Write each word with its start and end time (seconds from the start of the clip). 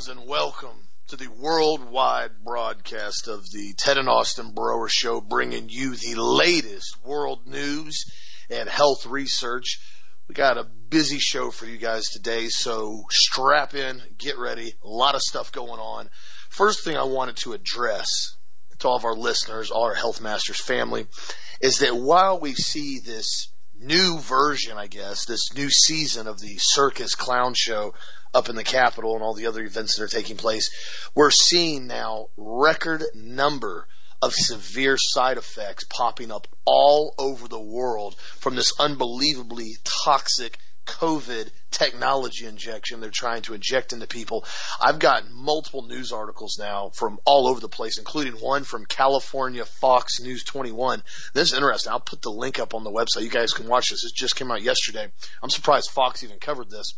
Friends, 0.00 0.18
and 0.18 0.26
welcome 0.26 0.88
to 1.08 1.16
the 1.16 1.28
worldwide 1.28 2.42
broadcast 2.42 3.28
of 3.28 3.44
the 3.50 3.74
Ted 3.76 3.98
and 3.98 4.08
Austin 4.08 4.52
Broer 4.52 4.88
Show, 4.88 5.20
bringing 5.20 5.68
you 5.68 5.94
the 5.94 6.14
latest 6.14 7.04
world 7.04 7.46
news 7.46 8.06
and 8.48 8.66
health 8.66 9.04
research. 9.04 9.78
We 10.26 10.34
got 10.34 10.56
a 10.56 10.64
busy 10.64 11.18
show 11.18 11.50
for 11.50 11.66
you 11.66 11.76
guys 11.76 12.06
today, 12.06 12.48
so 12.48 13.02
strap 13.10 13.74
in, 13.74 14.00
get 14.16 14.38
ready. 14.38 14.72
A 14.82 14.88
lot 14.88 15.16
of 15.16 15.20
stuff 15.20 15.52
going 15.52 15.80
on. 15.80 16.08
First 16.48 16.82
thing 16.82 16.96
I 16.96 17.04
wanted 17.04 17.36
to 17.38 17.52
address 17.52 18.38
to 18.78 18.88
all 18.88 18.96
of 18.96 19.04
our 19.04 19.14
listeners, 19.14 19.70
all 19.70 19.84
our 19.84 19.94
Health 19.94 20.22
Masters 20.22 20.60
family, 20.62 21.08
is 21.60 21.80
that 21.80 21.94
while 21.94 22.40
we 22.40 22.54
see 22.54 23.00
this 23.00 23.52
new 23.78 24.18
version, 24.18 24.78
I 24.78 24.86
guess, 24.86 25.26
this 25.26 25.52
new 25.54 25.68
season 25.68 26.26
of 26.26 26.40
the 26.40 26.56
circus 26.58 27.14
clown 27.14 27.52
show 27.54 27.92
up 28.34 28.48
in 28.48 28.56
the 28.56 28.64
Capitol 28.64 29.14
and 29.14 29.22
all 29.22 29.34
the 29.34 29.46
other 29.46 29.62
events 29.62 29.96
that 29.96 30.04
are 30.04 30.08
taking 30.08 30.36
place, 30.36 30.70
we're 31.14 31.30
seeing 31.30 31.86
now 31.86 32.28
record 32.36 33.02
number 33.14 33.86
of 34.22 34.34
severe 34.34 34.96
side 34.98 35.38
effects 35.38 35.84
popping 35.84 36.30
up 36.30 36.46
all 36.64 37.14
over 37.18 37.48
the 37.48 37.60
world 37.60 38.14
from 38.18 38.54
this 38.54 38.72
unbelievably 38.78 39.76
toxic 40.04 40.58
COVID 40.86 41.50
technology 41.70 42.46
injection 42.46 43.00
they're 43.00 43.10
trying 43.10 43.42
to 43.42 43.54
inject 43.54 43.92
into 43.92 44.06
people. 44.06 44.44
I've 44.80 44.98
got 44.98 45.30
multiple 45.30 45.86
news 45.86 46.12
articles 46.12 46.56
now 46.58 46.90
from 46.94 47.18
all 47.24 47.46
over 47.46 47.60
the 47.60 47.68
place, 47.68 47.98
including 47.98 48.34
one 48.34 48.64
from 48.64 48.86
California 48.86 49.64
Fox 49.64 50.20
News 50.20 50.44
21. 50.44 51.02
This 51.32 51.48
is 51.48 51.54
interesting. 51.54 51.92
I'll 51.92 52.00
put 52.00 52.22
the 52.22 52.30
link 52.30 52.58
up 52.58 52.74
on 52.74 52.84
the 52.84 52.90
website. 52.90 53.22
You 53.22 53.30
guys 53.30 53.52
can 53.52 53.68
watch 53.68 53.90
this. 53.90 54.04
It 54.04 54.14
just 54.14 54.36
came 54.36 54.50
out 54.50 54.62
yesterday. 54.62 55.06
I'm 55.42 55.50
surprised 55.50 55.90
Fox 55.90 56.24
even 56.24 56.38
covered 56.38 56.70
this. 56.70 56.94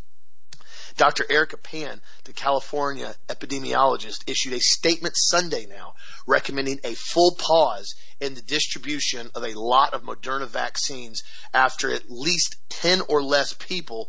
Dr. 0.97 1.25
Erica 1.29 1.57
Pan, 1.57 2.01
the 2.25 2.33
California 2.33 3.15
epidemiologist, 3.29 4.29
issued 4.29 4.53
a 4.53 4.61
statement 4.61 5.17
Sunday 5.17 5.67
now 5.67 5.95
recommending 6.27 6.79
a 6.85 6.95
full 6.95 7.35
pause 7.37 7.95
in 8.21 8.35
the 8.35 8.43
distribution 8.43 9.31
of 9.35 9.45
a 9.45 9.59
lot 9.59 9.95
of 9.95 10.03
Moderna 10.03 10.47
vaccines 10.47 11.23
after 11.53 11.91
at 11.91 12.11
least 12.11 12.57
10 12.71 13.03
or 13.09 13.23
less 13.23 13.53
people 13.53 14.09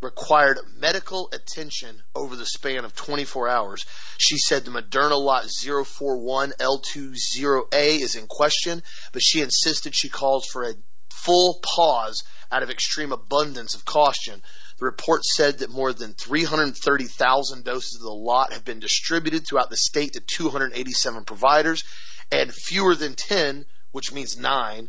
required 0.00 0.60
medical 0.76 1.28
attention 1.32 2.00
over 2.14 2.36
the 2.36 2.46
span 2.46 2.84
of 2.84 2.94
24 2.94 3.48
hours. 3.48 3.84
She 4.16 4.38
said 4.38 4.64
the 4.64 4.70
Moderna 4.70 5.20
lot 5.20 5.42
041L20A 5.44 8.00
is 8.00 8.14
in 8.14 8.28
question, 8.28 8.84
but 9.12 9.22
she 9.22 9.42
insisted 9.42 9.96
she 9.96 10.08
calls 10.08 10.46
for 10.46 10.62
a 10.64 10.74
full 11.10 11.58
pause 11.62 12.22
out 12.50 12.62
of 12.62 12.70
extreme 12.70 13.12
abundance 13.12 13.74
of 13.74 13.84
caution. 13.84 14.40
The 14.78 14.84
report 14.84 15.24
said 15.24 15.58
that 15.58 15.70
more 15.70 15.92
than 15.92 16.14
330,000 16.14 17.64
doses 17.64 17.96
of 17.96 18.02
the 18.02 18.10
lot 18.10 18.52
have 18.52 18.64
been 18.64 18.78
distributed 18.78 19.46
throughout 19.46 19.70
the 19.70 19.76
state 19.76 20.12
to 20.12 20.20
287 20.20 21.24
providers, 21.24 21.82
and 22.30 22.54
fewer 22.54 22.94
than 22.94 23.14
10, 23.14 23.66
which 23.90 24.12
means 24.12 24.36
nine, 24.36 24.88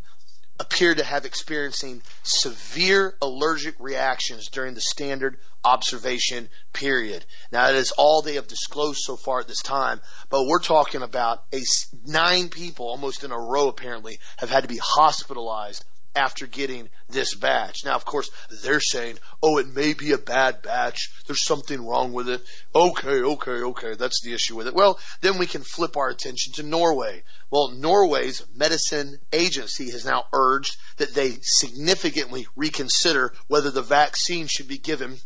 appear 0.59 0.93
to 0.93 1.03
have 1.03 1.25
experiencing 1.25 2.03
severe 2.21 3.15
allergic 3.21 3.75
reactions 3.79 4.49
during 4.49 4.75
the 4.75 4.81
standard 4.81 5.39
observation 5.63 6.49
period. 6.73 7.25
Now, 7.51 7.67
that 7.67 7.75
is 7.75 7.91
all 7.91 8.21
they 8.21 8.35
have 8.35 8.47
disclosed 8.47 8.99
so 9.01 9.15
far 9.15 9.39
at 9.39 9.47
this 9.47 9.61
time, 9.61 10.01
but 10.29 10.45
we're 10.45 10.59
talking 10.59 11.01
about 11.01 11.43
a 11.53 11.61
nine 12.05 12.49
people 12.49 12.87
almost 12.87 13.23
in 13.23 13.31
a 13.31 13.39
row 13.39 13.69
apparently 13.69 14.19
have 14.37 14.49
had 14.49 14.61
to 14.63 14.69
be 14.69 14.79
hospitalized 14.81 15.83
after 16.19 16.47
getting 16.47 16.89
this 17.07 17.33
batch. 17.33 17.85
Now, 17.85 17.95
of 17.95 18.03
course, 18.03 18.29
they're 18.61 18.81
saying, 18.81 19.17
oh, 19.41 19.57
it 19.57 19.73
may 19.73 19.93
be 19.93 20.11
a 20.11 20.17
bad 20.17 20.61
batch. 20.61 21.09
There's 21.25 21.45
something 21.45 21.87
wrong 21.87 22.11
with 22.11 22.27
it. 22.27 22.41
Okay, 22.75 23.21
okay, 23.21 23.51
okay. 23.71 23.95
That's 23.95 24.21
the 24.21 24.33
issue 24.33 24.57
with 24.57 24.67
it. 24.67 24.75
Well, 24.75 24.99
then 25.21 25.37
we 25.37 25.47
can 25.47 25.63
flip 25.63 25.95
our 25.95 26.09
attention 26.09 26.53
to 26.53 26.63
Norway. 26.63 27.23
Well, 27.49 27.71
Norway's 27.71 28.45
medicine 28.53 29.19
agency 29.31 29.91
has 29.91 30.03
now 30.03 30.25
urged 30.33 30.75
that 30.97 31.15
they 31.15 31.37
significantly 31.41 32.47
reconsider 32.57 33.33
whether 33.47 33.71
the 33.71 33.81
vaccine 33.81 34.47
should 34.47 34.67
be 34.67 34.77
given 34.77 35.19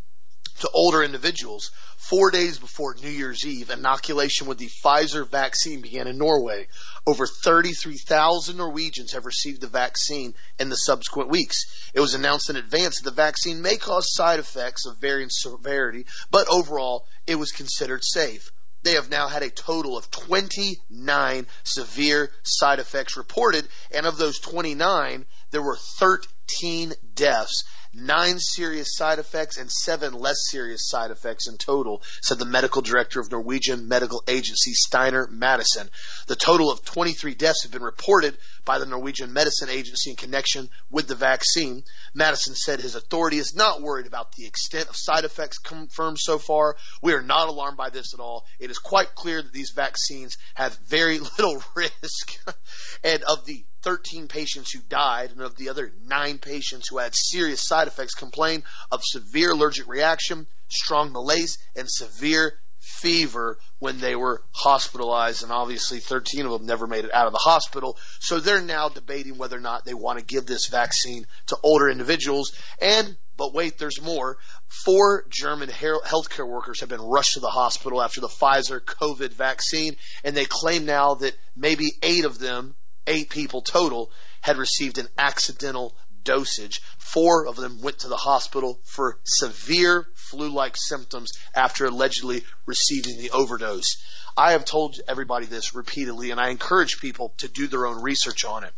to 0.59 0.69
older 0.73 1.03
individuals 1.03 1.71
Four 2.09 2.31
days 2.31 2.59
before 2.59 2.95
New 2.95 3.09
Year's 3.09 3.45
Eve, 3.45 3.69
inoculation 3.69 4.45
with 4.45 4.57
the 4.57 4.67
Pfizer 4.67 5.25
vaccine 5.25 5.79
began 5.79 6.05
in 6.05 6.17
Norway. 6.17 6.67
Over 7.07 7.25
33,000 7.25 8.57
Norwegians 8.57 9.13
have 9.13 9.25
received 9.25 9.61
the 9.61 9.67
vaccine 9.67 10.35
in 10.59 10.67
the 10.67 10.75
subsequent 10.75 11.29
weeks. 11.29 11.63
It 11.93 12.01
was 12.01 12.13
announced 12.13 12.49
in 12.49 12.57
advance 12.57 12.97
that 12.97 13.09
the 13.09 13.15
vaccine 13.15 13.61
may 13.61 13.77
cause 13.77 14.13
side 14.13 14.39
effects 14.39 14.85
of 14.85 14.97
varying 14.97 15.29
severity, 15.31 16.05
but 16.29 16.49
overall, 16.49 17.07
it 17.25 17.35
was 17.35 17.53
considered 17.53 18.03
safe. 18.03 18.51
They 18.83 18.95
have 18.95 19.09
now 19.09 19.29
had 19.29 19.41
a 19.41 19.49
total 19.49 19.97
of 19.97 20.11
29 20.11 21.47
severe 21.63 22.31
side 22.43 22.79
effects 22.79 23.15
reported, 23.15 23.65
and 23.91 24.05
of 24.05 24.17
those 24.17 24.39
29, 24.39 25.25
there 25.51 25.61
were 25.61 25.77
13 25.77 26.93
deaths 27.13 27.63
nine 27.93 28.39
serious 28.39 28.95
side 28.95 29.19
effects 29.19 29.57
and 29.57 29.71
seven 29.71 30.13
less 30.13 30.37
serious 30.49 30.87
side 30.87 31.11
effects 31.11 31.47
in 31.47 31.57
total, 31.57 32.01
said 32.21 32.39
the 32.39 32.45
medical 32.45 32.81
director 32.81 33.19
of 33.19 33.31
Norwegian 33.31 33.87
medical 33.87 34.23
agency 34.27 34.73
Steinar 34.73 35.27
Madsen. 35.27 35.89
The 36.27 36.35
total 36.35 36.71
of 36.71 36.83
23 36.83 37.35
deaths 37.35 37.63
have 37.63 37.71
been 37.71 37.83
reported 37.83 38.37
by 38.65 38.79
the 38.79 38.85
Norwegian 38.85 39.33
Medicine 39.33 39.69
Agency 39.69 40.11
in 40.11 40.15
connection 40.15 40.69
with 40.89 41.07
the 41.07 41.15
vaccine. 41.15 41.83
Madsen 42.15 42.55
said 42.55 42.79
his 42.79 42.95
authority 42.95 43.37
is 43.37 43.55
not 43.55 43.81
worried 43.81 44.07
about 44.07 44.33
the 44.33 44.45
extent 44.45 44.89
of 44.89 44.95
side 44.95 45.25
effects 45.25 45.57
confirmed 45.57 46.19
so 46.19 46.37
far. 46.37 46.75
We 47.01 47.13
are 47.13 47.21
not 47.21 47.49
alarmed 47.49 47.77
by 47.77 47.89
this 47.89 48.13
at 48.13 48.19
all. 48.19 48.45
It 48.59 48.71
is 48.71 48.77
quite 48.77 49.15
clear 49.15 49.41
that 49.41 49.53
these 49.53 49.71
vaccines 49.71 50.37
have 50.55 50.77
very 50.87 51.19
little 51.37 51.63
risk. 51.75 52.39
and 53.03 53.23
of 53.23 53.45
the 53.45 53.65
13 53.83 54.27
patients 54.27 54.71
who 54.71 54.79
died, 54.79 55.31
and 55.31 55.41
of 55.41 55.57
the 55.57 55.69
other 55.69 55.91
nine 56.05 56.37
patients 56.37 56.87
who 56.87 56.97
had 56.97 57.13
serious 57.13 57.61
side 57.61 57.87
effects 57.87 58.13
complained 58.13 58.63
of 58.91 59.01
severe 59.03 59.51
allergic 59.51 59.87
reaction, 59.87 60.47
strong 60.69 61.11
malaise, 61.11 61.57
and 61.75 61.89
severe 61.89 62.53
fever 62.79 63.57
when 63.83 63.99
they 63.99 64.15
were 64.15 64.41
hospitalized, 64.53 65.43
and 65.43 65.51
obviously 65.51 65.99
13 65.99 66.45
of 66.45 66.53
them 66.53 66.65
never 66.65 66.87
made 66.87 67.03
it 67.03 67.13
out 67.13 67.27
of 67.27 67.33
the 67.33 67.39
hospital. 67.39 67.97
So 68.21 68.39
they're 68.39 68.61
now 68.61 68.87
debating 68.87 69.37
whether 69.37 69.57
or 69.57 69.59
not 69.59 69.83
they 69.83 69.93
want 69.93 70.19
to 70.19 70.25
give 70.25 70.45
this 70.45 70.67
vaccine 70.67 71.27
to 71.47 71.57
older 71.63 71.89
individuals. 71.89 72.57
And, 72.81 73.17
but 73.35 73.53
wait, 73.53 73.77
there's 73.77 74.01
more. 74.01 74.37
Four 74.85 75.25
German 75.29 75.67
healthcare 75.67 76.47
workers 76.47 76.79
have 76.79 76.87
been 76.87 77.01
rushed 77.01 77.33
to 77.33 77.41
the 77.41 77.49
hospital 77.49 78.01
after 78.01 78.21
the 78.21 78.29
Pfizer 78.29 78.79
COVID 78.79 79.33
vaccine, 79.33 79.97
and 80.23 80.33
they 80.33 80.45
claim 80.45 80.85
now 80.85 81.15
that 81.15 81.35
maybe 81.53 81.91
eight 82.01 82.23
of 82.23 82.39
them 82.39 82.75
eight 83.05 83.29
people 83.29 83.61
total 83.61 84.11
had 84.39 84.55
received 84.55 84.97
an 84.97 85.09
accidental 85.17 85.93
dosage. 86.23 86.81
Four 86.97 87.47
of 87.47 87.55
them 87.55 87.81
went 87.81 87.99
to 87.99 88.07
the 88.07 88.17
hospital 88.17 88.79
for 88.83 89.19
severe 89.23 90.07
flu 90.15 90.49
like 90.49 90.75
symptoms 90.77 91.31
after 91.55 91.85
allegedly 91.85 92.43
receiving 92.65 93.17
the 93.17 93.31
overdose. 93.31 93.97
I 94.35 94.53
have 94.53 94.65
told 94.65 94.99
everybody 95.07 95.45
this 95.45 95.75
repeatedly, 95.75 96.31
and 96.31 96.39
I 96.39 96.49
encourage 96.49 96.99
people 96.99 97.33
to 97.37 97.47
do 97.47 97.67
their 97.67 97.85
own 97.85 98.01
research 98.01 98.45
on 98.45 98.63
it. 98.63 98.73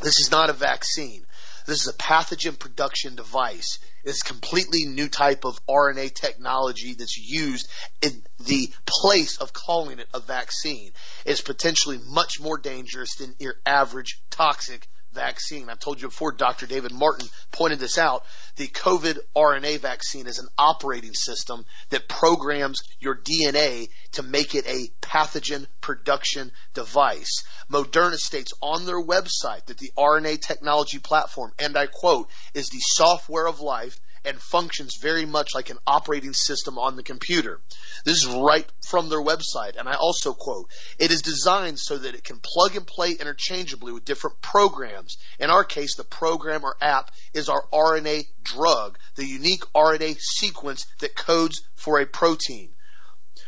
This 0.00 0.18
is 0.18 0.30
not 0.30 0.50
a 0.50 0.54
vaccine. 0.54 1.26
This 1.66 1.82
is 1.82 1.88
a 1.88 1.98
pathogen 1.98 2.58
production 2.58 3.14
device. 3.14 3.78
It's 4.02 4.22
a 4.22 4.28
completely 4.28 4.86
new 4.86 5.08
type 5.08 5.44
of 5.44 5.60
RNA 5.66 6.14
technology 6.14 6.94
that's 6.94 7.18
used 7.18 7.68
in 8.00 8.22
the 8.40 8.72
place 8.86 9.36
of 9.36 9.52
calling 9.52 9.98
it 9.98 10.08
a 10.14 10.20
vaccine. 10.20 10.92
It's 11.26 11.42
potentially 11.42 11.98
much 12.06 12.40
more 12.40 12.56
dangerous 12.56 13.16
than 13.16 13.34
your 13.38 13.56
average 13.66 14.22
toxic 14.30 14.88
vaccine. 15.18 15.68
I've 15.68 15.80
told 15.80 16.00
you 16.00 16.08
before, 16.08 16.30
Dr. 16.30 16.66
David 16.66 16.92
Martin 16.92 17.28
pointed 17.50 17.80
this 17.80 17.98
out. 17.98 18.24
The 18.54 18.68
COVID 18.68 19.18
RNA 19.36 19.80
vaccine 19.80 20.28
is 20.28 20.38
an 20.38 20.46
operating 20.56 21.12
system 21.12 21.64
that 21.90 22.08
programs 22.08 22.80
your 23.00 23.16
DNA 23.16 23.88
to 24.12 24.22
make 24.22 24.54
it 24.54 24.64
a 24.66 24.88
pathogen 25.02 25.66
production 25.80 26.52
device. 26.72 27.42
Moderna 27.70 28.16
states 28.16 28.52
on 28.62 28.86
their 28.86 29.02
website 29.02 29.66
that 29.66 29.78
the 29.78 29.90
RNA 29.98 30.40
technology 30.40 31.00
platform, 31.00 31.52
and 31.58 31.76
I 31.76 31.86
quote, 31.86 32.30
is 32.54 32.68
the 32.68 32.80
software 32.80 33.48
of 33.48 33.60
life 33.60 33.98
and 34.28 34.38
functions 34.40 34.98
very 35.00 35.24
much 35.24 35.54
like 35.54 35.70
an 35.70 35.78
operating 35.86 36.34
system 36.34 36.78
on 36.78 36.96
the 36.96 37.02
computer. 37.02 37.60
This 38.04 38.18
is 38.18 38.26
right 38.26 38.66
from 38.86 39.08
their 39.08 39.22
website. 39.22 39.76
And 39.78 39.88
I 39.88 39.94
also 39.94 40.34
quote, 40.34 40.70
it 40.98 41.10
is 41.10 41.22
designed 41.22 41.78
so 41.78 41.96
that 41.96 42.14
it 42.14 42.24
can 42.24 42.40
plug 42.42 42.76
and 42.76 42.86
play 42.86 43.12
interchangeably 43.12 43.92
with 43.92 44.04
different 44.04 44.40
programs. 44.42 45.16
In 45.40 45.50
our 45.50 45.64
case, 45.64 45.96
the 45.96 46.04
program 46.04 46.62
or 46.64 46.76
app 46.80 47.10
is 47.32 47.48
our 47.48 47.64
RNA 47.72 48.26
drug, 48.42 48.98
the 49.16 49.24
unique 49.24 49.64
RNA 49.74 50.18
sequence 50.20 50.86
that 51.00 51.16
codes 51.16 51.62
for 51.74 51.98
a 51.98 52.06
protein. 52.06 52.70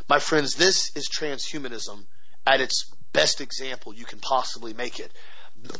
My 0.09 0.19
friends, 0.19 0.55
this 0.55 0.97
is 0.97 1.09
transhumanism 1.09 2.07
at 2.47 2.61
its 2.61 2.91
best 3.13 3.41
example 3.41 3.93
you 3.93 4.05
can 4.05 4.21
possibly 4.21 4.73
make 4.73 4.99
it. 4.99 5.13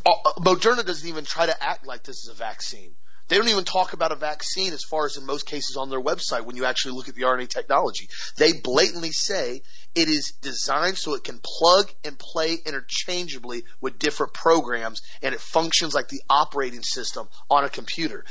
Uh, 0.05 0.33
Moderna 0.39 0.85
doesn't 0.85 1.09
even 1.09 1.25
try 1.25 1.47
to 1.47 1.63
act 1.63 1.87
like 1.87 2.03
this 2.03 2.19
is 2.19 2.29
a 2.29 2.35
vaccine. 2.35 2.95
They 3.31 3.37
don't 3.37 3.49
even 3.49 3.65
talk 3.65 3.93
about 3.93 4.11
a 4.11 4.17
vaccine 4.17 4.73
as 4.73 4.83
far 4.83 5.07
as 5.07 5.17
in 5.17 5.25
most 5.25 5.47
cases 5.47 5.77
on 5.77 5.89
their 5.89 6.01
website 6.01 6.45
when 6.45 6.57
you 6.57 6.65
actually 6.65 6.95
look 6.95 7.09
at 7.09 7.15
the 7.15 7.23
RNA 7.23 7.49
technology. 7.49 8.09
They 8.37 8.55
blatantly 8.55 9.13
say 9.13 9.63
it 9.95 10.09
is 10.09 10.33
designed 10.43 10.99
so 10.99 11.15
it 11.15 11.23
can 11.23 11.41
plug 11.43 11.93
and 12.05 12.19
play 12.19 12.59
interchangeably 12.67 13.63
with 13.81 14.01
different 14.01 14.35
programs 14.35 15.01
and 15.23 15.33
it 15.33 15.41
functions 15.41 15.95
like 15.95 16.09
the 16.09 16.23
operating 16.29 16.83
system 16.83 17.29
on 17.49 17.63
a 17.63 17.69
computer. 17.69 18.25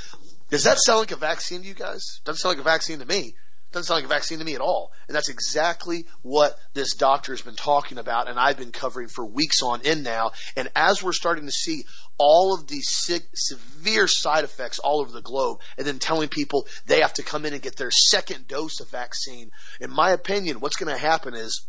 Does 0.50 0.66
that 0.66 0.80
sound 0.80 1.00
like 1.00 1.12
a 1.12 1.16
vaccine 1.16 1.62
to 1.62 1.68
you 1.68 1.76
guys? 1.76 2.20
Doesn't 2.26 2.40
sound 2.40 2.58
like 2.58 2.66
a 2.66 2.70
vaccine 2.70 3.00
to 3.00 3.06
me. 3.06 3.36
Doesn't 3.72 3.86
sound 3.86 3.98
like 4.00 4.06
a 4.06 4.16
vaccine 4.16 4.40
to 4.40 4.46
me 4.46 4.56
at 4.56 4.62
all. 4.62 4.92
And 5.08 5.16
that's 5.16 5.30
exactly 5.30 6.06
what 6.24 6.58
this 6.74 6.96
doctor 6.96 7.34
has 7.34 7.42
been 7.42 7.56
talking 7.56 8.00
about 8.00 8.28
and 8.28 8.40
I've 8.40 8.58
been 8.58 8.72
covering 8.72 9.08
for 9.08 9.26
weeks 9.26 9.62
on 9.62 9.82
end 9.84 10.04
now. 10.04 10.32
And 10.56 10.70
as 10.76 11.04
we're 11.04 11.14
starting 11.14 11.46
to 11.46 11.52
see 11.52 11.84
all 12.18 12.54
of 12.54 12.68
these 12.68 12.90
sick, 12.90 13.24
severe 13.34 14.08
side 14.08 14.44
effects 14.44 14.80
all 14.80 15.02
over 15.02 15.12
the 15.12 15.22
globe 15.22 15.60
and 15.78 15.86
then 15.86 16.00
telling 16.00 16.30
people 16.30 16.68
they 16.88 17.02
have 17.02 17.14
to 17.14 17.24
come 17.24 17.46
in 17.46 17.54
and 17.54 17.62
get 17.62 17.78
their 17.78 17.92
second 17.92 18.48
dose 18.48 18.80
of 18.80 18.90
vaccine, 18.90 19.52
in 19.80 19.92
my 19.92 20.12
opinion, 20.12 20.60
what's 20.60 20.78
going 20.78 20.94
to 20.94 21.00
happen 21.00 21.36
is 21.36 21.68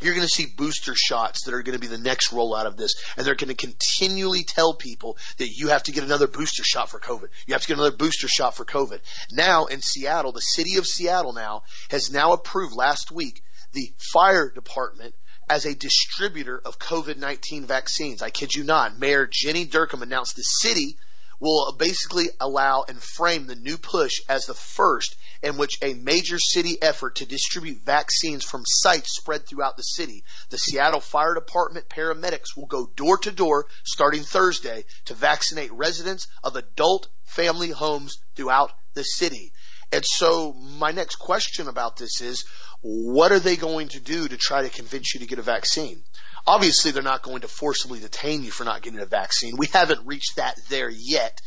you're 0.00 0.14
going 0.14 0.26
to 0.26 0.32
see 0.32 0.46
booster 0.46 0.94
shots 0.94 1.44
that 1.44 1.54
are 1.54 1.62
going 1.62 1.78
to 1.78 1.80
be 1.80 1.86
the 1.86 1.98
next 1.98 2.30
rollout 2.30 2.66
of 2.66 2.76
this, 2.76 2.94
and 3.16 3.26
they're 3.26 3.34
going 3.34 3.54
to 3.54 3.54
continually 3.54 4.44
tell 4.44 4.74
people 4.74 5.16
that 5.38 5.48
you 5.48 5.68
have 5.68 5.82
to 5.84 5.92
get 5.92 6.04
another 6.04 6.26
booster 6.26 6.62
shot 6.64 6.90
for 6.90 7.00
COVID. 7.00 7.28
You 7.46 7.54
have 7.54 7.62
to 7.62 7.68
get 7.68 7.78
another 7.78 7.96
booster 7.96 8.28
shot 8.28 8.56
for 8.56 8.64
COVID. 8.64 9.00
Now 9.32 9.66
in 9.66 9.80
Seattle, 9.80 10.32
the 10.32 10.40
city 10.40 10.76
of 10.76 10.86
Seattle 10.86 11.32
now 11.32 11.62
has 11.90 12.10
now 12.10 12.32
approved 12.32 12.74
last 12.74 13.10
week 13.10 13.42
the 13.72 13.92
fire 14.12 14.50
department 14.50 15.14
as 15.50 15.64
a 15.64 15.74
distributor 15.74 16.60
of 16.64 16.78
COVID-19 16.78 17.64
vaccines. 17.64 18.22
I 18.22 18.30
kid 18.30 18.54
you 18.54 18.64
not. 18.64 18.98
Mayor 18.98 19.28
Jenny 19.30 19.66
Durkan 19.66 20.02
announced 20.02 20.36
the 20.36 20.42
city 20.42 20.96
will 21.40 21.74
basically 21.78 22.26
allow 22.40 22.84
and 22.88 23.00
frame 23.00 23.46
the 23.46 23.54
new 23.54 23.78
push 23.78 24.20
as 24.28 24.46
the 24.46 24.54
first 24.54 25.16
in 25.42 25.56
which 25.56 25.78
a 25.82 25.94
major 25.94 26.38
city 26.38 26.76
effort 26.82 27.16
to 27.16 27.26
distribute 27.26 27.84
vaccines 27.84 28.44
from 28.44 28.62
sites 28.66 29.16
spread 29.16 29.46
throughout 29.46 29.76
the 29.76 29.82
city. 29.82 30.24
The 30.50 30.58
Seattle 30.58 31.00
Fire 31.00 31.34
Department 31.34 31.88
paramedics 31.88 32.56
will 32.56 32.66
go 32.66 32.90
door 32.96 33.18
to 33.18 33.30
door 33.30 33.66
starting 33.84 34.22
Thursday 34.22 34.84
to 35.06 35.14
vaccinate 35.14 35.72
residents 35.72 36.26
of 36.42 36.56
adult 36.56 37.08
family 37.24 37.70
homes 37.70 38.18
throughout 38.34 38.72
the 38.94 39.02
city. 39.02 39.52
And 39.92 40.04
so 40.04 40.52
my 40.52 40.90
next 40.90 41.16
question 41.16 41.68
about 41.68 41.96
this 41.96 42.20
is, 42.20 42.44
what 42.80 43.32
are 43.32 43.40
they 43.40 43.56
going 43.56 43.88
to 43.88 44.00
do 44.00 44.28
to 44.28 44.36
try 44.36 44.62
to 44.62 44.68
convince 44.68 45.14
you 45.14 45.20
to 45.20 45.26
get 45.26 45.38
a 45.38 45.42
vaccine? 45.42 46.02
Obviously, 46.46 46.90
they're 46.90 47.02
not 47.02 47.22
going 47.22 47.40
to 47.42 47.48
forcibly 47.48 48.00
detain 48.00 48.42
you 48.42 48.50
for 48.50 48.64
not 48.64 48.82
getting 48.82 49.00
a 49.00 49.06
vaccine. 49.06 49.56
We 49.56 49.66
haven't 49.66 50.06
reached 50.06 50.36
that 50.36 50.56
there 50.68 50.90
yet. 50.90 51.40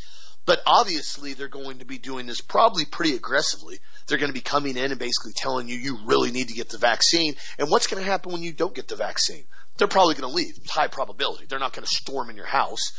But 0.45 0.61
obviously, 0.65 1.33
they're 1.33 1.47
going 1.47 1.79
to 1.79 1.85
be 1.85 1.99
doing 1.99 2.25
this 2.25 2.41
probably 2.41 2.85
pretty 2.85 3.15
aggressively. 3.15 3.79
They're 4.07 4.17
going 4.17 4.31
to 4.31 4.33
be 4.33 4.41
coming 4.41 4.75
in 4.75 4.91
and 4.91 4.99
basically 4.99 5.33
telling 5.35 5.67
you 5.67 5.75
you 5.75 5.99
really 6.05 6.31
need 6.31 6.47
to 6.47 6.55
get 6.55 6.69
the 6.69 6.79
vaccine. 6.79 7.35
And 7.59 7.69
what's 7.69 7.87
going 7.87 8.03
to 8.03 8.09
happen 8.09 8.31
when 8.31 8.41
you 8.41 8.51
don't 8.51 8.73
get 8.73 8.87
the 8.87 8.95
vaccine? 8.95 9.43
They're 9.77 9.87
probably 9.87 10.15
going 10.15 10.29
to 10.29 10.35
leave. 10.35 10.55
High 10.67 10.87
probability. 10.87 11.45
They're 11.45 11.59
not 11.59 11.73
going 11.73 11.85
to 11.85 11.93
storm 11.93 12.29
in 12.29 12.35
your 12.35 12.47
house. 12.47 12.91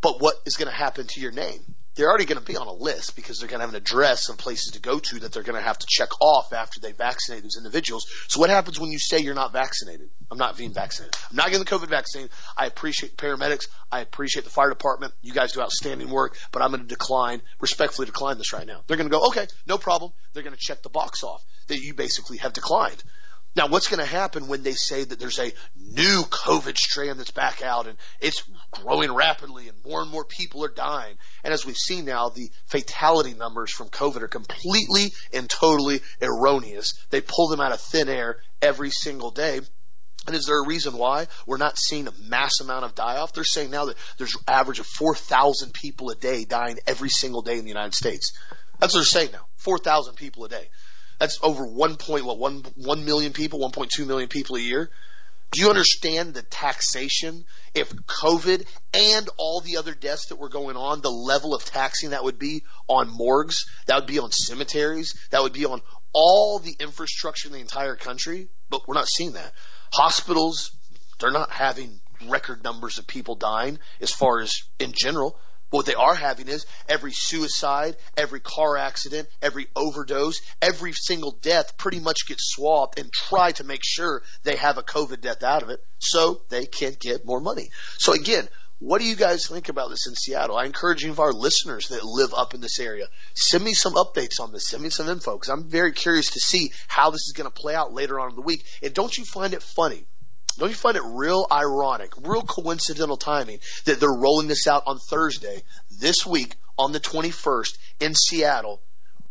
But 0.00 0.20
what 0.20 0.36
is 0.46 0.56
going 0.56 0.70
to 0.70 0.76
happen 0.76 1.06
to 1.08 1.20
your 1.20 1.32
name? 1.32 1.74
They're 1.94 2.08
already 2.08 2.24
going 2.24 2.38
to 2.38 2.44
be 2.44 2.56
on 2.56 2.66
a 2.66 2.72
list 2.72 3.16
because 3.16 3.38
they're 3.38 3.48
going 3.48 3.60
to 3.60 3.66
have 3.66 3.74
an 3.74 3.80
address 3.80 4.28
of 4.28 4.38
places 4.38 4.72
to 4.72 4.80
go 4.80 4.98
to 4.98 5.20
that 5.20 5.32
they're 5.32 5.42
going 5.42 5.58
to 5.58 5.66
have 5.66 5.78
to 5.78 5.86
check 5.88 6.08
off 6.20 6.52
after 6.52 6.80
they 6.80 6.92
vaccinate 6.92 7.42
those 7.42 7.56
individuals. 7.56 8.06
So 8.28 8.40
what 8.40 8.50
happens 8.50 8.80
when 8.80 8.90
you 8.90 8.98
say 8.98 9.18
you're 9.18 9.34
not 9.34 9.52
vaccinated? 9.52 10.08
I'm 10.30 10.38
not 10.38 10.56
being 10.56 10.72
vaccinated. 10.72 11.16
I'm 11.30 11.36
not 11.36 11.46
getting 11.46 11.64
the 11.64 11.70
COVID 11.70 11.88
vaccine. 11.88 12.28
I 12.56 12.66
appreciate 12.66 13.16
paramedics. 13.16 13.66
I 13.90 14.00
appreciate 14.00 14.44
the 14.44 14.50
fire 14.50 14.70
department. 14.70 15.12
You 15.20 15.34
guys 15.34 15.52
do 15.52 15.60
outstanding 15.60 16.08
work, 16.08 16.38
but 16.50 16.62
I'm 16.62 16.70
going 16.70 16.82
to 16.82 16.88
decline, 16.88 17.42
respectfully 17.60 18.06
decline 18.06 18.38
this 18.38 18.52
right 18.52 18.66
now. 18.66 18.80
They're 18.86 18.96
going 18.96 19.10
to 19.10 19.16
go, 19.16 19.26
okay, 19.28 19.46
no 19.66 19.76
problem. 19.76 20.12
They're 20.32 20.42
going 20.42 20.56
to 20.56 20.60
check 20.60 20.82
the 20.82 20.88
box 20.88 21.22
off 21.22 21.44
that 21.68 21.78
you 21.78 21.94
basically 21.94 22.38
have 22.38 22.54
declined. 22.54 23.02
Now, 23.54 23.68
what's 23.68 23.88
going 23.88 24.00
to 24.00 24.06
happen 24.06 24.48
when 24.48 24.62
they 24.62 24.72
say 24.72 25.04
that 25.04 25.18
there's 25.18 25.38
a 25.38 25.52
new 25.76 26.22
COVID 26.22 26.76
strand 26.78 27.18
that's 27.18 27.32
back 27.32 27.62
out 27.62 27.86
and 27.86 27.98
it's 28.18 28.42
growing 28.72 29.12
rapidly 29.12 29.68
and 29.68 29.76
more 29.84 30.02
and 30.02 30.10
more 30.10 30.24
people 30.24 30.64
are 30.64 30.70
dying? 30.70 31.16
And 31.44 31.52
as 31.52 31.64
we've 31.64 31.76
seen 31.76 32.04
now, 32.04 32.28
the 32.28 32.50
fatality 32.66 33.34
numbers 33.34 33.70
from 33.70 33.88
COVID 33.88 34.22
are 34.22 34.28
completely 34.28 35.12
and 35.32 35.48
totally 35.48 36.00
erroneous. 36.20 36.94
They 37.10 37.20
pull 37.20 37.48
them 37.48 37.60
out 37.60 37.72
of 37.72 37.80
thin 37.80 38.08
air 38.08 38.38
every 38.60 38.90
single 38.90 39.30
day. 39.30 39.60
And 40.26 40.36
is 40.36 40.46
there 40.46 40.62
a 40.62 40.66
reason 40.66 40.96
why 40.96 41.26
we're 41.46 41.56
not 41.56 41.78
seeing 41.78 42.06
a 42.06 42.12
mass 42.28 42.60
amount 42.60 42.84
of 42.84 42.94
die 42.94 43.16
off? 43.16 43.32
They're 43.32 43.44
saying 43.44 43.70
now 43.70 43.86
that 43.86 43.96
there's 44.18 44.36
an 44.36 44.42
average 44.46 44.78
of 44.78 44.86
4,000 44.86 45.72
people 45.72 46.10
a 46.10 46.14
day 46.14 46.44
dying 46.44 46.78
every 46.86 47.08
single 47.08 47.42
day 47.42 47.58
in 47.58 47.64
the 47.64 47.70
United 47.70 47.94
States. 47.94 48.32
That's 48.78 48.94
what 48.94 49.00
they're 49.00 49.04
saying 49.04 49.30
now. 49.32 49.46
4,000 49.56 50.14
people 50.14 50.44
a 50.44 50.48
day. 50.48 50.68
That's 51.18 51.38
over 51.42 51.66
one 51.66 51.96
point 51.96 52.24
what 52.24 52.38
one 52.38 52.64
one 52.74 53.04
million 53.04 53.32
people, 53.32 53.60
1.2 53.60 54.06
million 54.06 54.28
people 54.28 54.56
a 54.56 54.60
year. 54.60 54.90
Do 55.52 55.60
you 55.60 55.68
understand 55.68 56.32
the 56.32 56.42
taxation 56.42 57.44
if 57.74 57.94
COVID 57.94 58.66
and 58.94 59.28
all 59.36 59.60
the 59.60 59.76
other 59.76 59.94
deaths 59.94 60.26
that 60.26 60.38
were 60.38 60.48
going 60.48 60.76
on, 60.76 61.02
the 61.02 61.10
level 61.10 61.54
of 61.54 61.62
taxing 61.64 62.10
that 62.10 62.24
would 62.24 62.38
be 62.38 62.62
on 62.88 63.10
morgues, 63.10 63.66
that 63.86 63.96
would 63.96 64.06
be 64.06 64.18
on 64.18 64.32
cemeteries, 64.32 65.14
that 65.30 65.42
would 65.42 65.52
be 65.52 65.66
on 65.66 65.82
all 66.14 66.58
the 66.58 66.74
infrastructure 66.80 67.48
in 67.48 67.52
the 67.52 67.60
entire 67.60 67.96
country? 67.96 68.48
But 68.70 68.88
we're 68.88 68.94
not 68.94 69.08
seeing 69.08 69.32
that. 69.32 69.52
Hospitals, 69.92 70.72
they're 71.20 71.30
not 71.30 71.50
having 71.50 72.00
record 72.28 72.64
numbers 72.64 72.98
of 72.98 73.06
people 73.06 73.34
dying 73.34 73.78
as 74.00 74.10
far 74.10 74.40
as 74.40 74.62
in 74.78 74.92
general. 74.94 75.38
What 75.72 75.86
they 75.86 75.94
are 75.94 76.14
having 76.14 76.48
is 76.48 76.66
every 76.86 77.12
suicide, 77.12 77.96
every 78.14 78.40
car 78.40 78.76
accident, 78.76 79.26
every 79.40 79.68
overdose, 79.74 80.42
every 80.60 80.92
single 80.92 81.30
death 81.40 81.78
pretty 81.78 81.98
much 81.98 82.26
gets 82.28 82.52
swapped 82.52 82.98
and 82.98 83.10
try 83.10 83.52
to 83.52 83.64
make 83.64 83.80
sure 83.82 84.22
they 84.42 84.56
have 84.56 84.76
a 84.76 84.82
COVID 84.82 85.22
death 85.22 85.42
out 85.42 85.62
of 85.62 85.70
it 85.70 85.82
so 85.98 86.42
they 86.50 86.66
can 86.66 86.92
get 87.00 87.24
more 87.24 87.40
money. 87.40 87.70
So 87.96 88.12
again, 88.12 88.50
what 88.80 89.00
do 89.00 89.06
you 89.06 89.16
guys 89.16 89.46
think 89.46 89.70
about 89.70 89.88
this 89.88 90.06
in 90.06 90.14
Seattle? 90.14 90.58
I 90.58 90.66
encourage 90.66 91.04
any 91.04 91.10
of 91.10 91.20
our 91.20 91.32
listeners 91.32 91.88
that 91.88 92.04
live 92.04 92.34
up 92.34 92.52
in 92.52 92.60
this 92.60 92.78
area, 92.78 93.06
send 93.32 93.64
me 93.64 93.72
some 93.72 93.94
updates 93.94 94.40
on 94.40 94.52
this. 94.52 94.68
Send 94.68 94.82
me 94.82 94.90
some 94.90 95.08
info 95.08 95.38
because 95.38 95.48
I'm 95.48 95.70
very 95.70 95.92
curious 95.92 96.32
to 96.32 96.40
see 96.40 96.72
how 96.86 97.08
this 97.08 97.22
is 97.22 97.32
going 97.34 97.50
to 97.50 97.62
play 97.62 97.74
out 97.74 97.94
later 97.94 98.20
on 98.20 98.28
in 98.28 98.36
the 98.36 98.42
week. 98.42 98.66
And 98.82 98.92
don't 98.92 99.16
you 99.16 99.24
find 99.24 99.54
it 99.54 99.62
funny 99.62 100.04
don't 100.58 100.68
you 100.68 100.74
find 100.74 100.96
it 100.96 101.02
real 101.04 101.46
ironic, 101.50 102.12
real 102.22 102.42
coincidental 102.42 103.16
timing 103.16 103.58
that 103.84 104.00
they're 104.00 104.10
rolling 104.10 104.48
this 104.48 104.66
out 104.66 104.84
on 104.86 104.98
Thursday 104.98 105.62
this 105.90 106.26
week 106.26 106.54
on 106.78 106.92
the 106.92 107.00
21st 107.00 107.78
in 108.00 108.14
Seattle, 108.14 108.80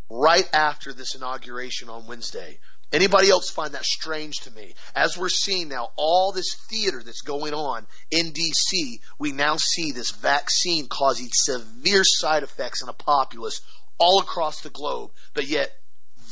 right 0.10 0.50
after 0.54 0.94
this 0.94 1.16
inauguration 1.16 1.90
on 1.90 2.08
Wednesday? 2.08 2.60
Anybody 2.94 3.30
else 3.30 3.50
find 3.50 3.74
that 3.74 3.86
strange 3.86 4.42
to 4.42 4.52
me? 4.52 4.74
As 4.96 5.18
we're 5.18 5.30
seeing 5.30 5.70
now 5.70 5.92
all 5.96 6.34
this 6.34 6.56
theater 6.70 7.02
that's 7.04 7.22
going 7.22 7.54
on 7.54 7.88
in 8.10 8.34
DC, 8.34 9.00
we 9.18 9.32
now 9.32 9.56
see 9.56 9.94
this 9.94 10.12
vaccine 10.12 10.88
causing 10.88 11.30
severe 11.32 12.04
side 12.04 12.44
effects 12.44 12.84
in 12.84 12.90
a 12.90 12.94
populace 12.94 13.62
all 13.98 14.20
across 14.20 14.62
the 14.62 14.70
globe, 14.70 15.12
but 15.34 15.48
yet 15.48 15.72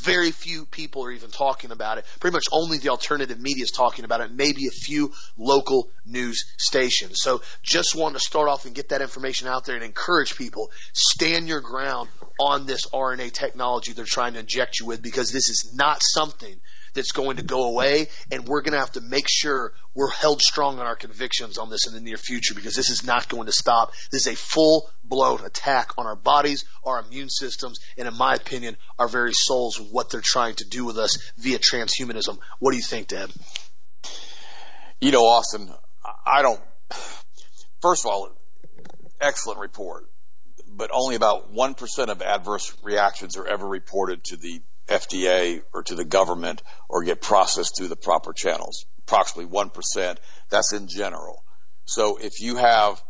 very 0.01 0.32
few 0.32 0.65
people 0.65 1.03
are 1.06 1.12
even 1.12 1.29
talking 1.29 1.72
about 1.72 1.98
it. 1.98 2.06
Pretty 2.20 2.34
much 2.34 2.46
only 2.51 2.77
the 2.77 2.89
alternative 2.89 3.39
media 3.39 3.63
is 3.63 3.72
talking 3.72 4.06
about 4.06 4.22
it, 4.22 4.32
maybe 4.32 4.68
a 4.68 4.72
few 4.72 5.13
local 5.38 5.89
news 6.06 6.46
stations. 6.58 7.18
So 7.22 7.41
just 7.63 7.96
want 7.96 8.15
to 8.15 8.20
start 8.20 8.50
off 8.50 8.65
and 8.65 8.75
get 8.75 8.89
that 8.89 9.01
information 9.01 9.48
out 9.48 9.65
there 9.65 9.75
and 9.75 9.84
encourage 9.84 10.36
people, 10.36 10.72
stand 10.94 11.48
your 11.48 11.62
ground 11.62 12.10
on 12.39 12.65
this 12.65 12.86
RNA 12.88 13.34
technology 13.34 13.91
they're 13.91 14.06
trying 14.06 14.34
to 14.34 14.39
inject 14.39 14.79
you 14.79 14.86
with 14.86 15.01
because 15.01 15.32
this 15.32 15.50
is 15.50 15.74
not 15.75 16.01
something 16.01 16.56
that's 16.93 17.12
going 17.12 17.38
to 17.38 17.43
go 17.43 17.63
away, 17.63 18.08
and 18.31 18.48
we're 18.48 18.62
going 18.62 18.74
to 18.74 18.79
have 18.79 18.93
to 18.93 19.01
make 19.01 19.25
sure 19.27 19.74
we're 19.93 20.10
held 20.10 20.41
strong 20.41 20.79
on 20.79 20.86
our 20.86 20.96
convictions 20.96 21.58
on 21.58 21.69
this 21.69 21.88
in 21.88 21.93
the 21.93 22.01
near 22.01 22.17
future 22.17 22.53
because 22.53 22.75
this 22.75 22.89
is 22.89 23.03
not 23.05 23.27
going 23.29 23.46
to 23.46 23.51
stop. 23.51 23.91
This 24.12 24.27
is 24.27 24.34
a 24.34 24.36
full 24.36 24.89
blown 25.03 25.43
attack 25.46 25.91
on 25.98 26.05
our 26.05 26.15
bodies, 26.15 26.65
our 26.84 27.00
immune 27.00 27.29
systems, 27.29 27.79
and 27.98 28.08
in 28.08 28.15
my 28.15 28.36
opinion, 28.36 28.77
our 28.98 29.08
very 29.08 29.34
souls, 29.34 29.79
what 29.79 30.10
they're 30.10 30.22
trying 30.22 30.55
to 30.55 30.65
do 30.65 30.86
with 30.86 30.98
us 30.98 31.17
via 31.38 31.60
transhumanism. 31.60 32.39
What 32.60 32.72
do 32.72 32.77
you 32.77 32.84
think, 32.84 33.08
Deb? 33.08 33.31
You 35.01 35.12
know, 35.12 35.25
Austin, 35.25 35.72
I 36.25 36.41
don't. 36.41 36.62
First 37.81 38.05
of 38.05 38.12
all, 38.12 38.29
excellent 39.22 39.60
report, 39.60 40.10
but 40.67 40.91
only 40.93 41.15
about 41.15 41.53
1% 41.53 42.08
of 42.08 42.22
adverse 42.22 42.75
reactions 42.84 43.38
are 43.38 43.48
ever 43.48 43.67
reported 43.67 44.24
to 44.25 44.38
the 44.38 44.62
FDA 44.89 45.62
or 45.74 45.84
to 45.84 45.96
the 45.96 46.05
government 46.05 46.62
or 46.89 47.03
get 47.03 47.22
processed 47.22 47.77
through 47.77 47.88
the 47.88 47.96
proper 47.96 48.34
channels. 48.34 48.86
Approximately 49.08 49.51
1%. 49.51 50.17
That's 50.50 50.74
in 50.74 50.88
general. 50.88 51.43
So 51.86 52.17
if 52.17 52.39
you 52.41 52.58
have, 52.58 53.01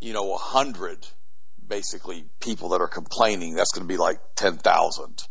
you 0.00 0.12
know, 0.12 0.24
100 0.24 1.06
basically 1.66 2.24
people 2.40 2.70
that 2.70 2.80
are 2.80 2.88
complaining, 2.88 3.54
that's 3.54 3.72
going 3.72 3.86
to 3.86 3.92
be 3.92 3.96
like 3.96 4.18
10,000. 4.36 5.22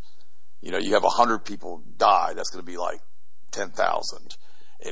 You 0.61 0.71
know, 0.71 0.79
you 0.79 0.93
have 0.93 1.03
100 1.03 1.39
people 1.39 1.83
die, 1.97 2.33
that's 2.35 2.49
going 2.49 2.65
to 2.65 2.71
be 2.71 2.77
like 2.77 2.99
10,000. 3.51 4.35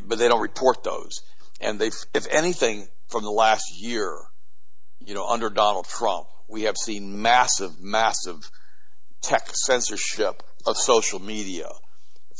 But 0.05 0.19
they 0.19 0.27
don't 0.27 0.41
report 0.41 0.83
those. 0.83 1.21
And 1.60 1.79
they, 1.79 1.91
if 2.13 2.27
anything, 2.29 2.88
from 3.07 3.24
the 3.24 3.31
last 3.31 3.65
year, 3.77 4.17
you 5.00 5.13
know, 5.13 5.25
under 5.27 5.50
Donald 5.50 5.88
Trump, 5.88 6.27
we 6.48 6.63
have 6.63 6.77
seen 6.77 7.21
massive, 7.21 7.79
massive 7.81 8.50
tech 9.21 9.50
censorship 9.53 10.43
of 10.65 10.77
social 10.77 11.20
media, 11.20 11.70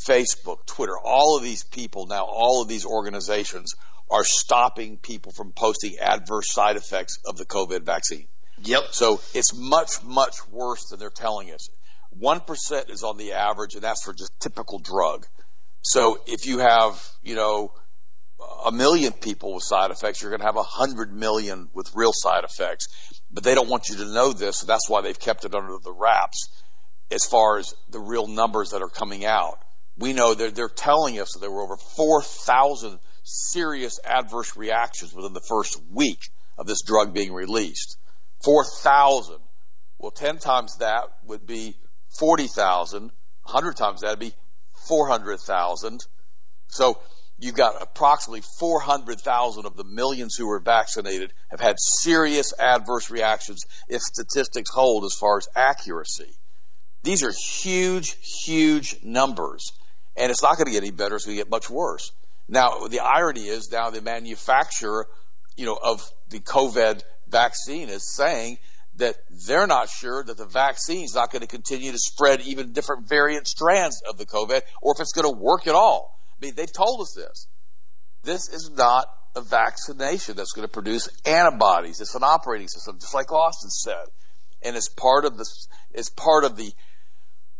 Facebook, 0.06 0.66
Twitter, 0.66 0.98
all 0.98 1.36
of 1.36 1.42
these 1.42 1.64
people 1.64 2.06
now, 2.06 2.24
all 2.24 2.62
of 2.62 2.68
these 2.68 2.84
organizations 2.84 3.74
are 4.10 4.24
stopping 4.24 4.98
people 4.98 5.32
from 5.32 5.52
posting 5.52 5.98
adverse 5.98 6.52
side 6.52 6.76
effects 6.76 7.18
of 7.26 7.36
the 7.36 7.46
COVID 7.46 7.82
vaccine. 7.82 8.26
Yep. 8.62 8.82
So 8.90 9.20
it's 9.34 9.54
much, 9.54 10.02
much 10.04 10.46
worse 10.50 10.88
than 10.90 10.98
they're 11.00 11.10
telling 11.10 11.50
us. 11.50 11.68
1% 12.20 12.90
is 12.90 13.02
on 13.02 13.16
the 13.16 13.32
average, 13.32 13.74
and 13.74 13.82
that's 13.82 14.04
for 14.04 14.12
just 14.12 14.38
typical 14.38 14.78
drug. 14.78 15.26
So 15.80 16.20
if 16.26 16.46
you 16.46 16.58
have, 16.58 17.02
you 17.22 17.34
know, 17.34 17.72
a 18.66 18.72
million 18.72 19.12
people 19.12 19.54
with 19.54 19.64
side 19.64 19.90
effects, 19.90 20.20
you're 20.20 20.30
going 20.30 20.40
to 20.40 20.46
have 20.46 20.56
a 20.56 20.62
hundred 20.62 21.12
million 21.12 21.68
with 21.72 21.90
real 21.94 22.12
side 22.12 22.44
effects. 22.44 22.88
But 23.30 23.44
they 23.44 23.54
don't 23.54 23.68
want 23.68 23.88
you 23.88 23.96
to 23.96 24.04
know 24.12 24.32
this, 24.32 24.58
so 24.58 24.66
that's 24.66 24.90
why 24.90 25.00
they've 25.00 25.18
kept 25.18 25.44
it 25.44 25.54
under 25.54 25.78
the 25.78 25.92
wraps 25.92 26.48
as 27.12 27.24
far 27.24 27.58
as 27.58 27.74
the 27.90 28.00
real 28.00 28.26
numbers 28.26 28.70
that 28.70 28.82
are 28.82 28.88
coming 28.88 29.24
out. 29.24 29.58
We 29.98 30.12
know 30.12 30.34
that 30.34 30.54
they're 30.54 30.68
telling 30.68 31.20
us 31.20 31.32
that 31.32 31.40
there 31.40 31.50
were 31.50 31.62
over 31.62 31.76
4,000 31.76 32.98
serious 33.24 34.00
adverse 34.04 34.56
reactions 34.56 35.14
within 35.14 35.32
the 35.32 35.40
first 35.40 35.80
week 35.90 36.30
of 36.58 36.66
this 36.66 36.82
drug 36.82 37.12
being 37.12 37.32
released. 37.32 37.98
4,000. 38.44 39.36
Well, 39.98 40.10
10 40.10 40.38
times 40.38 40.78
that 40.78 41.04
would 41.24 41.46
be 41.46 41.76
40,000. 42.18 43.10
100 43.44 43.76
times 43.76 44.00
that 44.00 44.10
would 44.10 44.18
be 44.18 44.34
400,000. 44.88 46.00
So 46.68 47.00
you've 47.38 47.54
got 47.54 47.80
approximately 47.80 48.42
400,000 48.58 49.66
of 49.66 49.76
the 49.76 49.84
millions 49.84 50.34
who 50.34 50.46
were 50.46 50.60
vaccinated 50.60 51.32
have 51.50 51.60
had 51.60 51.76
serious 51.78 52.52
adverse 52.58 53.10
reactions 53.10 53.64
if 53.88 54.00
statistics 54.00 54.70
hold 54.70 55.04
as 55.04 55.14
far 55.14 55.38
as 55.38 55.48
accuracy. 55.54 56.34
These 57.02 57.22
are 57.24 57.32
huge, 57.32 58.16
huge 58.44 58.96
numbers. 59.02 59.72
And 60.16 60.30
it's 60.30 60.42
not 60.42 60.56
going 60.56 60.66
to 60.66 60.72
get 60.72 60.82
any 60.82 60.90
better. 60.90 61.16
It's 61.16 61.24
going 61.24 61.36
to 61.36 61.42
get 61.42 61.50
much 61.50 61.68
worse. 61.70 62.12
Now, 62.48 62.86
the 62.88 63.00
irony 63.00 63.46
is 63.48 63.70
now 63.72 63.90
the 63.90 64.02
manufacturer, 64.02 65.08
you 65.56 65.66
know, 65.66 65.78
of 65.80 66.02
the 66.28 66.40
COVID 66.40 67.02
vaccine 67.28 67.88
is 67.88 68.14
saying 68.14 68.58
that 68.96 69.16
they're 69.46 69.66
not 69.66 69.88
sure 69.88 70.22
that 70.22 70.36
the 70.36 70.46
vaccine 70.46 71.04
is 71.04 71.14
not 71.14 71.32
going 71.32 71.40
to 71.40 71.48
continue 71.48 71.92
to 71.92 71.98
spread 71.98 72.42
even 72.42 72.72
different 72.72 73.08
variant 73.08 73.46
strands 73.46 74.02
of 74.08 74.18
the 74.18 74.26
COVID 74.26 74.60
or 74.82 74.94
if 74.94 75.00
it's 75.00 75.12
going 75.12 75.32
to 75.32 75.38
work 75.38 75.66
at 75.66 75.74
all. 75.74 76.18
I 76.30 76.44
mean, 76.44 76.54
they've 76.56 76.72
told 76.72 77.00
us 77.00 77.14
this. 77.16 77.46
This 78.22 78.48
is 78.48 78.70
not 78.76 79.06
a 79.34 79.40
vaccination 79.40 80.36
that's 80.36 80.52
going 80.52 80.66
to 80.66 80.72
produce 80.72 81.08
antibodies. 81.24 82.00
It's 82.00 82.14
an 82.14 82.22
operating 82.22 82.68
system, 82.68 82.98
just 83.00 83.14
like 83.14 83.32
Austin 83.32 83.70
said. 83.70 84.04
And 84.62 84.76
it's 84.76 84.90
part 84.90 85.24
of 85.24 85.38
the, 85.38 85.46
it's 85.92 86.10
part 86.10 86.44
of 86.44 86.56
the 86.56 86.72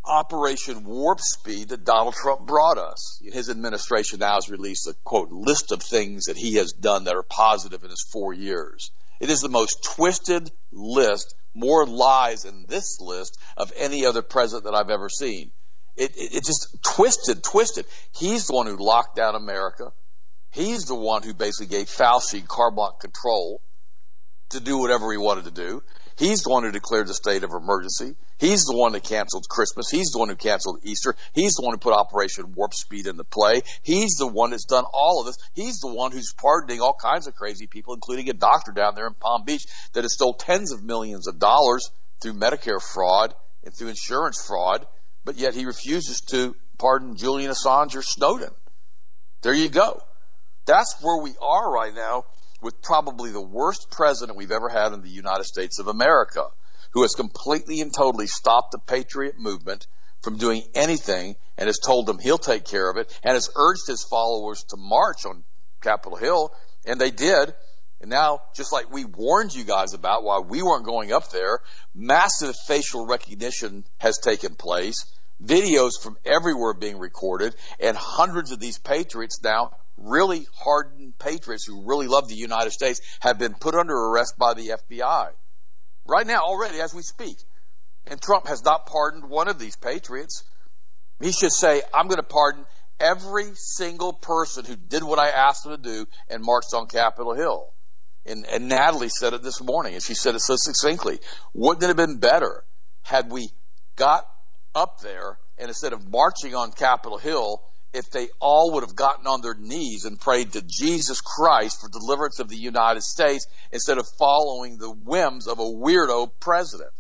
Operation 0.05 0.85
Warp 0.85 1.21
Speed 1.21 1.69
that 1.69 1.85
Donald 1.85 2.15
Trump 2.15 2.47
brought 2.47 2.79
us. 2.79 3.21
His 3.23 3.49
administration 3.49 4.19
now 4.19 4.35
has 4.35 4.51
released 4.51 4.87
a 4.89 4.95
quote 5.05 5.31
list 5.31 5.71
of 5.71 5.83
things 5.83 6.25
that 6.25 6.37
he 6.37 6.57
has 6.57 6.73
done 6.73 7.05
that 7.05 7.15
are 7.15 7.23
positive 7.23 7.85
in 7.85 7.91
his 7.91 8.05
four 8.13 8.33
years. 8.33 8.91
It 9.21 9.31
is 9.31 9.41
the 9.41 9.49
most 9.49 9.85
twisted 9.85 10.51
list, 10.73 11.35
more 11.55 11.87
lies 11.87 12.45
in 12.45 12.67
this 12.69 13.01
list 13.01 13.39
of 13.57 13.73
any 13.77 14.05
other 14.05 14.23
president 14.23 14.65
that 14.65 14.75
I've 14.75 14.91
ever 14.91 15.09
seen. 15.09 15.53
It, 15.97 16.17
it, 16.17 16.35
it 16.37 16.45
just 16.45 16.83
twisted, 16.83 17.45
twisted. 17.45 17.87
He's 18.13 18.47
the 18.47 18.55
one 18.55 18.67
who 18.67 18.77
locked 18.77 19.15
down 19.15 19.37
America. 19.37 19.93
He's 20.51 20.87
the 20.87 20.97
one 20.97 21.23
who 21.23 21.35
basically 21.35 21.67
gave 21.67 21.87
Fauci 21.87 22.47
carte 22.47 22.75
blanche 22.75 22.99
control 23.01 23.63
to 24.51 24.61
do 24.61 24.79
whatever 24.79 25.13
he 25.13 25.19
wanted 25.19 25.45
to 25.45 25.51
do. 25.51 25.83
He's 26.23 26.43
the 26.43 26.51
one 26.51 26.63
who 26.63 26.71
declared 26.71 27.09
the 27.09 27.15
state 27.15 27.43
of 27.43 27.51
emergency. 27.51 28.15
He's 28.39 28.63
the 28.63 28.77
one 28.77 28.93
that 28.93 29.03
canceled 29.03 29.49
Christmas. 29.49 29.91
He's 29.91 30.13
the 30.13 30.21
one 30.21 30.29
who 30.29 30.37
canceled 30.37 30.79
Easter. 30.85 31.17
He's 31.33 31.55
the 31.55 31.65
one 31.65 31.75
who 31.75 31.79
put 31.79 31.95
Operation 31.95 32.53
Warp 32.55 32.75
Speed 32.75 33.09
into 33.09 33.25
play. 33.25 33.63
He's 33.83 34.13
the 34.13 34.29
one 34.29 34.51
that's 34.51 34.65
done 34.65 34.85
all 34.93 35.19
of 35.19 35.27
this. 35.27 35.37
He's 35.53 35.81
the 35.81 35.93
one 35.93 36.13
who's 36.13 36.33
pardoning 36.33 36.81
all 36.81 36.95
kinds 36.95 37.27
of 37.27 37.35
crazy 37.35 37.67
people, 37.67 37.95
including 37.95 38.31
a 38.31 38.35
doctor 38.35 38.71
down 38.71 38.95
there 38.95 39.09
in 39.09 39.15
Palm 39.15 39.43
Beach 39.45 39.65
that 39.95 40.05
has 40.05 40.15
stole 40.15 40.35
tens 40.35 40.73
of 40.73 40.85
millions 40.85 41.27
of 41.27 41.41
dollars 41.41 41.91
through 42.21 42.35
Medicare 42.35 42.81
fraud 42.81 43.35
and 43.65 43.75
through 43.75 43.89
insurance 43.89 44.41
fraud, 44.47 44.87
but 45.25 45.39
yet 45.39 45.55
he 45.55 45.67
refuses 45.67 46.21
to 46.29 46.55
pardon 46.79 47.17
Julian 47.17 47.51
Assange 47.51 47.97
or 47.97 48.03
Snowden. 48.03 48.55
There 49.41 49.55
you 49.55 49.71
go. 49.71 50.01
That's 50.67 50.95
where 51.01 51.21
we 51.21 51.35
are 51.43 51.73
right 51.73 51.93
now 51.93 52.27
with 52.63 52.81
probably 52.81 53.31
the 53.31 53.41
worst 53.41 53.91
president 53.91 54.39
we've 54.39 54.53
ever 54.53 54.69
had 54.69 54.93
in 54.93 55.03
the 55.03 55.09
United 55.09 55.45
States 55.45 55.79
of 55.79 55.89
America, 55.89 56.47
who 56.93 57.03
has 57.03 57.15
completely 57.15 57.81
and 57.81 57.93
totally 57.95 58.27
stopped 58.27 58.73
the 58.73 58.79
patriot 58.79 59.39
movement 59.39 59.87
from 60.23 60.39
doing 60.39 60.63
anything 60.75 61.35
and 61.59 61.67
has 61.67 61.79
told 61.79 62.07
them 62.07 62.19
he'll 62.19 62.39
take 62.39 62.65
care 62.65 62.89
of 62.89 62.97
it 62.97 63.19
and 63.25 63.35
has 63.35 63.51
urged 63.57 63.87
his 63.87 64.05
followers 64.09 64.65
to 64.69 64.77
march 64.77 65.27
on 65.27 65.43
Capitol 65.81 66.17
Hill, 66.17 66.53
and 66.87 67.01
they 67.01 67.11
did. 67.11 67.53
And 68.01 68.11
now, 68.11 68.43
just 68.57 68.73
like 68.73 68.93
we 68.93 69.05
warned 69.05 69.55
you 69.55 69.65
guys 69.65 69.95
about 69.95 70.25
while 70.25 70.43
we 70.43 70.63
weren't 70.63 70.85
going 70.85 71.13
up 71.13 71.31
there, 71.31 71.61
massive 71.95 72.55
facial 72.67 73.07
recognition 73.07 73.85
has 73.99 74.19
taken 74.19 74.55
place, 74.55 75.05
videos 75.45 75.93
from 76.01 76.17
everywhere 76.25 76.75
being 76.75 76.99
recorded, 76.99 77.55
and 77.81 77.97
hundreds 77.97 78.51
of 78.51 78.61
these 78.61 78.79
patriots 78.79 79.41
now 79.43 79.73
really 79.97 80.47
hardened 80.55 81.19
patriots 81.19 81.65
who 81.65 81.87
really 81.87 82.07
love 82.07 82.29
the 82.29 82.35
United 82.35 82.71
States 82.73 83.01
have 83.21 83.39
been 83.39 83.55
put 83.55 83.75
under 83.75 83.95
arrest 83.95 84.35
by 84.39 84.55
the 84.55 84.79
FBI. 84.91 85.31
Right 86.05 86.27
now, 86.27 86.41
already, 86.43 86.81
as 86.81 86.95
we 86.95 87.03
speak. 87.03 87.37
And 88.07 88.21
Trump 88.21 88.49
has 88.49 88.65
not 88.65 88.87
pardoned 88.87 89.29
one 89.31 89.49
of 89.49 89.59
these 89.59 89.77
patriots. 89.77 90.43
He 91.21 91.33
should 91.33 91.53
say, 91.53 91.83
I'm 91.95 92.09
going 92.09 92.17
to 92.17 92.25
pardon 92.25 92.67
every 92.99 93.53
single 93.55 94.13
person 94.13 94.65
who 94.65 94.77
did 94.77 95.05
what 95.05 95.19
I 95.19 95.29
asked 95.29 95.65
them 95.65 95.77
to 95.77 95.83
do 95.83 96.07
and 96.29 96.43
marched 96.43 96.75
on 96.75 96.89
Capitol 96.89 97.35
Hill. 97.35 97.69
And, 98.27 98.47
and 98.47 98.69
Natalie 98.69 99.09
said 99.09 99.33
it 99.35 99.43
this 99.43 99.61
morning, 99.61 99.95
and 99.95 100.03
she 100.03 100.15
said 100.15 100.35
it 100.35 100.41
so 100.41 100.55
succinctly. 100.57 101.19
Wouldn't 101.55 101.83
it 101.83 101.89
have 101.89 101.97
been 101.97 102.19
better 102.19 102.65
had 103.03 103.31
we 103.31 103.49
got 103.97 104.25
up 104.75 105.01
there 105.01 105.39
and 105.59 105.69
instead 105.69 105.93
of 105.93 106.09
marching 106.09 106.55
on 106.55 106.73
Capitol 106.73 107.19
Hill, 107.19 107.63
if 107.93 108.11
they 108.11 108.29
all 108.41 108.73
would 108.73 108.83
have 108.83 108.97
gotten 108.97 109.27
on 109.27 109.43
their 109.43 109.55
knees 109.55 110.05
and 110.05 110.19
prayed 110.19 110.53
to 110.53 110.63
Jesus 110.63 111.21
Christ 111.21 111.81
for 111.81 111.89
deliverance 111.89 112.39
of 112.39 112.49
the 112.49 112.57
United 112.57 113.03
States 113.03 113.47
instead 113.71 113.99
of 113.99 114.07
following 114.19 114.79
the 114.79 114.91
whims 114.91 115.47
of 115.47 115.59
a 115.59 115.63
weirdo 115.63 116.31
president. 116.41 116.91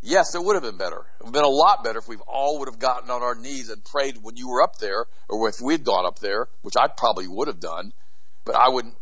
Yes, 0.00 0.34
it 0.34 0.42
would 0.42 0.54
have 0.54 0.62
been 0.62 0.78
better. 0.78 1.04
It 1.20 1.24
would 1.24 1.26
have 1.26 1.34
been 1.34 1.44
a 1.44 1.48
lot 1.48 1.82
better 1.82 1.98
if 1.98 2.08
we 2.08 2.16
all 2.26 2.60
would 2.60 2.68
have 2.68 2.78
gotten 2.78 3.10
on 3.10 3.22
our 3.22 3.34
knees 3.34 3.68
and 3.68 3.84
prayed 3.84 4.16
when 4.22 4.36
you 4.36 4.48
were 4.48 4.62
up 4.62 4.78
there, 4.78 5.06
or 5.28 5.48
if 5.48 5.56
we'd 5.60 5.84
gone 5.84 6.06
up 6.06 6.20
there, 6.20 6.48
which 6.62 6.76
I 6.78 6.86
probably 6.88 7.26
would 7.26 7.48
have 7.48 7.60
done. 7.60 7.92
But 8.44 8.54
I 8.54 8.68
wouldn't. 8.68 8.94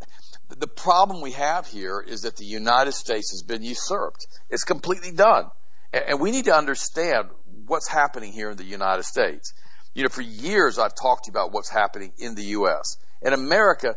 The 0.49 0.67
problem 0.67 1.21
we 1.21 1.33
have 1.33 1.67
here 1.67 2.01
is 2.01 2.23
that 2.23 2.37
the 2.37 2.45
United 2.45 2.93
States 2.93 3.33
has 3.33 3.43
been 3.43 3.63
usurped. 3.63 4.27
It's 4.49 4.65
completely 4.65 5.13
done. 5.13 5.51
And 5.93 6.21
we 6.21 6.31
need 6.31 6.47
to 6.47 6.55
understand 6.55 7.29
what's 7.67 7.89
happening 7.89 8.33
here 8.33 8.51
in 8.51 8.57
the 8.57 8.65
United 8.65 9.05
States. 9.05 9.53
You 9.97 10.03
know, 10.03 10.11
for 10.11 10.21
years 10.21 10.79
I've 10.79 10.95
talked 10.95 11.25
to 11.25 11.31
you 11.31 11.33
about 11.33 11.53
what's 11.53 11.71
happening 11.71 12.13
in 12.19 12.35
the 12.35 12.45
U.S. 12.59 12.99
And 13.23 13.33
America, 13.33 13.97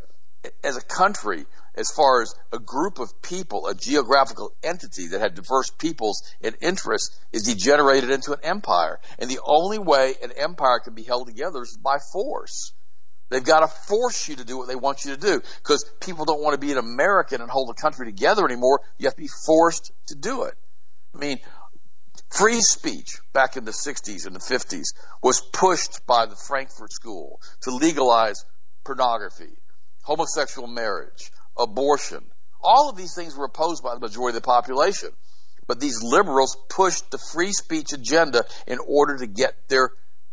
as 0.63 0.77
a 0.77 0.81
country, 0.81 1.45
as 1.75 1.91
far 1.91 2.21
as 2.21 2.33
a 2.53 2.57
group 2.57 2.99
of 2.99 3.21
people, 3.21 3.67
a 3.67 3.75
geographical 3.75 4.53
entity 4.63 5.07
that 5.09 5.19
had 5.19 5.35
diverse 5.35 5.69
peoples 5.71 6.23
and 6.41 6.55
interests, 6.61 7.19
is 7.33 7.43
degenerated 7.43 8.11
into 8.11 8.31
an 8.31 8.39
empire. 8.43 9.01
And 9.19 9.29
the 9.29 9.41
only 9.43 9.77
way 9.77 10.15
an 10.23 10.31
empire 10.37 10.79
can 10.79 10.93
be 10.93 11.03
held 11.03 11.27
together 11.27 11.61
is 11.63 11.77
by 11.83 11.97
force. 12.13 12.71
They've 13.29 13.43
got 13.43 13.59
to 13.59 13.67
force 13.67 14.29
you 14.29 14.37
to 14.37 14.45
do 14.45 14.57
what 14.57 14.69
they 14.69 14.77
want 14.77 15.03
you 15.03 15.15
to 15.15 15.19
do 15.19 15.41
because 15.57 15.83
people 15.99 16.23
don't 16.23 16.41
want 16.41 16.53
to 16.53 16.65
be 16.65 16.71
an 16.71 16.77
American 16.77 17.41
and 17.41 17.51
hold 17.51 17.67
the 17.67 17.79
country 17.79 18.05
together 18.05 18.45
anymore. 18.45 18.79
You 18.99 19.07
have 19.07 19.15
to 19.15 19.21
be 19.21 19.29
forced 19.45 19.91
to 20.07 20.15
do 20.15 20.43
it. 20.43 20.53
I 21.13 21.17
mean, 21.17 21.39
Free 22.29 22.61
speech 22.61 23.17
back 23.33 23.57
in 23.57 23.65
the 23.65 23.71
60s 23.71 24.27
and 24.27 24.35
the 24.35 24.39
50s 24.39 24.93
was 25.21 25.41
pushed 25.41 26.05
by 26.05 26.25
the 26.25 26.35
Frankfurt 26.35 26.93
School 26.93 27.41
to 27.61 27.71
legalize 27.71 28.45
pornography, 28.83 29.57
homosexual 30.03 30.67
marriage, 30.67 31.31
abortion. 31.57 32.23
All 32.61 32.89
of 32.89 32.97
these 32.97 33.15
things 33.15 33.35
were 33.35 33.45
opposed 33.45 33.83
by 33.83 33.95
the 33.95 33.99
majority 33.99 34.37
of 34.37 34.43
the 34.43 34.47
population. 34.47 35.09
But 35.67 35.79
these 35.79 36.01
liberals 36.01 36.57
pushed 36.69 37.11
the 37.11 37.19
free 37.19 37.51
speech 37.51 37.93
agenda 37.93 38.45
in 38.67 38.79
order 38.87 39.17
to 39.17 39.27
get 39.27 39.53
their 39.67 39.91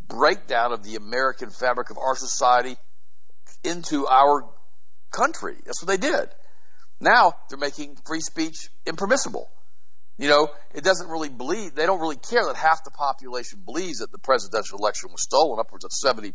breakdown 0.08 0.72
of 0.72 0.82
the 0.82 0.96
American 0.96 1.50
fabric 1.50 1.90
of 1.90 1.98
our 1.98 2.16
society 2.16 2.76
into 3.64 4.06
our 4.06 4.48
country. 5.10 5.56
That's 5.64 5.82
what 5.82 5.88
they 5.88 5.96
did. 5.96 6.28
Now 7.00 7.34
they're 7.48 7.58
making 7.58 7.96
free 8.06 8.20
speech 8.20 8.70
impermissible. 8.86 9.48
You 10.18 10.28
know, 10.28 10.48
it 10.74 10.82
doesn't 10.82 11.08
really 11.08 11.28
believe, 11.28 11.74
they 11.74 11.84
don't 11.84 12.00
really 12.00 12.16
care 12.16 12.44
that 12.46 12.56
half 12.56 12.84
the 12.84 12.90
population 12.90 13.60
believes 13.64 13.98
that 13.98 14.10
the 14.10 14.18
presidential 14.18 14.78
election 14.78 15.10
was 15.12 15.22
stolen, 15.22 15.58
upwards 15.60 15.84
of 15.84 15.90
70%. 15.90 16.32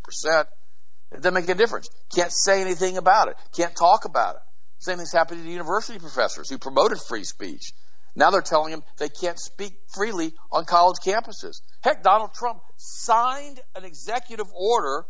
It 1.12 1.18
doesn't 1.18 1.34
make 1.34 1.50
a 1.50 1.56
difference. 1.56 1.90
Can't 2.14 2.32
say 2.32 2.62
anything 2.62 2.98
about 2.98 3.30
it. 3.30 3.36
Can't 3.56 3.76
talk 3.76 4.06
about 4.06 4.36
it. 4.36 4.42
Same 4.78 4.98
thing's 4.98 5.12
happening 5.12 5.44
to 5.44 5.50
university 5.50 6.00
professors 6.00 6.50
who 6.50 6.58
promoted 6.58 7.00
free 7.00 7.24
speech. 7.24 7.74
Now 8.16 8.30
they're 8.30 8.42
telling 8.42 8.72
them 8.72 8.84
they 8.98 9.10
can't 9.10 9.40
speak 9.40 9.74
freely 9.94 10.34
on 10.52 10.66
college 10.66 10.98
campuses. 11.06 11.62
Heck, 11.84 12.04
Donald 12.04 12.34
Trump 12.34 12.62
signed 12.78 13.60
an 13.76 13.86
executive 13.86 14.48
order 14.54 15.06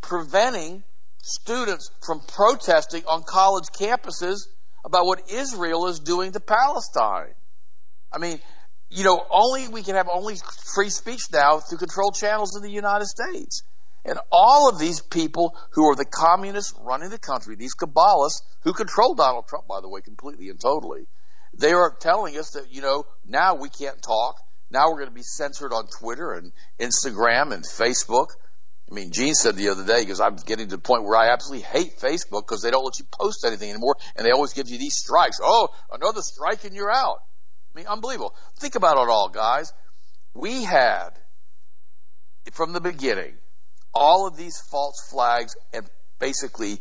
preventing 0.00 0.84
students 1.22 1.90
from 2.04 2.20
protesting 2.20 3.04
on 3.06 3.24
college 3.24 3.66
campuses 3.78 4.46
about 4.84 5.06
what 5.06 5.30
Israel 5.30 5.86
is 5.88 5.98
doing 5.98 6.32
to 6.32 6.40
Palestine. 6.40 7.34
I 8.12 8.18
mean, 8.18 8.40
you 8.90 9.04
know, 9.04 9.24
only 9.30 9.68
we 9.68 9.82
can 9.82 9.94
have 9.94 10.08
only 10.12 10.36
free 10.74 10.90
speech 10.90 11.30
now 11.32 11.60
through 11.60 11.78
controlled 11.78 12.14
channels 12.14 12.56
in 12.56 12.62
the 12.62 12.70
United 12.70 13.06
States. 13.06 13.62
And 14.04 14.18
all 14.32 14.70
of 14.70 14.78
these 14.78 15.00
people 15.00 15.56
who 15.72 15.90
are 15.90 15.96
the 15.96 16.06
communists 16.06 16.74
running 16.80 17.10
the 17.10 17.18
country, 17.18 17.56
these 17.56 17.74
Kabbalists 17.74 18.40
who 18.62 18.72
control 18.72 19.14
Donald 19.14 19.46
Trump, 19.48 19.66
by 19.68 19.80
the 19.80 19.88
way, 19.88 20.00
completely 20.00 20.48
and 20.48 20.58
totally, 20.58 21.06
they 21.52 21.72
are 21.72 21.94
telling 22.00 22.38
us 22.38 22.50
that, 22.52 22.72
you 22.72 22.80
know, 22.80 23.04
now 23.26 23.56
we 23.56 23.68
can't 23.68 24.00
talk. 24.00 24.36
Now 24.70 24.86
we're 24.88 25.00
going 25.00 25.08
to 25.08 25.14
be 25.14 25.22
censored 25.22 25.72
on 25.72 25.86
Twitter 26.00 26.32
and 26.32 26.52
Instagram 26.78 27.52
and 27.52 27.64
Facebook. 27.64 28.28
I 28.90 28.94
mean, 28.94 29.10
Gene 29.12 29.34
said 29.34 29.56
the 29.56 29.68
other 29.68 29.84
day, 29.84 30.00
because 30.00 30.20
I'm 30.20 30.36
getting 30.36 30.68
to 30.68 30.76
the 30.76 30.82
point 30.82 31.04
where 31.04 31.18
I 31.18 31.30
absolutely 31.30 31.66
hate 31.66 31.98
Facebook 31.98 32.46
because 32.46 32.62
they 32.62 32.70
don't 32.70 32.84
let 32.84 32.98
you 32.98 33.06
post 33.12 33.44
anything 33.44 33.68
anymore 33.68 33.96
and 34.16 34.26
they 34.26 34.30
always 34.30 34.54
give 34.54 34.68
you 34.68 34.78
these 34.78 34.96
strikes. 34.96 35.38
Oh, 35.42 35.68
another 35.92 36.22
strike 36.22 36.64
and 36.64 36.74
you're 36.74 36.90
out. 36.90 37.18
Mean, 37.78 37.86
unbelievable. 37.86 38.34
Think 38.58 38.74
about 38.74 38.96
it 38.96 39.08
all, 39.08 39.28
guys. 39.28 39.72
We 40.34 40.64
had, 40.64 41.10
from 42.50 42.72
the 42.72 42.80
beginning, 42.80 43.34
all 43.94 44.26
of 44.26 44.36
these 44.36 44.58
false 44.58 44.96
flags 45.08 45.54
and 45.72 45.88
basically 46.18 46.80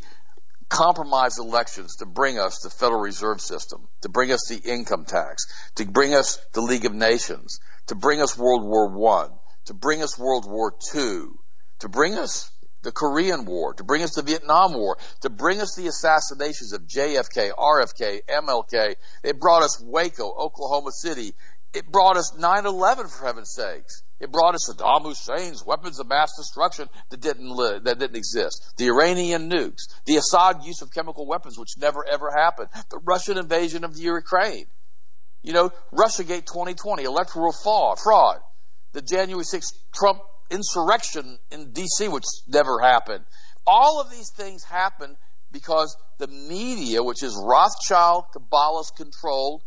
compromised 0.69 1.37
elections 1.37 1.97
to 1.97 2.07
bring 2.07 2.39
us 2.39 2.61
the 2.63 2.71
Federal 2.71 2.99
Reserve 2.99 3.41
System, 3.41 3.87
to 4.01 4.09
bring 4.09 4.31
us 4.31 4.47
the 4.49 4.57
income 4.57 5.05
tax, 5.05 5.45
to 5.75 5.85
bring 5.85 6.15
us 6.15 6.43
the 6.53 6.61
League 6.61 6.85
of 6.85 6.95
Nations, 6.95 7.59
to 7.85 7.93
bring 7.93 8.19
us 8.19 8.35
World 8.35 8.63
War 8.63 8.89
One, 8.89 9.29
to 9.65 9.75
bring 9.75 10.01
us 10.01 10.17
World 10.17 10.49
War 10.49 10.73
Two, 10.91 11.37
to 11.77 11.89
bring 11.89 12.15
us 12.15 12.49
the 12.83 12.91
Korean 12.91 13.45
War, 13.45 13.73
to 13.73 13.83
bring 13.83 14.03
us 14.03 14.15
the 14.15 14.21
Vietnam 14.21 14.73
War, 14.73 14.97
to 15.21 15.29
bring 15.29 15.61
us 15.61 15.75
the 15.75 15.87
assassinations 15.87 16.73
of 16.73 16.83
JFK, 16.83 17.51
RFK, 17.53 18.21
MLK. 18.29 18.95
It 19.23 19.39
brought 19.39 19.63
us 19.63 19.81
Waco, 19.81 20.33
Oklahoma 20.33 20.91
City. 20.91 21.33
It 21.73 21.91
brought 21.91 22.17
us 22.17 22.33
9-11 22.37 23.09
for 23.09 23.25
heaven's 23.25 23.51
sakes. 23.53 24.03
It 24.19 24.31
brought 24.31 24.55
us 24.55 24.67
Saddam 24.69 25.03
Hussein's 25.03 25.63
weapons 25.65 25.99
of 25.99 26.07
mass 26.07 26.31
destruction 26.37 26.87
that 27.09 27.21
didn't 27.21 27.55
that 27.83 27.99
didn't 27.99 28.15
exist. 28.15 28.73
The 28.77 28.87
Iranian 28.87 29.49
nukes, 29.49 29.83
the 30.05 30.15
Assad 30.15 30.63
use 30.63 30.81
of 30.81 30.91
chemical 30.91 31.27
weapons, 31.27 31.57
which 31.59 31.77
never 31.77 32.03
ever 32.07 32.31
happened. 32.31 32.69
The 32.89 32.99
Russian 33.03 33.37
invasion 33.37 33.83
of 33.83 33.95
the 33.95 34.01
Ukraine. 34.01 34.65
You 35.43 35.53
know, 35.53 35.69
Russiagate 35.93 36.45
2020, 36.45 37.03
electoral 37.03 37.53
fraud, 37.53 37.99
fraud. 37.99 38.37
The 38.93 39.01
January 39.03 39.43
6th 39.43 39.73
Trump 39.93 40.21
insurrection 40.49 41.37
in 41.51 41.71
D.C., 41.71 42.07
which 42.07 42.25
never 42.47 42.79
happened. 42.79 43.25
All 43.65 44.01
of 44.01 44.09
these 44.09 44.31
things 44.35 44.63
happened 44.63 45.15
because 45.51 45.95
the 46.17 46.27
media, 46.27 47.03
which 47.03 47.23
is 47.23 47.39
Rothschild, 47.41 48.25
Kabbalist 48.35 48.95
controlled, 48.95 49.63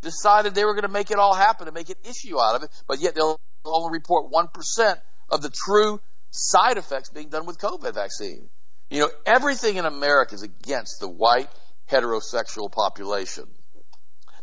decided 0.00 0.54
they 0.54 0.64
were 0.64 0.74
going 0.74 0.82
to 0.82 0.88
make 0.88 1.10
it 1.10 1.18
all 1.18 1.34
happen 1.34 1.66
and 1.66 1.74
make 1.74 1.88
an 1.88 1.96
issue 2.08 2.38
out 2.38 2.54
of 2.56 2.62
it, 2.62 2.70
but 2.86 3.00
yet 3.00 3.14
they'll 3.14 3.40
only 3.64 3.92
report 3.92 4.30
1% 4.30 4.96
of 5.30 5.42
the 5.42 5.50
true 5.50 6.00
side 6.30 6.76
effects 6.76 7.10
being 7.10 7.28
done 7.28 7.46
with 7.46 7.58
COVID 7.58 7.94
vaccine. 7.94 8.48
You 8.90 9.00
know, 9.00 9.10
everything 9.24 9.76
in 9.76 9.86
America 9.86 10.34
is 10.34 10.42
against 10.42 11.00
the 11.00 11.08
white 11.08 11.48
heterosexual 11.90 12.70
population. 12.70 13.44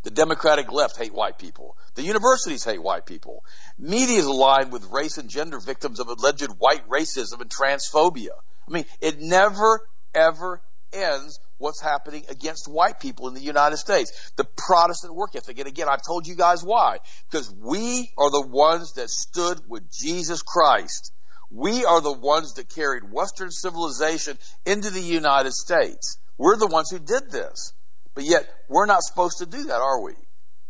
The 0.03 0.11
Democratic 0.11 0.71
left 0.71 0.97
hate 0.97 1.13
white 1.13 1.37
people. 1.37 1.77
The 1.95 2.03
universities 2.03 2.63
hate 2.63 2.81
white 2.81 3.05
people. 3.05 3.43
Media 3.77 4.17
is 4.17 4.25
aligned 4.25 4.71
with 4.71 4.91
race 4.91 5.17
and 5.17 5.29
gender 5.29 5.59
victims 5.59 5.99
of 5.99 6.07
alleged 6.07 6.49
white 6.57 6.87
racism 6.87 7.41
and 7.41 7.49
transphobia. 7.49 8.29
I 8.67 8.71
mean, 8.71 8.85
it 9.01 9.19
never, 9.19 9.81
ever 10.13 10.61
ends 10.93 11.39
what's 11.57 11.81
happening 11.81 12.25
against 12.29 12.67
white 12.67 12.99
people 12.99 13.27
in 13.27 13.33
the 13.33 13.41
United 13.41 13.77
States. 13.77 14.31
The 14.37 14.45
Protestant 14.45 15.13
work 15.13 15.35
ethic. 15.35 15.59
And 15.59 15.67
again, 15.67 15.87
I've 15.89 16.05
told 16.05 16.27
you 16.27 16.35
guys 16.35 16.63
why. 16.63 16.97
Because 17.29 17.53
we 17.53 18.09
are 18.17 18.31
the 18.31 18.47
ones 18.47 18.93
that 18.93 19.09
stood 19.09 19.59
with 19.67 19.83
Jesus 19.91 20.41
Christ. 20.41 21.13
We 21.49 21.83
are 21.83 22.01
the 22.01 22.13
ones 22.13 22.53
that 22.53 22.69
carried 22.69 23.11
Western 23.11 23.51
civilization 23.51 24.37
into 24.65 24.89
the 24.89 25.01
United 25.01 25.51
States. 25.53 26.17
We're 26.37 26.57
the 26.57 26.67
ones 26.67 26.89
who 26.89 26.99
did 26.99 27.29
this. 27.29 27.73
But 28.15 28.23
yet, 28.23 28.47
we're 28.69 28.85
not 28.85 29.03
supposed 29.03 29.39
to 29.39 29.45
do 29.45 29.65
that, 29.65 29.81
are 29.81 30.01
we? 30.01 30.13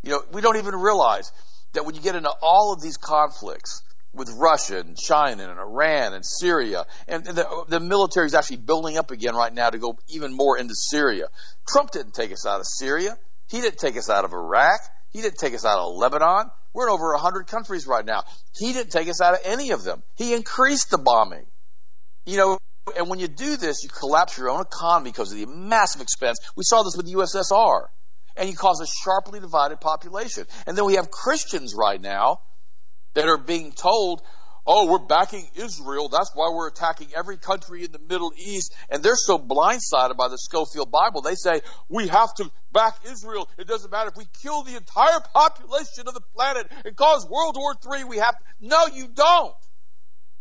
You 0.03 0.11
know, 0.11 0.23
we 0.31 0.41
don't 0.41 0.57
even 0.57 0.75
realize 0.75 1.31
that 1.73 1.85
when 1.85 1.95
you 1.95 2.01
get 2.01 2.15
into 2.15 2.31
all 2.41 2.73
of 2.73 2.81
these 2.81 2.97
conflicts 2.97 3.83
with 4.13 4.29
Russia 4.37 4.79
and 4.79 4.97
China 4.97 5.49
and 5.49 5.59
Iran 5.59 6.13
and 6.13 6.25
Syria, 6.25 6.85
and 7.07 7.23
the, 7.23 7.65
the 7.67 7.79
military 7.79 8.25
is 8.25 8.33
actually 8.33 8.57
building 8.57 8.97
up 8.97 9.11
again 9.11 9.35
right 9.35 9.53
now 9.53 9.69
to 9.69 9.77
go 9.77 9.97
even 10.09 10.33
more 10.33 10.57
into 10.57 10.75
Syria. 10.75 11.27
Trump 11.67 11.91
didn't 11.91 12.13
take 12.13 12.31
us 12.31 12.45
out 12.45 12.59
of 12.59 12.65
Syria. 12.67 13.17
He 13.49 13.61
didn't 13.61 13.79
take 13.79 13.97
us 13.97 14.09
out 14.09 14.25
of 14.25 14.33
Iraq. 14.33 14.79
He 15.11 15.21
didn't 15.21 15.37
take 15.37 15.53
us 15.53 15.65
out 15.65 15.77
of 15.77 15.95
Lebanon. 15.95 16.49
We're 16.73 16.87
in 16.87 16.93
over 16.93 17.11
100 17.11 17.47
countries 17.47 17.85
right 17.85 18.05
now. 18.05 18.23
He 18.57 18.73
didn't 18.73 18.91
take 18.91 19.09
us 19.09 19.21
out 19.21 19.33
of 19.33 19.39
any 19.45 19.71
of 19.71 19.83
them. 19.83 20.03
He 20.15 20.33
increased 20.33 20.89
the 20.89 20.97
bombing. 20.97 21.45
You 22.25 22.37
know, 22.37 22.57
and 22.97 23.09
when 23.09 23.19
you 23.19 23.27
do 23.27 23.57
this, 23.57 23.83
you 23.83 23.89
collapse 23.89 24.37
your 24.37 24.49
own 24.49 24.61
economy 24.61 25.11
because 25.11 25.31
of 25.31 25.37
the 25.37 25.47
massive 25.47 26.01
expense. 26.01 26.39
We 26.55 26.63
saw 26.63 26.83
this 26.83 26.95
with 26.95 27.05
the 27.05 27.13
USSR. 27.13 27.87
And 28.37 28.49
you 28.49 28.55
cause 28.55 28.81
a 28.81 28.87
sharply 29.03 29.39
divided 29.39 29.81
population. 29.81 30.45
And 30.67 30.77
then 30.77 30.85
we 30.85 30.95
have 30.95 31.11
Christians 31.11 31.73
right 31.77 32.01
now 32.01 32.39
that 33.13 33.27
are 33.27 33.37
being 33.37 33.71
told, 33.73 34.21
oh, 34.65 34.89
we're 34.89 35.05
backing 35.05 35.45
Israel. 35.55 36.09
That's 36.09 36.31
why 36.33 36.51
we're 36.53 36.69
attacking 36.69 37.09
every 37.15 37.37
country 37.37 37.83
in 37.83 37.91
the 37.91 37.99
Middle 37.99 38.31
East. 38.37 38.73
And 38.89 39.03
they're 39.03 39.15
so 39.15 39.37
blindsided 39.37 40.17
by 40.17 40.27
the 40.29 40.37
Scofield 40.37 40.91
Bible. 40.91 41.21
They 41.21 41.35
say, 41.35 41.61
we 41.89 42.07
have 42.07 42.33
to 42.35 42.49
back 42.71 42.95
Israel. 43.05 43.49
It 43.57 43.67
doesn't 43.67 43.91
matter 43.91 44.09
if 44.09 44.17
we 44.17 44.25
kill 44.41 44.63
the 44.63 44.75
entire 44.75 45.19
population 45.33 46.07
of 46.07 46.13
the 46.13 46.21
planet 46.35 46.71
and 46.85 46.95
cause 46.95 47.27
World 47.29 47.55
War 47.57 47.75
III. 47.75 48.05
We 48.05 48.17
have 48.17 48.37
to. 48.37 48.43
No, 48.61 48.87
you 48.87 49.07
don't. 49.07 49.55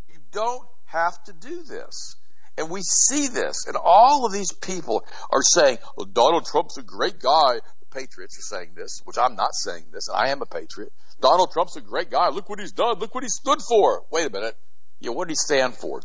You 0.09 0.18
don't 0.33 0.66
have 0.87 1.22
to 1.24 1.33
do 1.33 1.62
this. 1.64 2.16
And 2.59 2.68
we 2.68 2.83
see 2.83 3.29
this, 3.29 3.64
and 3.66 3.76
all 3.83 4.26
of 4.26 4.33
these 4.33 4.53
people 4.53 5.05
are 5.31 5.42
saying, 5.42 5.79
well, 5.96 6.05
Donald 6.05 6.44
Trump's 6.44 6.76
a 6.76 6.83
great 6.83 7.18
guy. 7.18 7.61
Patriots 7.90 8.38
are 8.38 8.57
saying 8.57 8.70
this, 8.74 9.00
which 9.05 9.18
I'm 9.18 9.35
not 9.35 9.55
saying 9.55 9.85
this, 9.92 10.09
I 10.09 10.29
am 10.29 10.42
a 10.42 10.46
patriot. 10.46 10.92
Donald 11.20 11.50
Trump's 11.53 11.76
a 11.76 11.81
great 11.81 12.11
guy. 12.11 12.29
Look 12.31 12.48
what 12.48 12.61
he's 12.61 12.72
done. 12.72 12.98
Look 12.98 13.14
what 13.14 13.24
he 13.24 13.29
stood 13.29 13.61
for. 13.62 14.05
Wait 14.11 14.26
a 14.26 14.31
minute. 14.31 14.57
You 15.00 15.11
know, 15.11 15.12
what 15.16 15.29
did 15.29 15.33
he 15.33 15.37
stand 15.37 15.74
for? 15.74 16.03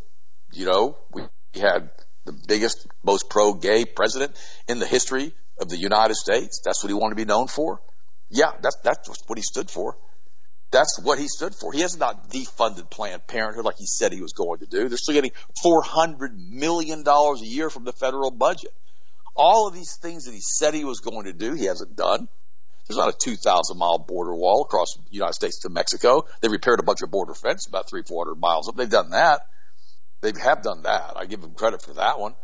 You 0.52 0.66
know, 0.66 0.98
we 1.12 1.22
had 1.54 1.90
the 2.24 2.32
biggest, 2.46 2.86
most 3.04 3.30
pro-gay 3.30 3.84
president 3.84 4.36
in 4.68 4.78
the 4.78 4.86
history 4.86 5.32
of 5.60 5.68
the 5.68 5.76
United 5.76 6.14
States. 6.14 6.60
That's 6.64 6.82
what 6.82 6.88
he 6.88 6.94
wanted 6.94 7.10
to 7.10 7.16
be 7.16 7.24
known 7.24 7.46
for. 7.46 7.80
Yeah, 8.28 8.52
that's, 8.60 8.76
that's 8.82 9.08
what 9.26 9.38
he 9.38 9.42
stood 9.42 9.70
for. 9.70 9.96
That's 10.72 11.00
what 11.02 11.18
he 11.18 11.28
stood 11.28 11.54
for. 11.54 11.72
He 11.72 11.80
has 11.80 11.96
not 11.96 12.28
defunded 12.28 12.90
Planned 12.90 13.26
Parenthood 13.26 13.64
like 13.64 13.76
he 13.78 13.86
said 13.86 14.12
he 14.12 14.20
was 14.20 14.32
going 14.32 14.58
to 14.60 14.66
do. 14.66 14.88
They're 14.88 14.98
still 14.98 15.14
getting 15.14 15.30
$400 15.64 16.36
million 16.50 17.04
a 17.06 17.36
year 17.44 17.70
from 17.70 17.84
the 17.84 17.92
federal 17.92 18.30
budget. 18.30 18.72
All 19.36 19.68
of 19.68 19.74
these 19.74 19.96
things 19.96 20.24
that 20.24 20.34
he 20.34 20.40
said 20.40 20.74
he 20.74 20.84
was 20.84 21.00
going 21.00 21.26
to 21.26 21.32
do, 21.32 21.54
he 21.54 21.66
hasn't 21.66 21.96
done. 21.96 22.28
There's 22.86 22.96
not 22.96 23.08
a 23.08 23.16
2,000 23.18 23.76
mile 23.76 23.98
border 23.98 24.34
wall 24.34 24.62
across 24.62 24.94
the 24.94 25.02
United 25.10 25.34
States 25.34 25.60
to 25.60 25.68
Mexico. 25.68 26.24
They 26.40 26.48
repaired 26.48 26.80
a 26.80 26.84
bunch 26.84 27.02
of 27.02 27.10
border 27.10 27.34
fence 27.34 27.66
about 27.66 27.88
three, 27.88 28.02
400 28.02 28.36
miles 28.36 28.68
up. 28.68 28.76
They've 28.76 28.88
done 28.88 29.10
that. 29.10 29.42
They 30.22 30.32
have 30.40 30.62
done 30.62 30.82
that. 30.82 31.14
I 31.16 31.26
give 31.26 31.40
them 31.40 31.54
credit 31.54 31.82
for 31.82 31.94
that 31.94 32.18
one. 32.18 32.34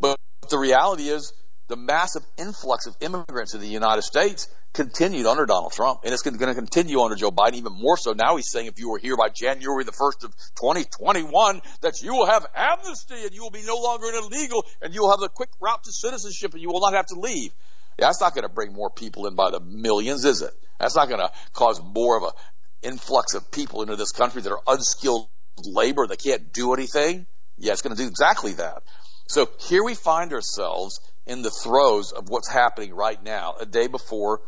But 0.00 0.16
the 0.48 0.58
reality 0.58 1.08
is 1.08 1.32
the 1.70 1.76
massive 1.76 2.22
influx 2.36 2.86
of 2.86 2.96
immigrants 3.00 3.54
in 3.54 3.60
the 3.60 3.68
United 3.68 4.02
States 4.02 4.48
continued 4.72 5.24
under 5.26 5.46
Donald 5.46 5.72
Trump, 5.72 6.00
and 6.04 6.12
it's 6.12 6.22
going 6.22 6.36
to 6.36 6.54
continue 6.54 7.00
under 7.00 7.16
Joe 7.16 7.30
Biden 7.30 7.54
even 7.54 7.72
more 7.72 7.96
so. 7.96 8.12
Now 8.12 8.36
he's 8.36 8.50
saying 8.50 8.66
if 8.66 8.78
you 8.78 8.90
were 8.90 8.98
here 8.98 9.16
by 9.16 9.28
January 9.28 9.84
the 9.84 9.92
1st 9.92 10.24
of 10.24 10.36
2021, 10.56 11.62
that 11.80 12.02
you 12.02 12.12
will 12.12 12.26
have 12.26 12.44
amnesty 12.54 13.22
and 13.22 13.32
you 13.32 13.42
will 13.42 13.50
be 13.50 13.62
no 13.64 13.76
longer 13.76 14.08
an 14.08 14.16
illegal 14.16 14.66
and 14.82 14.92
you 14.92 15.02
will 15.02 15.10
have 15.10 15.20
the 15.20 15.28
quick 15.28 15.50
route 15.60 15.82
to 15.84 15.92
citizenship 15.92 16.52
and 16.52 16.60
you 16.60 16.68
will 16.68 16.80
not 16.80 16.92
have 16.92 17.06
to 17.06 17.18
leave. 17.18 17.52
Yeah, 17.98 18.06
that's 18.06 18.20
not 18.20 18.34
going 18.34 18.42
to 18.42 18.52
bring 18.52 18.72
more 18.72 18.90
people 18.90 19.26
in 19.26 19.34
by 19.34 19.50
the 19.50 19.60
millions, 19.60 20.24
is 20.24 20.42
it? 20.42 20.52
That's 20.78 20.96
not 20.96 21.08
going 21.08 21.20
to 21.20 21.30
cause 21.52 21.80
more 21.82 22.16
of 22.16 22.24
an 22.24 22.30
influx 22.82 23.34
of 23.34 23.50
people 23.52 23.82
into 23.82 23.94
this 23.94 24.10
country 24.10 24.42
that 24.42 24.50
are 24.50 24.62
unskilled 24.66 25.28
labor 25.64 26.06
that 26.06 26.18
can't 26.18 26.52
do 26.52 26.74
anything. 26.74 27.26
Yeah, 27.58 27.72
it's 27.72 27.82
going 27.82 27.94
to 27.94 28.02
do 28.02 28.08
exactly 28.08 28.54
that. 28.54 28.82
So 29.28 29.48
here 29.60 29.84
we 29.84 29.94
find 29.94 30.32
ourselves 30.32 30.98
in 31.26 31.42
the 31.42 31.50
throes 31.50 32.12
of 32.12 32.28
what's 32.28 32.50
happening 32.50 32.94
right 32.94 33.22
now, 33.22 33.54
a 33.60 33.66
day 33.66 33.86
before 33.86 34.40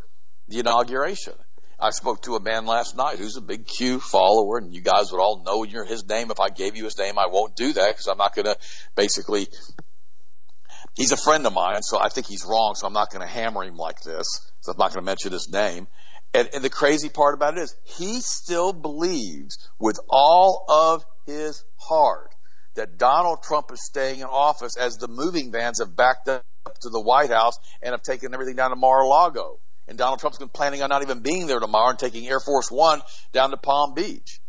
the 0.49 0.59
inauguration. 0.59 1.35
I 1.79 1.91
spoke 1.91 2.23
to 2.23 2.37
a 2.37 2.41
man 2.41 2.67
last 2.67 2.97
night 2.97 3.19
who's 3.19 3.37
a 3.37 3.41
big 3.41 3.67
Q 3.67 3.99
follower, 3.99 4.59
and 4.59 4.73
you 4.73 4.81
guys 4.81 5.11
would 5.11 5.21
all 5.21 5.43
know 5.45 5.65
your, 5.65 5.85
his 5.85 6.07
name. 6.09 6.31
If 6.31 6.39
I 6.39 6.49
gave 6.49 6.77
you 6.77 6.85
his 6.85 6.97
name, 6.97 7.19
I 7.19 7.27
won't 7.27 7.57
do 7.57 7.73
that 7.73 7.89
because 7.89 8.07
I'm 8.07 8.19
not 8.19 8.35
going 8.35 8.47
to 8.47 8.57
basically 8.95 9.49
He's 10.95 11.13
a 11.13 11.17
friend 11.17 11.47
of 11.47 11.55
mine, 11.55 11.83
so 11.83 11.99
I 11.99 12.09
think 12.09 12.27
he's 12.27 12.45
wrong, 12.45 12.75
so 12.75 12.87
I'm 12.87 12.93
not 12.93 13.11
going 13.11 13.27
to 13.27 13.33
hammer 13.33 13.65
him 13.65 13.77
like 13.77 14.01
this. 14.03 14.27
So 14.61 14.73
I'm 14.73 14.79
not 14.79 14.93
going 14.93 15.03
to 15.03 15.11
mention 15.11 15.33
his 15.33 15.49
name. 15.51 15.89
And, 16.35 16.49
and 16.55 16.63
the 16.63 16.71
crazy 16.71 17.09
part 17.09 17.35
about 17.35 17.57
it 17.57 17.63
is 17.63 17.77
he 17.85 18.21
still 18.21 18.73
believes 18.73 19.59
with 19.79 19.99
all 20.09 20.65
of 20.69 21.05
his 21.27 21.65
heart 21.77 22.35
that 22.75 22.99
Donald 22.99 23.43
Trump 23.43 23.71
is 23.73 23.85
staying 23.85 24.21
in 24.21 24.27
office 24.27 24.77
as 24.77 24.97
the 24.97 25.09
moving 25.09 25.53
vans 25.53 25.79
have 25.79 25.95
backed 25.97 26.29
up 26.29 26.45
to 26.81 26.89
the 26.89 27.01
White 27.01 27.31
House 27.31 27.59
and 27.83 27.93
have 27.93 28.03
taken 28.03 28.35
everything 28.35 28.57
down 28.57 28.71
to 28.71 28.77
Mar-a-Lago. 28.77 29.59
And 29.89 29.99
Donald 29.99 30.21
Trump's 30.21 30.39
been 30.39 30.49
planning 30.49 30.83
on 30.83 30.91
not 30.91 31.03
even 31.03 31.21
being 31.21 31.47
there 31.47 31.61
tomorrow 31.61 31.91
and 31.91 31.99
taking 31.99 32.27
Air 32.29 32.41
Force 32.41 32.71
One 32.71 33.03
down 33.33 33.51
to 33.51 33.57
Palm 33.57 33.95
Beach. 33.95 34.41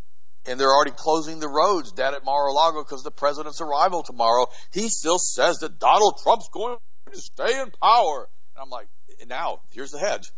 And 0.46 0.60
they're 0.60 0.72
already 0.72 0.92
closing 0.92 1.40
the 1.40 1.48
roads 1.48 1.92
down 1.92 2.14
at 2.14 2.26
Mar-a-Lago 2.26 2.84
because 2.84 3.04
the 3.04 3.12
president's 3.12 3.62
arrival 3.62 4.04
tomorrow. 4.04 4.48
He 4.72 4.90
still 4.90 5.18
says 5.18 5.60
that 5.60 5.80
Donald 5.80 6.20
Trump's 6.22 6.50
going 6.52 6.78
to 7.12 7.20
stay 7.20 7.60
in 7.62 7.72
power. 7.82 8.28
And 8.56 8.64
I'm 8.64 8.70
like, 8.70 8.88
now, 9.28 9.62
here's 9.72 9.92
the 9.92 10.00
hedge. 10.00 10.32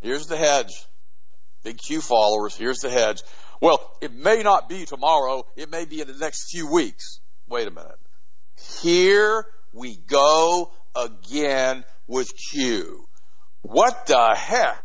Here's 0.00 0.26
the 0.26 0.36
hedge. 0.36 0.72
Big 1.62 1.78
Q 1.78 2.00
followers, 2.00 2.56
here's 2.56 2.78
the 2.78 2.90
hedge. 2.90 3.22
Well, 3.60 3.80
it 4.00 4.12
may 4.12 4.42
not 4.42 4.68
be 4.68 4.86
tomorrow. 4.86 5.44
It 5.56 5.70
may 5.70 5.84
be 5.84 6.00
in 6.00 6.06
the 6.06 6.14
next 6.14 6.50
few 6.50 6.70
weeks. 6.70 7.20
Wait 7.48 7.66
a 7.66 7.70
minute. 7.70 7.98
Here 8.82 9.44
we 9.72 9.96
go 9.96 10.70
again 10.94 11.84
with 12.06 12.32
Q. 12.36 13.06
What 13.62 14.06
the 14.06 14.34
heck? 14.34 14.84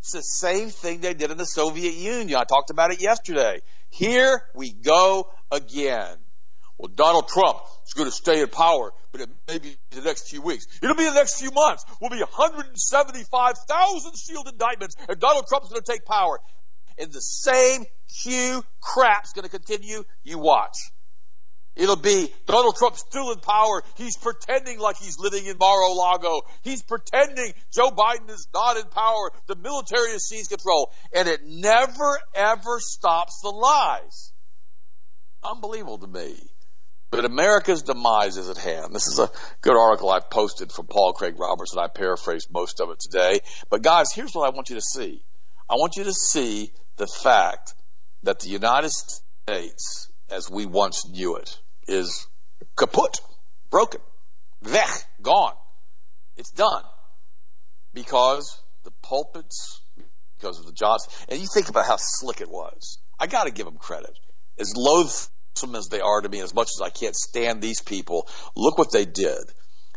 It's 0.00 0.12
the 0.12 0.22
same 0.22 0.70
thing 0.70 1.00
they 1.00 1.14
did 1.14 1.30
in 1.30 1.36
the 1.36 1.44
Soviet 1.44 1.94
Union. 1.94 2.38
I 2.38 2.44
talked 2.44 2.70
about 2.70 2.92
it 2.92 3.02
yesterday. 3.02 3.60
Here 3.90 4.42
we 4.54 4.72
go 4.72 5.28
again. 5.50 6.16
Well, 6.78 6.88
Donald 6.94 7.26
Trump 7.28 7.58
is 7.86 7.94
going 7.94 8.08
to 8.08 8.14
stay 8.14 8.40
in 8.40 8.48
power, 8.48 8.92
but 9.10 9.22
it 9.22 9.28
may 9.48 9.58
be 9.58 9.76
the 9.90 10.02
next 10.02 10.30
few 10.30 10.40
weeks. 10.40 10.66
It'll 10.80 10.94
be 10.94 11.04
the 11.04 11.14
next 11.14 11.40
few 11.40 11.50
months. 11.50 11.84
Will 12.00 12.10
be 12.10 12.20
175,000 12.20 14.14
sealed 14.14 14.46
indictments, 14.46 14.94
and 15.08 15.18
Donald 15.18 15.46
Trump's 15.48 15.70
going 15.70 15.82
to 15.82 15.92
take 15.92 16.04
power. 16.04 16.38
And 16.96 17.12
the 17.12 17.20
same 17.20 17.84
Q 18.22 18.64
crap's 18.80 19.32
going 19.32 19.44
to 19.44 19.50
continue. 19.50 20.04
You 20.22 20.38
watch. 20.38 20.76
It'll 21.76 21.96
be 21.96 22.32
Donald 22.46 22.74
Trump 22.76 22.96
still 22.96 23.30
in 23.30 23.38
power. 23.38 23.82
He's 23.96 24.16
pretending 24.16 24.80
like 24.80 24.96
he's 24.96 25.18
living 25.18 25.46
in 25.46 25.56
Mar-a-Lago. 25.58 26.42
He's 26.62 26.82
pretending 26.82 27.52
Joe 27.72 27.90
Biden 27.90 28.30
is 28.30 28.48
not 28.52 28.76
in 28.76 28.86
power. 28.86 29.30
The 29.46 29.54
military 29.54 30.10
has 30.10 30.26
seized 30.26 30.50
control. 30.50 30.92
And 31.14 31.28
it 31.28 31.40
never 31.44 32.18
ever 32.34 32.80
stops 32.80 33.40
the 33.42 33.50
lies. 33.50 34.32
Unbelievable 35.44 35.98
to 35.98 36.08
me. 36.08 36.34
But 37.10 37.24
America's 37.24 37.82
demise 37.82 38.36
is 38.36 38.50
at 38.50 38.58
hand. 38.58 38.94
This 38.94 39.06
is 39.06 39.18
a 39.18 39.30
good 39.62 39.76
article 39.76 40.10
I 40.10 40.20
posted 40.20 40.70
from 40.70 40.88
Paul 40.88 41.14
Craig 41.14 41.38
Roberts, 41.38 41.72
and 41.72 41.80
I 41.80 41.88
paraphrased 41.88 42.48
most 42.52 42.80
of 42.80 42.90
it 42.90 42.98
today. 42.98 43.40
But 43.70 43.82
guys, 43.82 44.12
here's 44.12 44.34
what 44.34 44.46
I 44.46 44.54
want 44.54 44.68
you 44.68 44.76
to 44.76 44.82
see. 44.82 45.22
I 45.70 45.74
want 45.74 45.96
you 45.96 46.04
to 46.04 46.12
see 46.12 46.70
the 46.96 47.06
fact 47.06 47.74
that 48.24 48.40
the 48.40 48.50
United 48.50 48.90
States, 48.90 50.07
as 50.30 50.50
we 50.50 50.66
once 50.66 51.08
knew 51.08 51.36
it, 51.36 51.58
is 51.86 52.26
kaput, 52.76 53.20
broken, 53.70 54.00
vech, 54.64 55.04
gone. 55.22 55.54
It's 56.36 56.50
done. 56.50 56.82
Because 57.94 58.62
the 58.84 58.92
pulpits, 59.02 59.80
because 60.38 60.58
of 60.58 60.66
the 60.66 60.72
jobs, 60.72 61.08
and 61.28 61.40
you 61.40 61.46
think 61.52 61.68
about 61.68 61.86
how 61.86 61.96
slick 61.98 62.40
it 62.40 62.50
was. 62.50 62.98
I 63.18 63.26
gotta 63.26 63.50
give 63.50 63.66
them 63.66 63.78
credit. 63.78 64.16
As 64.58 64.72
loathsome 64.76 65.74
as 65.74 65.88
they 65.88 66.00
are 66.00 66.20
to 66.20 66.28
me, 66.28 66.40
as 66.40 66.54
much 66.54 66.68
as 66.76 66.82
I 66.82 66.90
can't 66.90 67.16
stand 67.16 67.60
these 67.60 67.80
people, 67.80 68.28
look 68.54 68.78
what 68.78 68.92
they 68.92 69.04
did. 69.04 69.42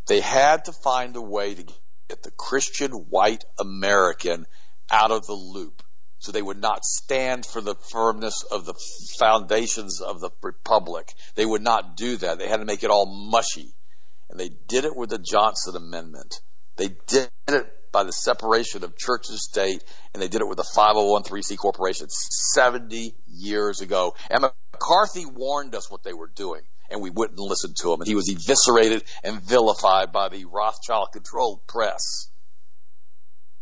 They 0.07 0.21
had 0.21 0.65
to 0.65 0.73
find 0.83 1.15
a 1.15 1.21
way 1.21 1.53
to 1.53 1.63
get 2.09 2.23
the 2.23 2.31
Christian 2.31 2.91
white 2.91 3.43
American 3.59 4.45
out 4.89 5.11
of 5.11 5.25
the 5.25 5.33
loop 5.33 5.83
so 6.21 6.31
they 6.31 6.41
would 6.41 6.61
not 6.61 6.85
stand 6.85 7.47
for 7.47 7.61
the 7.61 7.73
firmness 7.91 8.43
of 8.51 8.65
the 8.65 8.75
foundations 9.19 10.01
of 10.01 10.21
the 10.21 10.29
republic. 10.43 11.11
They 11.33 11.47
would 11.47 11.63
not 11.63 11.97
do 11.97 12.15
that. 12.17 12.37
They 12.37 12.47
had 12.47 12.59
to 12.59 12.65
make 12.65 12.83
it 12.83 12.91
all 12.91 13.07
mushy. 13.07 13.73
And 14.29 14.39
they 14.39 14.49
did 14.67 14.85
it 14.85 14.95
with 14.95 15.09
the 15.09 15.17
Johnson 15.17 15.75
Amendment. 15.75 16.35
They 16.77 16.89
did 17.07 17.29
it 17.47 17.65
by 17.91 18.03
the 18.03 18.13
separation 18.13 18.83
of 18.83 18.95
church 18.95 19.29
and 19.29 19.39
state, 19.39 19.83
and 20.13 20.21
they 20.21 20.27
did 20.27 20.41
it 20.41 20.47
with 20.47 20.57
the 20.57 20.71
501c 20.77 21.57
corporation 21.57 22.07
70 22.07 23.15
years 23.27 23.81
ago. 23.81 24.15
And 24.29 24.45
McCarthy 24.73 25.25
warned 25.25 25.73
us 25.73 25.89
what 25.89 26.03
they 26.03 26.13
were 26.13 26.29
doing, 26.33 26.61
and 26.91 27.01
we 27.01 27.09
wouldn't 27.09 27.39
listen 27.39 27.73
to 27.81 27.93
him. 27.93 27.99
And 27.99 28.07
he 28.07 28.15
was 28.15 28.29
eviscerated 28.29 29.05
and 29.23 29.41
vilified 29.41 30.11
by 30.11 30.29
the 30.29 30.45
Rothschild 30.45 31.09
controlled 31.13 31.65
press. 31.65 32.29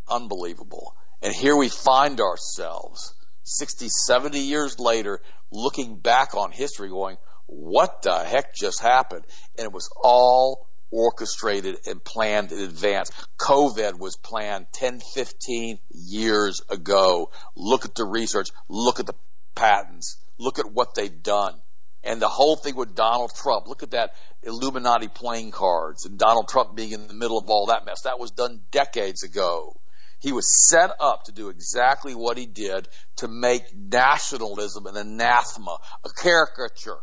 Unbelievable. 0.10 0.94
And 1.22 1.34
here 1.34 1.56
we 1.56 1.70
find 1.70 2.22
ourselves 2.22 3.14
60, 3.44 3.90
70 3.90 4.40
years 4.40 4.80
later 4.80 5.22
looking 5.52 5.98
back 5.98 6.36
on 6.36 6.52
history 6.52 6.90
going, 6.90 7.18
what 7.48 8.04
the 8.04 8.24
heck 8.24 8.56
just 8.56 8.82
happened? 8.82 9.26
And 9.58 9.66
it 9.66 9.74
was 9.74 9.90
all 10.02 10.68
orchestrated 10.92 11.78
and 11.86 12.04
planned 12.04 12.52
in 12.52 12.60
advance. 12.60 13.12
COVID 13.38 14.00
was 14.00 14.16
planned 14.16 14.68
10, 14.74 15.02
15 15.14 15.80
years 15.92 16.62
ago. 16.70 17.32
Look 17.56 17.86
at 17.86 17.96
the 17.96 18.06
research. 18.06 18.50
Look 18.68 19.00
at 19.00 19.06
the 19.06 19.16
patents. 19.56 20.18
Look 20.38 20.60
at 20.60 20.72
what 20.72 20.96
they've 20.96 21.24
done. 21.24 21.56
And 22.04 22.22
the 22.22 22.30
whole 22.30 22.56
thing 22.56 22.76
with 22.76 22.96
Donald 22.96 23.32
Trump. 23.36 23.68
Look 23.68 23.84
at 23.84 23.92
that 23.92 24.14
Illuminati 24.44 25.10
playing 25.10 25.52
cards 25.52 26.06
and 26.06 26.18
Donald 26.18 26.48
Trump 26.48 26.76
being 26.76 26.94
in 26.94 27.08
the 27.08 27.14
middle 27.14 27.38
of 27.38 27.50
all 27.50 27.68
that 27.68 27.86
mess. 27.86 28.04
That 28.04 28.20
was 28.20 28.32
done 28.32 28.62
decades 28.72 29.24
ago. 29.24 29.76
He 30.20 30.32
was 30.32 30.68
set 30.70 30.92
up 31.00 31.24
to 31.26 31.32
do 31.32 31.50
exactly 31.50 32.14
what 32.14 32.38
he 32.38 32.46
did 32.46 32.88
to 33.18 33.28
make 33.28 33.64
nationalism 33.74 34.86
an 34.86 34.98
anathema, 34.98 35.78
a 36.04 36.10
caricature, 36.22 37.00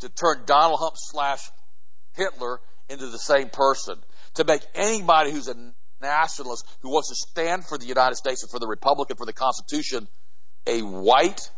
to 0.00 0.08
turn 0.08 0.42
Donald 0.44 0.78
Trump 0.78 0.94
slash 0.96 1.40
Hitler 2.14 2.60
into 2.88 3.06
the 3.06 3.18
same 3.18 3.48
person, 3.48 3.96
to 4.34 4.44
make 4.44 4.62
anybody 4.74 5.30
who's 5.30 5.48
a 5.48 5.72
nationalist 6.02 6.66
who 6.82 6.90
wants 6.90 7.08
to 7.08 7.14
stand 7.14 7.64
for 7.64 7.78
the 7.78 7.86
United 7.86 8.16
States 8.16 8.42
and 8.42 8.50
for 8.50 8.58
the 8.58 8.68
Republic 8.68 9.10
and 9.10 9.18
for 9.18 9.26
the 9.26 9.32
Constitution 9.32 10.08
a 10.66 10.80
white, 10.82 11.50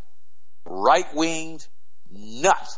right 0.65 1.07
winged 1.15 1.67
nut 2.11 2.69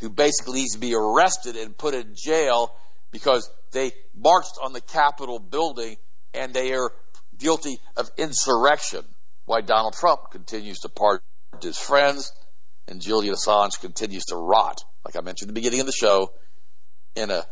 who 0.00 0.08
basically 0.08 0.60
needs 0.60 0.74
to 0.74 0.78
be 0.78 0.94
arrested 0.94 1.56
and 1.56 1.76
put 1.76 1.94
in 1.94 2.14
jail 2.14 2.74
because 3.10 3.50
they 3.72 3.92
marched 4.14 4.58
on 4.62 4.72
the 4.72 4.80
Capitol 4.80 5.38
building 5.38 5.96
and 6.34 6.54
they 6.54 6.72
are 6.72 6.92
guilty 7.38 7.78
of 7.96 8.10
insurrection, 8.16 9.04
why 9.46 9.60
Donald 9.60 9.94
Trump 9.94 10.30
continues 10.30 10.80
to 10.80 10.88
pardon 10.88 11.22
his 11.62 11.78
friends 11.78 12.32
and 12.86 13.00
Julian 13.00 13.34
Assange 13.34 13.80
continues 13.80 14.24
to 14.26 14.36
rot, 14.36 14.82
like 15.04 15.16
I 15.16 15.20
mentioned 15.20 15.48
at 15.50 15.54
the 15.54 15.60
beginning 15.60 15.80
of 15.80 15.86
the 15.86 15.92
show, 15.92 16.32
in 17.14 17.30
a 17.30 17.44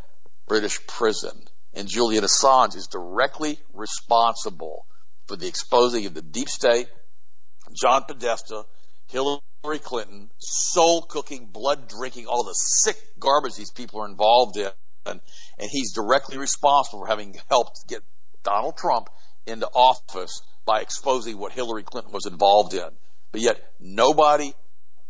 British 0.49 0.85
prison. 0.87 1.43
And 1.75 1.89
Julian 1.89 2.25
Assange 2.25 2.75
is 2.75 2.87
directly 2.87 3.59
responsible 3.75 4.87
for 5.27 5.37
the 5.37 5.47
exposing 5.47 6.07
of 6.07 6.15
the 6.15 6.23
deep 6.23 6.49
state, 6.49 6.89
John 7.81 8.05
Podesta, 8.05 8.65
Hillary 9.09 9.41
Clinton, 9.83 10.31
soul 10.39 11.03
cooking, 11.03 11.47
blood 11.47 11.89
drinking, 11.89 12.27
all 12.27 12.45
the 12.45 12.55
sick 12.55 12.97
garbage 13.19 13.57
these 13.57 13.73
people 13.73 14.01
are 14.01 14.09
involved 14.09 14.57
in. 14.57 14.71
And 15.05 15.21
he's 15.71 15.93
directly 15.93 16.39
responsible 16.39 17.01
for 17.01 17.07
having 17.07 17.37
helped 17.49 17.87
get 17.89 18.03
Donald 18.43 18.77
Trump 18.77 19.09
into 19.47 19.67
office 19.67 20.43
by 20.65 20.81
exposing 20.81 21.39
what 21.39 21.53
Hillary 21.53 21.85
Clinton 21.85 22.13
was 22.13 22.27
involved 22.27 22.75
in. 22.75 22.89
But 23.33 23.41
yet 23.41 23.61
nobody 23.81 24.53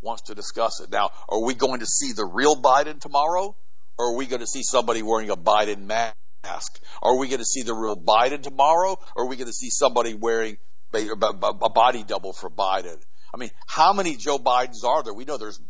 wants 0.03 0.23
to 0.25 0.35
discuss 0.35 0.81
it. 0.81 0.91
Now, 0.91 1.11
are 1.29 1.43
we 1.43 1.55
going 1.55 1.81
to 1.81 1.87
see 1.87 2.13
the 2.13 2.25
real 2.25 2.61
Biden 2.61 3.01
tomorrow? 3.01 3.57
Or 3.99 4.13
are 4.13 4.17
we 4.17 4.27
going 4.27 4.41
to 4.41 4.47
see 4.47 4.63
somebody 4.63 5.03
wearing 5.03 5.31
a 5.31 5.37
Biden 5.37 5.87
mask? 5.87 6.81
Are 7.03 7.19
we 7.19 7.29
going 7.29 7.39
to 7.39 7.47
see 7.47 7.63
the 7.63 7.75
real 7.75 7.97
Biden 7.97 8.43
tomorrow? 8.43 8.99
Or 9.17 9.25
are 9.25 9.29
we 9.29 9.37
going 9.37 9.47
to 9.47 9.55
see 9.55 9.71
somebody 9.71 10.15
wearing 10.15 10.59
a 10.93 11.69
body 11.71 12.05
double 12.05 12.33
for 12.33 12.51
Biden? 12.51 12.99
I 13.35 13.39
mean, 13.39 13.51
how 13.67 13.93
many 13.93 14.17
Joe 14.17 14.39
Bidens 14.39 14.85
are 14.85 15.03
there? 15.03 15.15
We 15.15 15.25
know 15.25 15.39
there's 15.39 15.61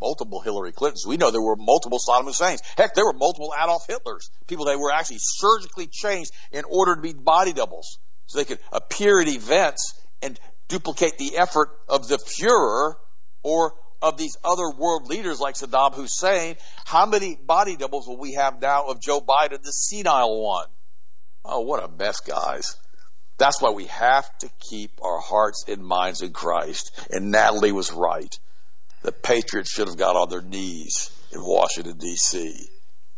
multiple 0.00 0.40
Hillary 0.40 0.72
Clintons. 0.72 1.04
We 1.06 1.16
know 1.16 1.30
there 1.30 1.40
were 1.40 1.56
multiple 1.56 1.98
Saddam 1.98 2.24
Husseins. 2.24 2.60
Heck, 2.76 2.94
there 2.94 3.04
were 3.04 3.14
multiple 3.14 3.52
Adolf 3.58 3.86
Hitlers. 3.88 4.30
People 4.46 4.66
that 4.66 4.78
were 4.78 4.92
actually 4.92 5.18
surgically 5.20 5.86
changed 5.86 6.32
in 6.52 6.64
order 6.68 6.96
to 6.96 7.00
be 7.00 7.12
body 7.12 7.52
doubles 7.52 7.98
so 8.26 8.38
they 8.38 8.44
could 8.44 8.58
appear 8.72 9.20
at 9.20 9.28
events 9.28 9.94
and 10.22 10.38
duplicate 10.68 11.18
the 11.18 11.36
effort 11.36 11.70
of 11.88 12.08
the 12.08 12.18
Fuhrer 12.18 12.94
or 13.42 13.74
of 14.02 14.16
these 14.16 14.36
other 14.44 14.70
world 14.70 15.08
leaders 15.08 15.40
like 15.40 15.54
Saddam 15.54 15.94
Hussein. 15.94 16.56
How 16.84 17.06
many 17.06 17.36
body 17.36 17.76
doubles 17.76 18.06
will 18.06 18.18
we 18.18 18.34
have 18.34 18.60
now 18.60 18.86
of 18.88 19.00
Joe 19.00 19.20
Biden, 19.20 19.62
the 19.62 19.72
senile 19.72 20.42
one? 20.42 20.66
Oh, 21.44 21.60
what 21.60 21.82
a 21.82 21.88
mess, 21.88 22.20
guys. 22.20 22.76
That's 23.38 23.60
why 23.60 23.70
we 23.70 23.86
have 23.86 24.26
to 24.38 24.50
keep 24.58 24.98
our 25.02 25.20
hearts 25.20 25.64
and 25.68 25.84
minds 25.84 26.22
in 26.22 26.32
Christ. 26.32 26.98
And 27.10 27.30
Natalie 27.30 27.72
was 27.72 27.92
right. 27.92 28.34
The 29.02 29.12
patriots 29.12 29.70
should 29.70 29.88
have 29.88 29.98
got 29.98 30.16
on 30.16 30.30
their 30.30 30.42
knees 30.42 31.10
in 31.32 31.40
Washington, 31.42 31.98
D.C. 31.98 32.68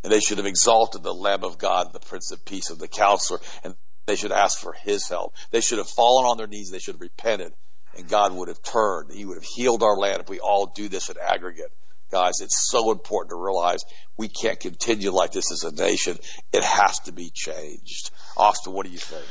And 0.02 0.12
they 0.12 0.20
should 0.20 0.38
have 0.38 0.46
exalted 0.46 1.02
the 1.02 1.14
Lamb 1.14 1.44
of 1.44 1.58
God, 1.58 1.92
the 1.92 2.00
Prince 2.00 2.30
of 2.30 2.44
Peace, 2.44 2.70
and 2.70 2.78
the 2.78 2.88
Counselor, 2.88 3.40
and 3.64 3.74
they 4.08 4.16
should 4.16 4.32
ask 4.32 4.58
for 4.58 4.72
His 4.72 5.06
help. 5.08 5.34
They 5.50 5.60
should 5.60 5.78
have 5.78 5.88
fallen 5.88 6.26
on 6.26 6.38
their 6.38 6.46
knees. 6.46 6.70
They 6.70 6.78
should 6.78 6.94
have 6.94 7.00
repented, 7.00 7.52
and 7.96 8.08
God 8.08 8.32
would 8.32 8.48
have 8.48 8.62
turned. 8.62 9.12
He 9.12 9.24
would 9.24 9.36
have 9.36 9.44
healed 9.44 9.82
our 9.82 9.96
land 9.96 10.20
if 10.20 10.28
we 10.28 10.40
all 10.40 10.66
do 10.66 10.88
this 10.88 11.10
in 11.10 11.16
aggregate. 11.18 11.70
Guys, 12.10 12.40
it's 12.40 12.70
so 12.70 12.90
important 12.90 13.30
to 13.30 13.36
realize 13.36 13.80
we 14.16 14.28
can't 14.28 14.58
continue 14.58 15.10
like 15.10 15.32
this 15.32 15.52
as 15.52 15.62
a 15.62 15.72
nation. 15.72 16.16
It 16.54 16.64
has 16.64 17.00
to 17.00 17.12
be 17.12 17.30
changed. 17.34 18.10
Austin, 18.34 18.72
what 18.72 18.86
do 18.86 18.92
you 18.92 18.98
think? 18.98 19.26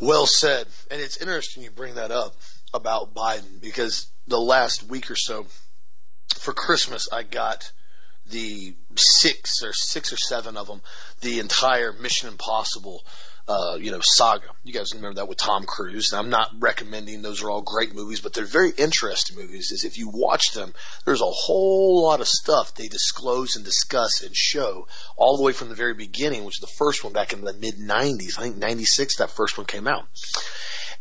Well 0.00 0.26
said. 0.26 0.66
And 0.90 1.00
it's 1.00 1.18
interesting 1.18 1.62
you 1.62 1.70
bring 1.70 1.94
that 1.94 2.10
up 2.10 2.34
about 2.74 3.14
Biden 3.14 3.60
because 3.60 4.10
the 4.26 4.40
last 4.40 4.82
week 4.82 5.08
or 5.08 5.16
so 5.16 5.46
for 6.36 6.52
Christmas 6.52 7.08
I 7.12 7.22
got 7.22 7.70
the 8.26 8.74
six 8.96 9.62
or 9.62 9.72
six 9.72 10.12
or 10.12 10.16
seven 10.16 10.56
of 10.56 10.66
them, 10.66 10.80
the 11.20 11.38
entire 11.38 11.92
Mission 11.92 12.28
Impossible 12.28 13.04
uh, 13.50 13.74
you 13.80 13.90
know, 13.90 13.98
saga. 14.00 14.46
You 14.62 14.72
guys 14.72 14.94
remember 14.94 15.16
that 15.16 15.28
with 15.28 15.38
Tom 15.38 15.64
Cruise. 15.64 16.12
And 16.12 16.20
I'm 16.20 16.30
not 16.30 16.50
recommending 16.60 17.20
those 17.20 17.42
are 17.42 17.50
all 17.50 17.62
great 17.62 17.94
movies, 17.94 18.20
but 18.20 18.32
they're 18.32 18.44
very 18.44 18.70
interesting 18.70 19.36
movies. 19.36 19.72
Is 19.72 19.84
if 19.84 19.98
you 19.98 20.08
watch 20.08 20.52
them, 20.52 20.72
there's 21.04 21.20
a 21.20 21.24
whole 21.24 22.04
lot 22.04 22.20
of 22.20 22.28
stuff 22.28 22.74
they 22.74 22.86
disclose 22.86 23.56
and 23.56 23.64
discuss 23.64 24.22
and 24.22 24.36
show 24.36 24.86
all 25.16 25.36
the 25.36 25.42
way 25.42 25.52
from 25.52 25.68
the 25.68 25.74
very 25.74 25.94
beginning, 25.94 26.44
which 26.44 26.58
is 26.58 26.60
the 26.60 26.76
first 26.78 27.02
one 27.02 27.12
back 27.12 27.32
in 27.32 27.40
the 27.40 27.52
mid 27.52 27.74
90s. 27.74 28.38
I 28.38 28.42
think 28.42 28.56
96 28.56 29.16
that 29.16 29.30
first 29.30 29.58
one 29.58 29.66
came 29.66 29.88
out. 29.88 30.06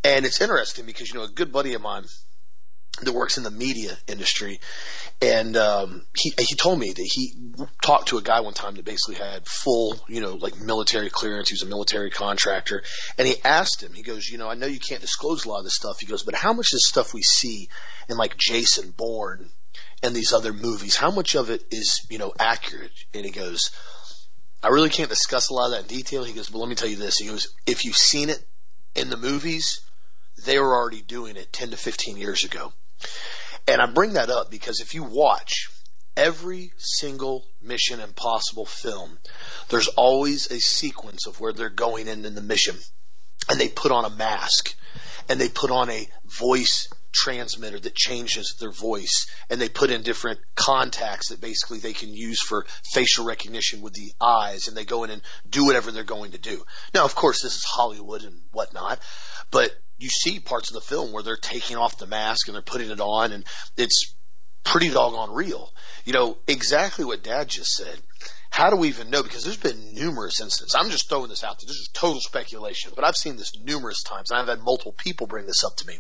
And 0.04 0.26
it's 0.26 0.42
interesting 0.42 0.88
because, 0.88 1.10
you 1.10 1.20
know, 1.20 1.26
a 1.26 1.30
good 1.30 1.52
buddy 1.52 1.76
of 1.76 1.84
mine 1.84 2.06
that 3.02 3.14
works 3.14 3.38
in 3.38 3.44
the 3.44 3.52
media 3.52 3.98
industry, 4.08 4.60
and 5.22 5.56
um, 5.56 6.06
he 6.18 6.34
he 6.38 6.56
told 6.56 6.80
me 6.80 6.92
that 6.92 7.10
he 7.10 7.34
talked 7.82 8.10
to 8.10 8.18
a 8.18 8.22
guy 8.22 8.42
one 8.42 8.54
time 8.54 8.76
that 8.76 8.86
basically 8.86 9.16
had 9.16 9.48
full, 9.48 10.00
you 10.08 10.22
know, 10.22 10.34
like 10.34 10.60
military 10.60 11.10
clearance. 11.10 11.50
He 11.50 11.54
was 11.54 11.64
a 11.64 11.68
military 11.68 12.10
contractor, 12.10 12.84
and 13.18 13.28
he 13.28 13.36
asked 13.44 13.82
him. 13.82 13.94
He 13.94 14.02
goes, 14.02 14.28
you 14.28 14.38
know, 14.38 14.50
I 14.50 14.56
know 14.56 14.68
you 14.68 14.80
can't 14.80 15.02
disclose 15.02 15.46
a 15.46 15.50
lot 15.50 15.60
of 15.60 15.64
this 15.64 15.76
stuff. 15.76 16.00
He 16.00 16.08
goes, 16.08 16.24
but 16.24 16.36
how 16.36 16.54
much 16.54 16.68
of 16.68 16.78
this 16.78 16.88
stuff 16.88 17.14
we 17.14 17.22
see 17.22 17.70
in 18.10 18.18
like 18.18 18.38
Jason 18.38 18.92
Bourne 18.96 19.50
and 20.04 20.16
these 20.16 20.34
other 20.34 20.54
movies, 20.54 20.96
how 20.96 21.12
much 21.12 21.36
of 21.36 21.50
it 21.50 21.64
is 21.72 22.06
you 22.10 22.18
know 22.18 22.34
accurate? 22.40 22.92
And 23.14 23.26
he 23.26 23.32
goes, 23.32 23.72
I 24.62 24.70
really 24.70 24.90
can't 24.90 25.10
discuss 25.10 25.50
a 25.50 25.54
lot 25.54 25.68
of 25.68 25.72
that 25.72 25.92
in 25.92 25.98
detail. 25.98 26.24
He 26.24 26.34
goes, 26.34 26.50
but 26.50 26.60
let 26.60 26.70
me 26.70 26.76
tell 26.76 26.90
you 26.90 26.98
this. 26.98 27.18
He 27.18 27.28
goes, 27.28 27.54
if 27.66 27.86
you've 27.86 27.96
seen 27.96 28.30
it 28.30 28.44
in 28.96 29.10
the 29.10 29.18
movies, 29.18 29.82
they 30.46 30.60
were 30.60 30.76
already 30.76 31.02
doing 31.02 31.36
it 31.36 31.54
10 31.54 31.72
to 31.72 31.78
15 31.78 32.18
years 32.18 32.44
ago. 32.44 32.74
And 33.68 33.82
I 33.82 33.86
bring 33.86 34.14
that 34.14 34.30
up 34.30 34.50
because 34.50 34.80
if 34.80 34.94
you 34.94 35.04
watch 35.04 35.70
every 36.18 36.72
single 36.78 37.46
Mission 37.62 38.00
Impossible 38.00 38.66
film, 38.66 39.20
there's 39.70 39.88
always 39.90 40.52
a 40.52 40.60
sequence 40.60 41.28
of 41.28 41.40
where 41.40 41.54
they're 41.54 41.70
going 41.70 42.08
in 42.08 42.26
in 42.26 42.36
the 42.36 42.42
mission. 42.42 42.76
And 43.50 43.60
they 43.60 43.70
put 43.70 43.92
on 43.92 44.06
a 44.06 44.10
mask 44.10 44.76
and 45.30 45.40
they 45.40 45.50
put 45.50 45.72
on 45.72 45.90
a 45.90 46.08
voice 46.26 46.90
transmitter 47.12 47.80
that 47.80 47.96
changes 47.96 48.56
their 48.60 48.72
voice 48.72 49.28
and 49.50 49.60
they 49.60 49.70
put 49.70 49.90
in 49.90 50.04
different 50.04 50.40
contacts 50.56 51.30
that 51.30 51.42
basically 51.42 51.80
they 51.80 51.94
can 51.94 52.14
use 52.14 52.42
for 52.42 52.66
facial 52.92 53.26
recognition 53.26 53.82
with 53.82 53.94
the 53.94 54.12
eyes 54.22 54.68
and 54.68 54.78
they 54.78 54.86
go 54.86 55.04
in 55.04 55.10
and 55.10 55.22
do 55.50 55.66
whatever 55.66 55.92
they're 55.92 56.04
going 56.04 56.32
to 56.32 56.38
do. 56.38 56.64
Now, 56.94 57.06
of 57.06 57.16
course, 57.16 57.42
this 57.42 57.56
is 57.56 57.64
Hollywood 57.64 58.24
and 58.24 58.42
whatnot, 58.52 59.00
but 59.52 59.72
you 60.00 60.10
see 60.10 60.40
parts 60.40 60.72
of 60.72 60.76
the 60.76 60.82
film 60.82 61.12
where 61.12 61.24
they're 61.24 61.38
taking 61.38 61.78
off 61.78 61.98
the 61.98 62.08
mask 62.08 62.48
and 62.48 62.56
they're 62.56 62.62
putting 62.62 62.90
it 62.90 63.02
on 63.02 63.32
and 63.32 63.46
it's 63.78 64.16
pretty 64.64 64.90
doggone 64.90 65.34
real. 65.34 65.72
You 66.06 66.14
know, 66.14 66.38
exactly 66.48 67.06
what 67.06 67.24
dad 67.24 67.50
just 67.50 67.72
said. 67.72 68.02
How 68.52 68.72
do 68.72 68.78
we 68.78 68.88
even 68.88 69.12
know? 69.12 69.22
Because 69.22 69.44
there's 69.44 69.58
been 69.58 69.94
numerous 69.94 70.42
instances. 70.42 70.76
I'm 70.76 70.90
just 70.90 71.08
throwing 71.08 71.30
this 71.30 71.44
out 71.44 71.60
there. 71.60 71.68
This 71.68 71.78
is 71.78 71.90
total 71.94 72.20
speculation, 72.20 72.92
but 72.96 73.06
I've 73.06 73.16
seen 73.16 73.36
this 73.36 73.52
numerous 73.64 74.02
times. 74.02 74.32
And 74.32 74.40
I've 74.40 74.48
had 74.48 74.64
multiple 74.64 74.96
people 74.98 75.28
bring 75.28 75.46
this 75.46 75.64
up 75.64 75.76
to 75.78 75.88
me. 75.88 76.00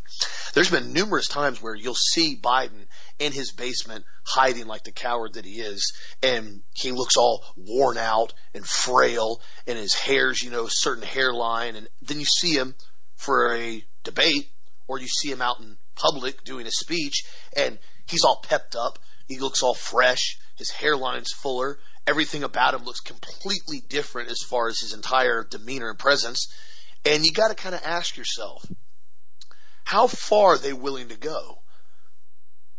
There's 0.53 0.71
been 0.71 0.91
numerous 0.91 1.27
times 1.27 1.61
where 1.61 1.75
you'll 1.75 1.93
see 1.93 2.35
Biden 2.35 2.87
in 3.19 3.33
his 3.33 3.51
basement 3.51 4.03
hiding 4.25 4.65
like 4.65 4.83
the 4.83 4.91
coward 4.91 5.33
that 5.33 5.45
he 5.45 5.61
is, 5.61 5.93
and 6.23 6.61
he 6.73 6.91
looks 6.91 7.17
all 7.17 7.45
worn 7.55 7.97
out 7.97 8.33
and 8.55 8.65
frail, 8.65 9.41
and 9.67 9.77
his 9.77 9.93
hair's, 9.93 10.41
you 10.41 10.49
know, 10.49 10.65
certain 10.67 11.03
hairline, 11.03 11.75
and 11.75 11.87
then 12.01 12.19
you 12.19 12.25
see 12.25 12.53
him 12.53 12.73
for 13.15 13.53
a 13.55 13.83
debate, 14.03 14.49
or 14.87 14.99
you 14.99 15.07
see 15.07 15.31
him 15.31 15.41
out 15.41 15.59
in 15.59 15.77
public 15.95 16.43
doing 16.43 16.65
a 16.67 16.71
speech, 16.71 17.23
and 17.55 17.77
he's 18.07 18.23
all 18.23 18.41
pepped 18.47 18.75
up. 18.75 18.99
He 19.27 19.39
looks 19.39 19.61
all 19.61 19.75
fresh. 19.75 20.37
His 20.55 20.71
hairline's 20.71 21.31
fuller. 21.31 21.79
Everything 22.07 22.43
about 22.43 22.73
him 22.73 22.83
looks 22.83 23.01
completely 23.01 23.81
different 23.87 24.29
as 24.29 24.39
far 24.41 24.67
as 24.67 24.79
his 24.79 24.93
entire 24.93 25.43
demeanor 25.43 25.89
and 25.89 25.99
presence. 25.99 26.47
And 27.05 27.25
you 27.25 27.31
got 27.31 27.49
to 27.49 27.55
kind 27.55 27.75
of 27.75 27.81
ask 27.85 28.17
yourself, 28.17 28.65
how 29.83 30.07
far 30.07 30.53
are 30.53 30.57
they 30.57 30.73
willing 30.73 31.09
to 31.09 31.17
go? 31.17 31.59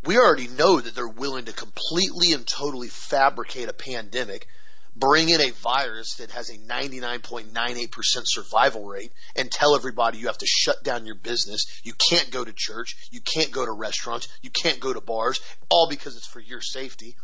We 0.03 0.17
already 0.17 0.47
know 0.47 0.79
that 0.79 0.95
they're 0.95 1.07
willing 1.07 1.45
to 1.45 1.53
completely 1.53 2.33
and 2.33 2.45
totally 2.45 2.87
fabricate 2.87 3.69
a 3.69 3.73
pandemic 3.73 4.47
bring 4.95 5.29
in 5.29 5.41
a 5.41 5.51
virus 5.51 6.15
that 6.15 6.31
has 6.31 6.49
a 6.49 6.57
99.98% 6.57 7.89
survival 8.25 8.85
rate 8.85 9.11
and 9.35 9.49
tell 9.49 9.75
everybody 9.75 10.17
you 10.17 10.27
have 10.27 10.37
to 10.37 10.45
shut 10.45 10.83
down 10.83 11.05
your 11.05 11.15
business. 11.15 11.65
You 11.83 11.93
can't 11.93 12.31
go 12.31 12.43
to 12.43 12.53
church. 12.55 12.95
You 13.11 13.21
can't 13.21 13.51
go 13.51 13.65
to 13.65 13.71
restaurants. 13.71 14.27
You 14.41 14.49
can't 14.49 14.79
go 14.79 14.93
to 14.93 15.01
bars, 15.01 15.39
all 15.69 15.87
because 15.89 16.15
it's 16.15 16.27
for 16.27 16.39
your 16.39 16.61
safety. 16.61 17.15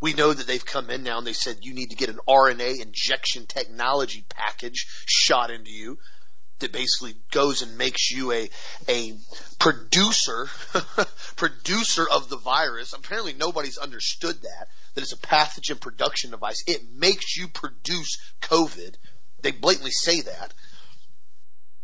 We 0.00 0.12
know 0.12 0.32
that 0.32 0.46
they've 0.46 0.64
come 0.64 0.90
in 0.90 1.04
now 1.04 1.18
and 1.18 1.26
they 1.26 1.32
said 1.32 1.58
you 1.62 1.72
need 1.72 1.90
to 1.90 1.96
get 1.96 2.10
an 2.10 2.18
RNA 2.28 2.82
injection 2.82 3.46
technology 3.46 4.24
package 4.28 4.86
shot 5.06 5.50
into 5.50 5.70
you 5.70 5.98
that 6.58 6.72
basically 6.72 7.14
goes 7.30 7.62
and 7.62 7.76
makes 7.78 8.10
you 8.10 8.32
a 8.32 8.48
a 8.88 9.14
producer 9.58 10.48
producer 11.36 12.06
of 12.10 12.28
the 12.28 12.38
virus. 12.38 12.92
Apparently 12.92 13.32
nobody's 13.32 13.78
understood 13.78 14.42
that 14.42 14.68
that 14.96 15.02
it's 15.02 15.12
a 15.12 15.18
pathogen 15.18 15.78
production 15.78 16.30
device. 16.30 16.64
It 16.66 16.80
makes 16.92 17.36
you 17.36 17.48
produce 17.48 18.18
COVID. 18.40 18.96
They 19.42 19.52
blatantly 19.52 19.90
say 19.92 20.22
that. 20.22 20.54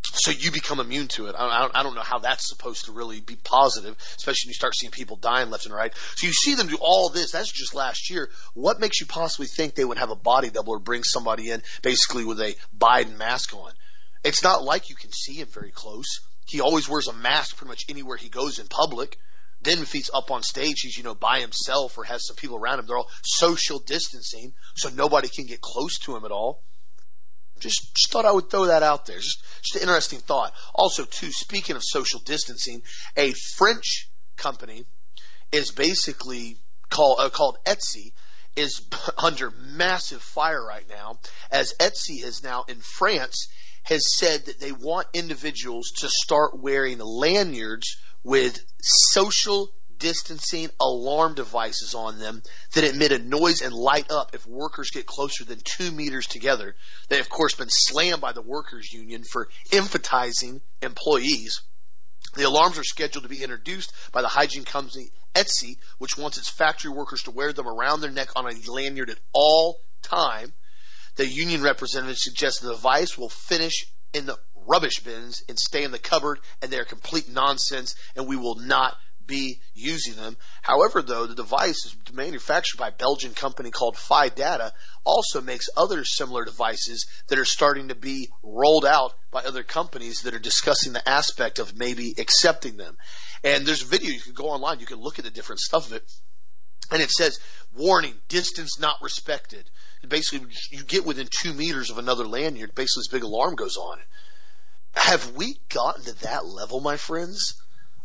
So 0.01 0.31
you 0.31 0.51
become 0.51 0.79
immune 0.79 1.07
to 1.09 1.27
it. 1.27 1.35
I 1.37 1.61
don't, 1.61 1.75
I 1.75 1.83
don't 1.83 1.95
know 1.95 2.01
how 2.01 2.19
that's 2.19 2.49
supposed 2.49 2.85
to 2.85 2.91
really 2.91 3.21
be 3.21 3.35
positive, 3.35 3.95
especially 4.17 4.47
when 4.47 4.49
you 4.49 4.55
start 4.55 4.75
seeing 4.75 4.91
people 4.91 5.15
dying 5.15 5.49
left 5.49 5.65
and 5.65 5.73
right. 5.73 5.93
So 6.15 6.27
you 6.27 6.33
see 6.33 6.55
them 6.55 6.67
do 6.67 6.77
all 6.81 7.09
this. 7.09 7.31
That's 7.31 7.51
just 7.51 7.73
last 7.73 8.09
year. 8.09 8.29
What 8.53 8.79
makes 8.79 8.99
you 8.99 9.05
possibly 9.05 9.47
think 9.47 9.75
they 9.75 9.85
would 9.85 9.99
have 9.99 10.11
a 10.11 10.15
body 10.15 10.49
double 10.49 10.73
or 10.73 10.79
bring 10.79 11.03
somebody 11.03 11.51
in 11.51 11.61
basically 11.83 12.25
with 12.25 12.41
a 12.41 12.55
Biden 12.77 13.17
mask 13.17 13.53
on? 13.53 13.71
It's 14.23 14.43
not 14.43 14.63
like 14.63 14.89
you 14.89 14.95
can 14.95 15.11
see 15.11 15.33
him 15.33 15.47
very 15.47 15.71
close. 15.71 16.19
He 16.47 16.61
always 16.61 16.89
wears 16.89 17.07
a 17.07 17.13
mask 17.13 17.57
pretty 17.57 17.69
much 17.69 17.85
anywhere 17.89 18.17
he 18.17 18.29
goes 18.29 18.59
in 18.59 18.67
public. 18.67 19.17
Then 19.63 19.79
if 19.79 19.91
he's 19.91 20.09
up 20.13 20.31
on 20.31 20.43
stage, 20.43 20.81
he's, 20.81 20.97
you 20.97 21.03
know, 21.03 21.15
by 21.15 21.39
himself 21.39 21.97
or 21.97 22.03
has 22.03 22.27
some 22.27 22.35
people 22.35 22.57
around 22.57 22.79
him. 22.79 22.85
They're 22.85 22.97
all 22.97 23.09
social 23.23 23.79
distancing, 23.79 24.53
so 24.75 24.89
nobody 24.89 25.29
can 25.29 25.45
get 25.45 25.61
close 25.61 25.97
to 25.99 26.15
him 26.15 26.25
at 26.25 26.31
all. 26.31 26.61
Just, 27.59 27.95
just 27.95 28.11
thought 28.11 28.25
I 28.25 28.31
would 28.31 28.49
throw 28.49 28.65
that 28.65 28.83
out 28.83 29.05
there. 29.05 29.19
Just, 29.19 29.41
just 29.61 29.75
an 29.75 29.81
interesting 29.81 30.19
thought. 30.19 30.53
Also, 30.75 31.05
too, 31.05 31.31
speaking 31.31 31.75
of 31.75 31.83
social 31.83 32.19
distancing, 32.19 32.81
a 33.15 33.33
French 33.55 34.09
company 34.35 34.85
is 35.51 35.71
basically 35.71 36.57
uh, 36.91 37.29
called 37.29 37.57
Etsy 37.65 38.11
is 38.55 38.81
under 39.17 39.51
massive 39.51 40.21
fire 40.21 40.63
right 40.63 40.87
now 40.89 41.19
as 41.51 41.73
Etsy 41.79 42.23
is 42.23 42.43
now 42.43 42.65
in 42.67 42.79
France 42.79 43.47
has 43.83 44.15
said 44.17 44.45
that 44.45 44.59
they 44.59 44.71
want 44.71 45.07
individuals 45.13 45.89
to 45.99 46.09
start 46.09 46.57
wearing 46.57 46.99
lanyards 46.99 47.97
with 48.23 48.63
social 48.81 49.69
distancing 49.97 50.69
alarm 50.81 51.33
devices 51.33 51.95
on 51.95 52.19
them 52.19 52.43
that 52.73 52.83
emit 52.83 53.11
a 53.11 53.19
noise 53.19 53.61
and 53.61 53.73
light 53.73 54.11
up 54.11 54.35
if 54.35 54.45
workers 54.45 54.89
get 54.89 55.05
closer 55.05 55.45
than 55.45 55.59
two 55.63 55.91
meters 55.91 56.27
together. 56.27 56.75
They 57.07 57.17
have, 57.17 57.25
of 57.25 57.29
course, 57.29 57.55
been 57.55 57.69
slammed 57.69 58.21
by 58.21 58.33
the 58.33 58.41
workers' 58.41 58.91
union 58.91 59.23
for 59.23 59.47
emphasizing 59.71 60.61
employees. 60.81 61.61
The 62.35 62.43
alarms 62.43 62.77
are 62.77 62.83
scheduled 62.83 63.23
to 63.23 63.29
be 63.29 63.43
introduced 63.43 63.93
by 64.11 64.21
the 64.21 64.27
hygiene 64.27 64.65
company 64.65 65.11
Etsy, 65.35 65.77
which 65.99 66.17
wants 66.17 66.37
its 66.37 66.49
factory 66.49 66.91
workers 66.91 67.23
to 67.23 67.31
wear 67.31 67.53
them 67.53 67.67
around 67.67 68.01
their 68.01 68.11
neck 68.11 68.29
on 68.35 68.45
a 68.45 68.71
lanyard 68.71 69.09
at 69.09 69.19
all 69.33 69.79
time. 70.01 70.53
The 71.15 71.27
union 71.27 71.61
representative 71.61 72.17
suggests 72.17 72.59
the 72.59 72.73
device 72.73 73.17
will 73.17 73.29
finish 73.29 73.85
in 74.13 74.25
the 74.25 74.37
rubbish 74.67 74.99
bins 74.99 75.43
and 75.49 75.59
stay 75.59 75.83
in 75.83 75.91
the 75.91 75.99
cupboard 75.99 76.39
and 76.61 76.71
they're 76.71 76.85
complete 76.85 77.29
nonsense 77.29 77.95
and 78.15 78.27
we 78.27 78.37
will 78.37 78.55
not 78.55 78.95
be 79.25 79.61
using 79.73 80.15
them. 80.15 80.35
However, 80.61 81.01
though, 81.01 81.25
the 81.25 81.35
device 81.35 81.85
is 81.85 81.95
manufactured 82.11 82.77
by 82.77 82.89
a 82.89 82.91
Belgian 82.91 83.33
company 83.33 83.71
called 83.71 83.95
Phi 83.95 84.27
Data, 84.27 84.73
also 85.05 85.39
makes 85.39 85.69
other 85.77 86.03
similar 86.03 86.43
devices 86.43 87.05
that 87.27 87.39
are 87.39 87.45
starting 87.45 87.87
to 87.87 87.95
be 87.95 88.29
rolled 88.43 88.85
out 88.85 89.13
by 89.31 89.41
other 89.43 89.63
companies 89.63 90.23
that 90.23 90.33
are 90.33 90.39
discussing 90.39 90.91
the 90.91 91.09
aspect 91.09 91.59
of 91.59 91.77
maybe 91.77 92.13
accepting 92.17 92.75
them. 92.75 92.97
And 93.45 93.65
there's 93.65 93.83
a 93.83 93.87
video 93.87 94.11
you 94.11 94.19
can 94.19 94.33
go 94.33 94.49
online, 94.49 94.81
you 94.81 94.85
can 94.85 94.99
look 94.99 95.19
at 95.19 95.25
the 95.25 95.31
different 95.31 95.61
stuff 95.61 95.87
of 95.87 95.93
it. 95.93 96.03
And 96.91 97.01
it 97.01 97.09
says, 97.09 97.39
warning, 97.73 98.13
distance 98.27 98.77
not 98.77 99.01
respected 99.01 99.69
basically 100.07 100.47
you 100.71 100.83
get 100.83 101.05
within 101.05 101.27
two 101.29 101.53
meters 101.53 101.89
of 101.89 101.97
another 101.97 102.25
lanyard, 102.25 102.75
basically 102.75 103.01
this 103.01 103.07
big 103.07 103.23
alarm 103.23 103.55
goes 103.55 103.77
on. 103.77 103.99
Have 104.93 105.35
we 105.35 105.57
gotten 105.69 106.03
to 106.05 106.21
that 106.21 106.45
level, 106.45 106.79
my 106.79 106.97
friends? 106.97 107.55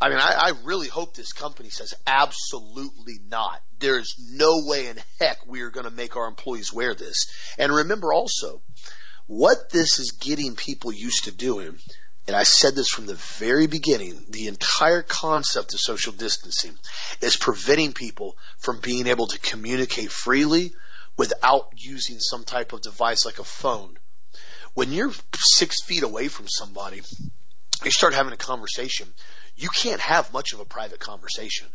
I 0.01 0.09
mean, 0.09 0.19
I, 0.19 0.35
I 0.41 0.53
really 0.65 0.89
hope 0.89 1.15
this 1.15 1.33
company 1.33 1.71
says 1.71 1.93
absolutely 2.07 3.19
not. 3.29 3.61
There 3.81 3.99
is 3.99 4.15
no 4.33 4.63
way 4.65 4.87
in 4.87 4.99
heck 5.19 5.45
we 5.47 5.63
are 5.63 5.71
going 5.71 5.85
to 5.85 5.91
make 5.91 6.17
our 6.17 6.29
employees 6.29 6.73
wear 6.73 6.95
this. 6.95 7.27
And 7.59 7.73
remember 7.73 8.13
also, 8.13 8.63
what 9.27 9.71
this 9.71 9.99
is 9.99 10.13
getting 10.13 10.55
people 10.55 10.93
used 10.93 11.25
to 11.25 11.33
doing, 11.33 11.79
and 12.29 12.37
I 12.37 12.45
said 12.45 12.75
this 12.75 12.89
from 12.89 13.07
the 13.07 13.15
very 13.15 13.67
beginning, 13.67 14.25
the 14.29 14.47
entire 14.47 15.03
concept 15.03 15.75
of 15.75 15.81
social 15.81 16.13
distancing 16.13 16.79
is 17.21 17.37
preventing 17.37 17.93
people 17.93 18.37
from 18.59 18.81
being 18.81 19.07
able 19.07 19.27
to 19.27 19.39
communicate 19.41 20.13
freely 20.13 20.73
without 21.17 21.71
using 21.77 22.21
some 22.21 22.45
type 22.45 22.73
of 22.73 22.83
device 22.83 23.25
like 23.25 23.41
a 23.41 23.45
phone. 23.45 23.98
When 24.79 24.93
you're 24.93 25.11
six 25.37 25.83
feet 25.83 26.05
away 26.05 26.29
from 26.29 26.47
somebody, 26.47 27.03
you 27.85 27.91
start 27.91 28.15
having 28.15 28.33
a 28.33 28.37
conversation 28.37 29.09
you 29.57 29.69
can't 29.71 30.01
have 30.01 30.33
much 30.33 30.53
of 30.53 30.61
a 30.61 30.65
private 30.65 31.01
conversation. 31.01 31.67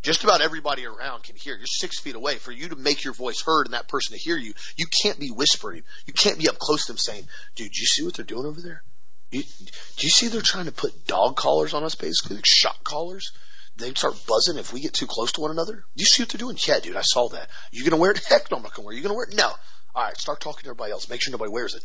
Just 0.00 0.24
about 0.24 0.40
everybody 0.40 0.86
around 0.86 1.24
can 1.24 1.36
hear. 1.36 1.54
You're 1.54 1.66
six 1.66 2.00
feet 2.00 2.14
away. 2.14 2.36
For 2.36 2.52
you 2.52 2.70
to 2.70 2.76
make 2.76 3.04
your 3.04 3.12
voice 3.12 3.42
heard 3.44 3.66
and 3.66 3.74
that 3.74 3.88
person 3.88 4.16
to 4.16 4.18
hear 4.18 4.38
you, 4.38 4.54
you 4.78 4.86
can't 4.86 5.20
be 5.20 5.28
whispering. 5.30 5.82
You 6.06 6.14
can't 6.14 6.38
be 6.38 6.48
up 6.48 6.58
close 6.58 6.86
to 6.86 6.92
them 6.92 6.98
saying, 6.98 7.24
dude, 7.56 7.72
do 7.72 7.78
you 7.78 7.86
see 7.86 8.04
what 8.06 8.14
they're 8.14 8.24
doing 8.24 8.46
over 8.46 8.62
there? 8.62 8.82
You, 9.30 9.42
do 9.42 10.06
you 10.06 10.08
see 10.08 10.28
they're 10.28 10.40
trying 10.40 10.64
to 10.64 10.72
put 10.72 11.06
dog 11.06 11.36
collars 11.36 11.74
on 11.74 11.84
us, 11.84 11.94
basically, 11.94 12.36
like 12.36 12.46
shock 12.46 12.82
collars? 12.84 13.32
They 13.76 13.92
start 13.92 14.14
buzzing 14.26 14.56
if 14.56 14.72
we 14.72 14.80
get 14.80 14.94
too 14.94 15.06
close 15.06 15.32
to 15.32 15.42
one 15.42 15.50
another. 15.50 15.74
Do 15.74 16.00
you 16.00 16.06
see 16.06 16.22
what 16.22 16.30
they're 16.30 16.38
doing? 16.38 16.56
Yeah, 16.66 16.80
dude, 16.80 16.96
I 16.96 17.02
saw 17.02 17.28
that. 17.28 17.50
You 17.70 17.84
gonna 17.84 18.00
wear 18.00 18.12
it? 18.12 18.24
Heck 18.30 18.50
no, 18.50 18.56
I'm 18.56 18.62
not 18.62 18.72
gonna 18.72 18.86
wear 18.86 18.94
it. 18.94 18.96
You 18.96 19.02
gonna 19.02 19.14
wear 19.14 19.26
it? 19.26 19.36
No. 19.36 19.52
All 19.94 20.04
right, 20.04 20.16
start 20.16 20.40
talking 20.40 20.62
to 20.62 20.68
everybody 20.68 20.92
else. 20.92 21.10
Make 21.10 21.22
sure 21.22 21.32
nobody 21.32 21.50
wears 21.50 21.74
it. 21.74 21.82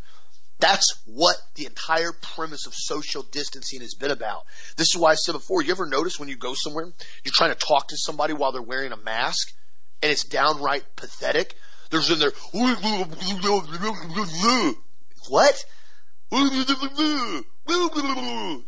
That's 0.62 1.02
what 1.06 1.36
the 1.56 1.66
entire 1.66 2.14
premise 2.14 2.68
of 2.68 2.74
social 2.76 3.24
distancing 3.24 3.82
has 3.82 3.96
been 3.96 4.12
about. 4.12 4.44
This 4.78 4.96
is 4.96 4.98
why 4.98 5.12
I 5.12 5.16
said 5.16 5.34
before, 5.34 5.64
you 5.64 5.72
ever 5.72 5.88
notice 5.88 6.20
when 6.20 6.30
you 6.30 6.38
go 6.38 6.54
somewhere, 6.54 6.86
you're 6.86 7.34
trying 7.34 7.54
to 7.54 7.60
talk 7.60 7.88
to 7.90 7.98
somebody 7.98 8.34
while 8.34 8.52
they're 8.52 8.62
wearing 8.62 8.92
a 8.92 8.98
mask, 8.98 9.52
and 10.04 10.12
it's 10.12 10.24
downright 10.24 10.84
pathetic? 10.96 11.56
There's 11.90 12.12
in 12.12 12.20
there, 12.20 12.32
what? 15.30 15.66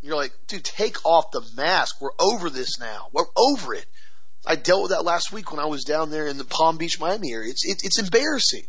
You're 0.01 0.15
like, 0.15 0.33
dude, 0.47 0.63
take 0.63 1.05
off 1.05 1.31
the 1.31 1.41
mask. 1.55 2.01
We're 2.01 2.09
over 2.19 2.49
this 2.49 2.79
now. 2.79 3.07
We're 3.13 3.23
over 3.37 3.75
it. 3.75 3.85
I 4.45 4.55
dealt 4.55 4.81
with 4.81 4.91
that 4.91 5.05
last 5.05 5.31
week 5.31 5.51
when 5.51 5.61
I 5.61 5.67
was 5.67 5.83
down 5.83 6.09
there 6.09 6.27
in 6.27 6.37
the 6.37 6.43
Palm 6.43 6.77
Beach, 6.77 6.99
Miami 6.99 7.31
area. 7.31 7.51
It's, 7.51 7.65
it, 7.65 7.81
it's 7.83 7.99
embarrassing. 7.99 8.63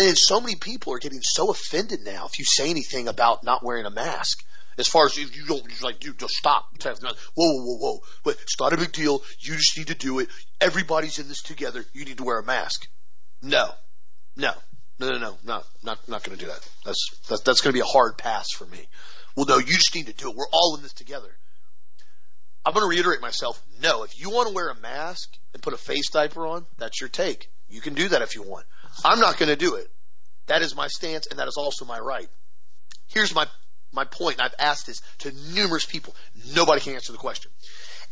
And 0.00 0.16
so 0.16 0.40
many 0.40 0.56
people 0.56 0.94
are 0.94 0.98
getting 0.98 1.20
so 1.22 1.50
offended 1.50 2.00
now 2.04 2.24
if 2.24 2.38
you 2.38 2.44
say 2.46 2.70
anything 2.70 3.06
about 3.06 3.44
not 3.44 3.62
wearing 3.62 3.84
a 3.84 3.90
mask. 3.90 4.42
As 4.78 4.88
far 4.88 5.04
as 5.04 5.14
you, 5.14 5.26
you 5.26 5.44
don't, 5.44 5.82
like, 5.82 6.00
dude, 6.00 6.18
just 6.18 6.32
stop. 6.32 6.70
Whoa, 6.82 6.94
whoa, 7.34 7.76
whoa, 7.76 8.00
whoa. 8.22 8.32
It's 8.32 8.58
not 8.58 8.72
a 8.72 8.78
big 8.78 8.92
deal. 8.92 9.22
You 9.40 9.56
just 9.56 9.76
need 9.76 9.88
to 9.88 9.94
do 9.94 10.20
it. 10.20 10.28
Everybody's 10.58 11.18
in 11.18 11.28
this 11.28 11.42
together. 11.42 11.84
You 11.92 12.06
need 12.06 12.16
to 12.16 12.24
wear 12.24 12.38
a 12.38 12.42
mask. 12.42 12.88
No. 13.42 13.68
No. 14.36 14.52
No, 14.98 15.10
no, 15.10 15.18
no, 15.18 15.38
no, 15.44 15.62
not, 15.82 16.08
not 16.08 16.22
going 16.22 16.38
to 16.38 16.44
do 16.44 16.50
that. 16.50 16.66
That's, 16.84 17.10
that's, 17.28 17.42
that's 17.42 17.60
going 17.60 17.72
to 17.72 17.76
be 17.76 17.80
a 17.80 17.84
hard 17.84 18.16
pass 18.16 18.50
for 18.52 18.64
me. 18.66 18.86
Well, 19.36 19.46
no, 19.46 19.58
you 19.58 19.66
just 19.66 19.94
need 19.94 20.06
to 20.06 20.14
do 20.14 20.30
it. 20.30 20.36
We're 20.36 20.48
all 20.50 20.76
in 20.76 20.82
this 20.82 20.94
together. 20.94 21.36
I'm 22.64 22.72
going 22.72 22.84
to 22.84 22.88
reiterate 22.88 23.20
myself. 23.20 23.62
No, 23.82 24.02
if 24.02 24.18
you 24.18 24.30
want 24.30 24.48
to 24.48 24.54
wear 24.54 24.70
a 24.70 24.80
mask 24.80 25.30
and 25.52 25.62
put 25.62 25.74
a 25.74 25.78
face 25.78 26.10
diaper 26.10 26.46
on, 26.46 26.64
that's 26.78 27.00
your 27.00 27.08
take. 27.08 27.50
You 27.68 27.80
can 27.80 27.94
do 27.94 28.08
that 28.08 28.22
if 28.22 28.34
you 28.34 28.42
want. 28.42 28.66
I'm 29.04 29.20
not 29.20 29.38
going 29.38 29.48
to 29.48 29.56
do 29.56 29.76
it. 29.76 29.88
That 30.46 30.62
is 30.62 30.74
my 30.74 30.88
stance, 30.88 31.26
and 31.26 31.38
that 31.38 31.48
is 31.48 31.56
also 31.56 31.84
my 31.84 31.98
right. 31.98 32.28
Here's 33.06 33.34
my 33.34 33.46
my 33.92 34.04
point, 34.04 34.38
and 34.38 34.42
I've 34.42 34.54
asked 34.58 34.86
this 34.86 35.00
to 35.18 35.32
numerous 35.54 35.84
people. 35.84 36.14
Nobody 36.54 36.80
can 36.80 36.94
answer 36.94 37.12
the 37.12 37.18
question. 37.18 37.50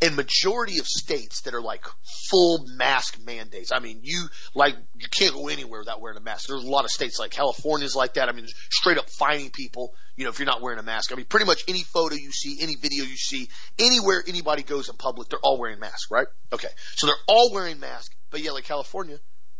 In 0.00 0.14
majority 0.14 0.78
of 0.78 0.86
states 0.86 1.42
that 1.42 1.54
are 1.54 1.60
like 1.60 1.84
full 2.30 2.64
mask 2.76 3.18
mandates, 3.24 3.72
I 3.72 3.80
mean, 3.80 4.00
you 4.02 4.28
like 4.54 4.76
you 4.94 5.08
can't 5.10 5.34
go 5.34 5.48
anywhere 5.48 5.80
without 5.80 6.00
wearing 6.00 6.16
a 6.16 6.20
mask. 6.20 6.46
There's 6.48 6.62
a 6.62 6.70
lot 6.70 6.84
of 6.84 6.90
states 6.90 7.18
like 7.18 7.32
California's 7.32 7.96
like 7.96 8.14
that. 8.14 8.28
I 8.28 8.32
mean, 8.32 8.46
straight 8.70 8.98
up 8.98 9.10
fining 9.10 9.50
people, 9.50 9.94
you 10.16 10.24
know, 10.24 10.30
if 10.30 10.38
you're 10.38 10.46
not 10.46 10.62
wearing 10.62 10.78
a 10.78 10.84
mask. 10.84 11.12
I 11.12 11.16
mean, 11.16 11.26
pretty 11.26 11.46
much 11.46 11.64
any 11.66 11.82
photo 11.82 12.14
you 12.14 12.30
see, 12.30 12.58
any 12.60 12.76
video 12.76 13.04
you 13.04 13.16
see, 13.16 13.48
anywhere 13.78 14.22
anybody 14.26 14.62
goes 14.62 14.88
in 14.88 14.96
public, 14.96 15.28
they're 15.28 15.40
all 15.42 15.58
wearing 15.58 15.80
masks, 15.80 16.08
right? 16.10 16.28
Okay, 16.52 16.68
so 16.94 17.08
they're 17.08 17.16
all 17.26 17.52
wearing 17.52 17.80
masks, 17.80 18.14
but 18.30 18.40
yeah, 18.40 18.52
like 18.52 18.64
California, 18.64 19.18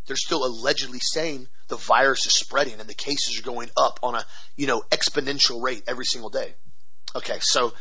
they're 0.09 0.17
still 0.17 0.45
allegedly 0.45 0.99
saying 1.01 1.47
the 1.69 1.77
virus 1.77 2.27
is 2.27 2.33
spreading 2.33 2.81
and 2.81 2.89
the 2.89 2.95
cases 2.95 3.39
are 3.39 3.43
going 3.43 3.71
up 3.77 4.01
on 4.03 4.17
a, 4.17 4.25
you 4.57 4.67
know, 4.67 4.83
exponential 4.91 5.63
rate 5.63 5.85
every 5.87 6.05
single 6.05 6.31
day. 6.31 6.55
Okay, 7.15 7.39
so 7.41 7.73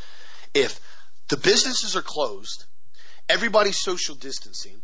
if 0.53 0.79
the 1.29 1.37
businesses 1.37 1.95
are 1.95 2.01
closed, 2.01 2.65
everybody's 3.27 3.79
social 3.79 4.15
distancing, 4.15 4.81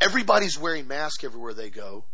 everybody's 0.00 0.58
wearing 0.58 0.86
masks 0.86 1.24
everywhere 1.24 1.54
they 1.54 1.70
go, 1.70 2.04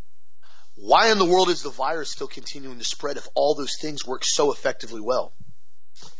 why 0.76 1.10
in 1.10 1.18
the 1.18 1.26
world 1.26 1.50
is 1.50 1.62
the 1.62 1.70
virus 1.70 2.10
still 2.10 2.28
continuing 2.28 2.78
to 2.78 2.84
spread 2.84 3.16
if 3.16 3.28
all 3.34 3.54
those 3.54 3.76
things 3.80 4.06
work 4.06 4.22
so 4.24 4.52
effectively 4.52 5.00
well? 5.00 5.32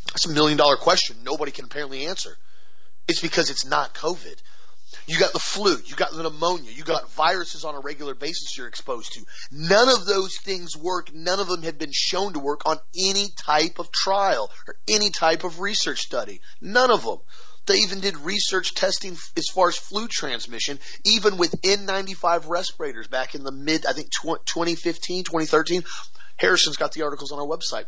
That's 0.09 0.27
a 0.27 0.33
million 0.33 0.59
dollar 0.59 0.77
question 0.77 1.19
nobody 1.25 1.53
can 1.53 1.65
apparently 1.65 2.07
answer. 2.07 2.37
It's 3.09 3.21
because 3.21 3.51
it's 3.51 3.65
not 3.65 3.95
COVID. 3.95 4.37
You 5.07 5.19
got 5.19 5.33
the 5.33 5.39
flu. 5.39 5.77
You 5.87 5.95
got 5.97 6.13
the 6.13 6.23
pneumonia. 6.23 6.71
You 6.71 6.85
got 6.85 7.11
viruses 7.13 7.65
on 7.65 7.75
a 7.75 7.81
regular 7.81 8.15
basis 8.15 8.57
you're 8.57 8.67
exposed 8.67 9.13
to. 9.15 9.25
None 9.51 9.89
of 9.89 10.07
those 10.07 10.37
things 10.37 10.77
work. 10.77 11.13
None 11.15 11.41
of 11.41 11.49
them 11.49 11.63
have 11.63 11.79
been 11.79 11.93
shown 11.93 12.33
to 12.33 12.39
work 12.39 12.63
on 12.67 12.79
any 12.99 13.29
type 13.37 13.79
of 13.79 13.93
trial 13.93 14.51
or 14.67 14.77
any 14.89 15.11
type 15.11 15.45
of 15.45 15.61
research 15.61 16.01
study. 16.01 16.41
None 16.61 16.91
of 16.91 17.05
them. 17.05 17.19
They 17.67 17.77
even 17.77 18.01
did 18.01 18.17
research 18.17 18.75
testing 18.75 19.17
as 19.37 19.47
far 19.53 19.69
as 19.69 19.77
flu 19.77 20.09
transmission, 20.09 20.81
even 21.05 21.37
with 21.37 21.61
N95 21.63 22.49
respirators 22.49 23.07
back 23.07 23.35
in 23.35 23.45
the 23.45 23.53
mid, 23.53 23.87
I 23.87 23.93
think 23.93 24.11
2015, 24.11 25.25
2013. 25.25 25.85
Harrison's 26.37 26.77
got 26.77 26.93
the 26.93 27.03
articles 27.03 27.33
on 27.33 27.39
our 27.39 27.47
website. 27.47 27.85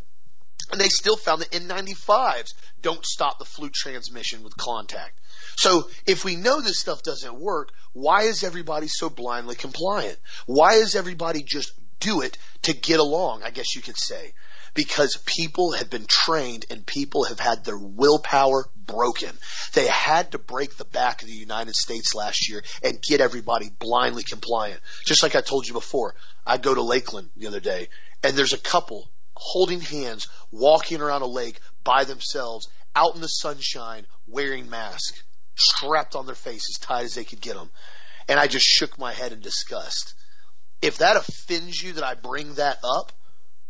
And 0.71 0.81
they 0.81 0.89
still 0.89 1.17
found 1.17 1.41
that 1.43 1.51
N95s 1.51 2.55
don't 2.81 3.05
stop 3.05 3.39
the 3.39 3.45
flu 3.45 3.71
transmission 3.71 4.45
with 4.45 4.57
contact. 4.57 5.19
So 5.57 5.89
if 6.07 6.25
we 6.25 6.37
know 6.37 6.61
this 6.61 6.81
stuff 6.81 7.03
doesn't 7.03 7.41
work, 7.41 7.71
why 7.93 8.23
is 8.23 8.43
everybody 8.43 8.89
so 8.89 9.11
blindly 9.11 9.55
compliant? 9.55 10.19
Why 10.47 10.75
is 10.75 10.95
everybody 10.95 11.43
just 11.43 11.73
do 12.01 12.23
it 12.23 12.37
to 12.63 12.73
get 12.73 13.01
along, 13.01 13.43
I 13.43 13.51
guess 13.51 13.77
you 13.77 13.83
could 13.83 13.99
say? 13.99 14.35
Because 14.75 15.23
people 15.27 15.73
have 15.73 15.91
been 15.91 16.07
trained 16.07 16.65
and 16.71 16.87
people 16.87 17.25
have 17.25 17.39
had 17.39 17.65
their 17.65 17.79
willpower 17.79 18.65
broken. 18.75 19.31
They 19.75 19.87
had 19.87 20.33
to 20.33 20.39
break 20.39 20.77
the 20.77 20.87
back 20.87 21.23
of 21.23 21.29
the 21.29 21.35
United 21.35 21.77
States 21.77 22.15
last 22.15 22.49
year 22.49 22.65
and 22.83 23.03
get 23.03 23.21
everybody 23.21 23.69
blindly 23.69 24.23
compliant. 24.23 24.81
Just 25.05 25.23
like 25.23 25.37
I 25.37 25.43
told 25.43 25.67
you 25.67 25.75
before, 25.75 26.15
I 26.47 26.57
go 26.57 26.75
to 26.75 26.83
Lakeland 26.83 27.31
the 27.37 27.49
other 27.49 27.61
day 27.61 27.89
and 28.23 28.37
there's 28.37 28.55
a 28.55 28.59
couple 28.59 29.11
holding 29.35 29.81
hands 29.81 30.29
walking 30.51 31.01
around 31.01 31.23
a 31.23 31.27
lake 31.27 31.61
by 31.85 32.05
themselves 32.05 32.69
out 32.95 33.15
in 33.15 33.21
the 33.21 33.29
sunshine 33.29 34.07
wearing 34.27 34.71
masks 34.71 35.23
strapped 35.63 36.15
on 36.15 36.27
their 36.27 36.35
face 36.35 36.69
as 36.69 36.79
tight 36.79 37.05
as 37.05 37.15
they 37.15 37.25
could 37.25 37.41
get 37.41 37.55
them. 37.55 37.71
And 38.29 38.39
I 38.39 38.47
just 38.47 38.67
shook 38.67 38.99
my 38.99 39.13
head 39.13 39.33
in 39.33 39.41
disgust. 39.41 40.15
If 40.81 40.99
that 40.99 41.17
offends 41.17 41.83
you 41.83 41.95
that 41.95 42.05
I 42.05 42.15
bring 42.15 42.55
that 42.55 42.79
up, 42.85 43.13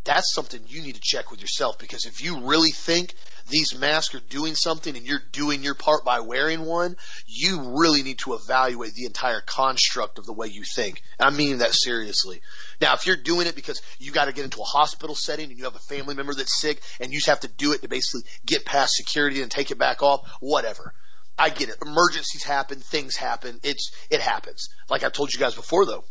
that's 0.04 0.34
something 0.34 0.60
you 0.66 0.82
need 0.82 0.96
to 0.96 1.00
check 1.00 1.30
with 1.30 1.40
yourself 1.40 1.78
because 1.78 2.06
if 2.06 2.22
you 2.24 2.40
really 2.40 2.72
think 2.72 3.14
these 3.48 3.78
masks 3.78 4.14
are 4.14 4.20
doing 4.20 4.54
something 4.54 4.96
and 4.96 5.06
you're 5.06 5.22
doing 5.30 5.62
your 5.62 5.74
part 5.74 6.04
by 6.04 6.20
wearing 6.20 6.64
one, 6.64 6.96
you 7.26 7.78
really 7.78 8.02
need 8.02 8.18
to 8.18 8.34
evaluate 8.34 8.94
the 8.94 9.04
entire 9.04 9.40
construct 9.40 10.18
of 10.18 10.26
the 10.26 10.32
way 10.32 10.48
you 10.48 10.64
think. 10.64 11.02
And 11.18 11.28
I'm 11.28 11.36
meaning 11.36 11.58
that 11.58 11.74
seriously. 11.74 12.40
Now, 12.80 12.94
if 12.94 13.06
you're 13.06 13.16
doing 13.16 13.46
it 13.46 13.54
because 13.54 13.80
you 13.98 14.10
got 14.10 14.24
to 14.24 14.32
get 14.32 14.44
into 14.44 14.60
a 14.60 14.64
hospital 14.64 15.14
setting 15.14 15.50
and 15.50 15.58
you 15.58 15.64
have 15.64 15.76
a 15.76 15.94
family 15.94 16.14
member 16.14 16.34
that's 16.34 16.60
sick 16.60 16.80
and 17.00 17.12
you 17.12 17.18
just 17.18 17.28
have 17.28 17.40
to 17.40 17.48
do 17.48 17.72
it 17.72 17.82
to 17.82 17.88
basically 17.88 18.28
get 18.44 18.64
past 18.64 18.94
security 18.94 19.42
and 19.42 19.50
take 19.50 19.70
it 19.70 19.78
back 19.78 20.02
off, 20.02 20.28
whatever. 20.40 20.94
I 21.42 21.48
get 21.48 21.70
it. 21.70 21.76
Emergencies 21.84 22.44
happen, 22.44 22.78
things 22.78 23.16
happen. 23.16 23.58
It's 23.64 23.90
it 24.10 24.20
happens. 24.20 24.68
Like 24.88 25.02
I 25.02 25.08
told 25.08 25.34
you 25.34 25.40
guys 25.40 25.56
before, 25.56 25.86
though, 25.86 26.04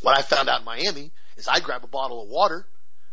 what 0.00 0.16
I 0.16 0.22
found 0.22 0.48
out 0.48 0.60
in 0.60 0.64
Miami 0.64 1.12
is 1.36 1.46
I 1.46 1.60
grab 1.60 1.84
a 1.84 1.86
bottle 1.86 2.22
of 2.22 2.30
water. 2.30 2.66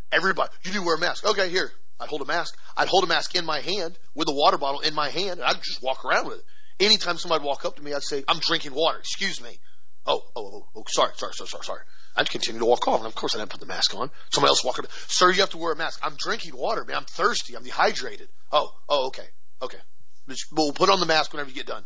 Everybody, 0.09 0.51
you 0.63 0.71
do 0.71 0.85
wear 0.85 0.95
a 0.95 0.99
mask. 0.99 1.25
Okay, 1.25 1.49
here. 1.49 1.69
I'd 1.99 2.07
hold 2.07 2.21
a 2.21 2.25
mask. 2.25 2.55
I'd 2.77 2.87
hold 2.87 3.03
a 3.03 3.07
mask 3.07 3.35
in 3.35 3.43
my 3.43 3.59
hand 3.59 3.99
with 4.15 4.29
a 4.29 4.33
water 4.33 4.57
bottle 4.57 4.79
in 4.79 4.95
my 4.95 5.09
hand, 5.09 5.41
and 5.41 5.43
I'd 5.43 5.61
just 5.61 5.83
walk 5.83 6.05
around 6.05 6.27
with 6.27 6.37
it. 6.37 6.45
Anytime 6.79 7.17
somebody 7.17 7.43
walk 7.43 7.65
up 7.65 7.75
to 7.75 7.81
me, 7.83 7.93
I'd 7.93 8.03
say, 8.03 8.23
"I'm 8.25 8.39
drinking 8.39 8.73
water. 8.73 8.99
Excuse 8.99 9.41
me." 9.41 9.59
Oh, 10.05 10.21
oh, 10.37 10.45
oh, 10.45 10.67
oh, 10.77 10.83
sorry, 10.87 11.11
sorry, 11.17 11.33
sorry, 11.33 11.49
sorry, 11.49 11.65
sorry. 11.65 11.81
I'd 12.15 12.29
continue 12.29 12.59
to 12.59 12.65
walk 12.65 12.87
off, 12.87 12.99
and 12.99 13.07
of 13.07 13.15
course 13.15 13.35
I 13.35 13.39
didn't 13.39 13.51
put 13.51 13.59
the 13.59 13.65
mask 13.65 13.93
on. 13.95 14.11
Somebody 14.31 14.51
else 14.51 14.63
walked 14.63 14.79
up, 14.79 14.91
"Sir, 15.07 15.29
you 15.31 15.41
have 15.41 15.49
to 15.49 15.57
wear 15.57 15.73
a 15.73 15.75
mask." 15.75 15.99
I'm 16.01 16.15
drinking 16.17 16.55
water, 16.55 16.85
man. 16.85 16.95
I'm 16.95 17.05
thirsty. 17.05 17.55
I'm 17.55 17.63
dehydrated. 17.63 18.29
Oh, 18.49 18.71
oh, 18.87 19.07
okay, 19.07 19.27
okay. 19.61 19.79
We'll 20.51 20.71
put 20.71 20.89
on 20.89 20.99
the 20.99 21.05
mask 21.05 21.33
whenever 21.33 21.49
you 21.49 21.55
get 21.55 21.67
done. 21.67 21.83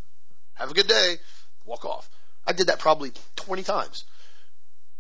Have 0.56 0.72
a 0.72 0.74
good 0.74 0.88
day. 0.88 1.16
Walk 1.66 1.86
off. 1.86 2.10
I 2.46 2.54
did 2.54 2.68
that 2.68 2.80
probably 2.80 3.12
20 3.36 3.64
times. 3.64 4.06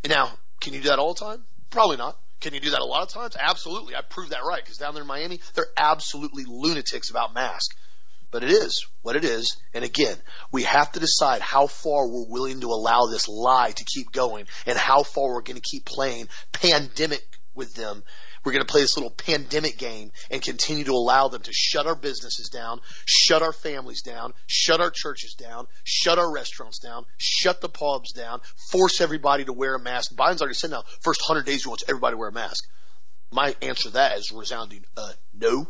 And 0.04 0.12
now, 0.12 0.32
can 0.60 0.74
you 0.74 0.82
do 0.82 0.90
that 0.90 1.00
all 1.00 1.14
the 1.14 1.20
time? 1.20 1.44
Probably 1.70 1.98
not. 1.98 2.18
Can 2.40 2.54
you 2.54 2.60
do 2.60 2.72
that 2.72 2.82
a 2.82 2.86
lot 2.86 3.04
of 3.04 3.10
times? 3.10 3.36
Absolutely. 3.40 3.96
I 3.96 4.02
proved 4.02 4.32
that 4.32 4.44
right 4.48 4.64
because 4.64 4.78
down 4.78 4.94
there 4.94 5.02
in 5.02 5.08
Miami, 5.08 5.40
they're 5.56 5.68
absolutely 5.78 6.44
lunatics 6.48 7.10
about 7.10 7.34
masks. 7.34 7.76
But 8.30 8.44
it 8.44 8.52
is 8.52 8.86
what 9.02 9.16
it 9.16 9.24
is. 9.24 9.58
And 9.74 9.86
again, 9.86 10.18
we 10.52 10.64
have 10.64 10.92
to 10.92 11.00
decide 11.00 11.42
how 11.42 11.68
far 11.68 12.08
we're 12.08 12.30
willing 12.30 12.60
to 12.62 12.68
allow 12.68 13.06
this 13.06 13.28
lie 13.28 13.72
to 13.72 13.86
keep 13.86 14.12
going 14.12 14.48
and 14.66 14.78
how 14.78 15.04
far 15.04 15.34
we're 15.34 15.42
going 15.42 15.60
to 15.60 15.62
keep 15.62 15.86
playing 15.86 16.28
pandemic 16.52 17.26
with 17.56 17.74
them. 17.74 18.04
We're 18.48 18.54
going 18.54 18.66
to 18.66 18.72
play 18.72 18.80
this 18.80 18.96
little 18.96 19.12
pandemic 19.12 19.78
game 19.78 20.14
and 20.32 20.42
continue 20.42 20.86
to 20.86 20.94
allow 20.94 21.28
them 21.28 21.42
to 21.42 21.52
shut 21.52 21.86
our 21.86 21.98
businesses 21.98 22.48
down, 22.48 22.80
shut 23.06 23.42
our 23.42 23.52
families 23.52 24.02
down, 24.02 24.32
shut 24.46 24.80
our 24.80 24.90
churches 24.90 25.34
down, 25.34 25.68
shut 25.84 26.18
our 26.18 26.32
restaurants 26.32 26.80
down, 26.80 27.04
shut 27.18 27.60
the 27.60 27.68
pubs 27.68 28.14
down, 28.14 28.40
force 28.72 29.02
everybody 29.02 29.44
to 29.44 29.52
wear 29.52 29.76
a 29.76 29.80
mask. 29.82 30.16
Biden's 30.16 30.42
already 30.42 30.56
said 30.56 30.70
now, 30.72 30.84
first 31.02 31.20
100 31.28 31.46
days 31.46 31.64
he 31.64 31.68
wants 31.68 31.84
everybody 31.90 32.14
to 32.14 32.18
wear 32.20 32.30
a 32.30 32.32
mask. 32.32 32.64
My 33.34 33.54
answer 33.62 33.90
to 33.90 33.96
that 33.96 34.18
is 34.18 34.32
resounding, 34.32 34.86
uh, 34.96 35.12
no. 35.34 35.68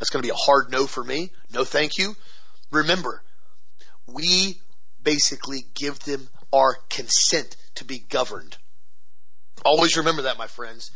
That's 0.00 0.10
going 0.10 0.20
to 0.20 0.26
be 0.26 0.32
a 0.32 0.34
hard 0.34 0.72
no 0.72 0.88
for 0.88 1.04
me. 1.04 1.30
No, 1.52 1.62
thank 1.62 1.98
you. 1.98 2.16
Remember, 2.72 3.22
we 4.08 4.58
basically 5.04 5.66
give 5.72 6.00
them 6.00 6.28
our 6.52 6.78
consent 6.90 7.54
to 7.76 7.84
be 7.84 8.00
governed. 8.00 8.56
Always 9.64 9.96
remember 9.96 10.22
that, 10.22 10.36
my 10.36 10.48
friends. 10.48 10.90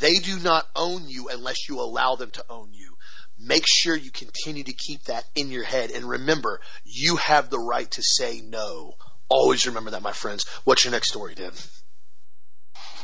They 0.00 0.14
do 0.14 0.38
not 0.38 0.66
own 0.76 1.08
you 1.08 1.28
unless 1.28 1.68
you 1.68 1.80
allow 1.80 2.16
them 2.16 2.30
to 2.32 2.44
own 2.48 2.72
you. 2.72 2.96
Make 3.38 3.64
sure 3.66 3.96
you 3.96 4.10
continue 4.10 4.64
to 4.64 4.72
keep 4.72 5.04
that 5.04 5.24
in 5.34 5.50
your 5.50 5.64
head. 5.64 5.90
And 5.90 6.08
remember, 6.08 6.60
you 6.84 7.16
have 7.16 7.50
the 7.50 7.58
right 7.58 7.90
to 7.92 8.02
say 8.02 8.40
no. 8.40 8.94
Always 9.28 9.66
remember 9.66 9.92
that, 9.92 10.02
my 10.02 10.12
friends. 10.12 10.44
What's 10.64 10.84
your 10.84 10.92
next 10.92 11.10
story, 11.10 11.34
Dad? 11.34 11.52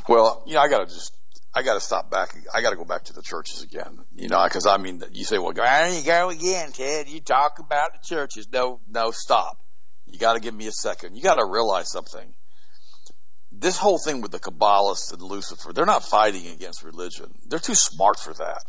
Well, 0.08 0.42
you 0.46 0.54
know, 0.54 0.60
I 0.60 0.68
gotta 0.68 0.86
just 0.86 1.12
I 1.54 1.62
got 1.62 1.74
to 1.74 1.80
stop 1.80 2.10
back. 2.10 2.36
I 2.52 2.62
got 2.62 2.70
to 2.70 2.76
go 2.76 2.84
back 2.84 3.04
to 3.04 3.12
the 3.12 3.22
churches 3.22 3.62
again. 3.62 4.00
You 4.16 4.28
know, 4.28 4.42
because 4.42 4.66
I 4.66 4.76
mean, 4.76 5.02
you 5.12 5.24
say, 5.24 5.38
well, 5.38 5.52
there 5.52 5.88
you 5.88 6.04
go 6.04 6.30
again, 6.30 6.72
Ted. 6.72 7.08
You 7.08 7.20
talk 7.20 7.60
about 7.60 7.92
the 7.92 8.00
churches. 8.02 8.48
No, 8.52 8.80
no, 8.88 9.12
stop. 9.12 9.58
You 10.06 10.18
got 10.18 10.34
to 10.34 10.40
give 10.40 10.54
me 10.54 10.66
a 10.66 10.72
second. 10.72 11.16
You 11.16 11.22
got 11.22 11.36
to 11.36 11.46
realize 11.46 11.90
something. 11.90 12.34
This 13.56 13.78
whole 13.78 13.98
thing 13.98 14.20
with 14.20 14.32
the 14.32 14.40
Kabbalists 14.40 15.12
and 15.12 15.22
Lucifer, 15.22 15.72
they're 15.72 15.86
not 15.86 16.04
fighting 16.04 16.48
against 16.48 16.82
religion. 16.82 17.32
They're 17.46 17.60
too 17.60 17.74
smart 17.74 18.18
for 18.18 18.34
that. 18.34 18.64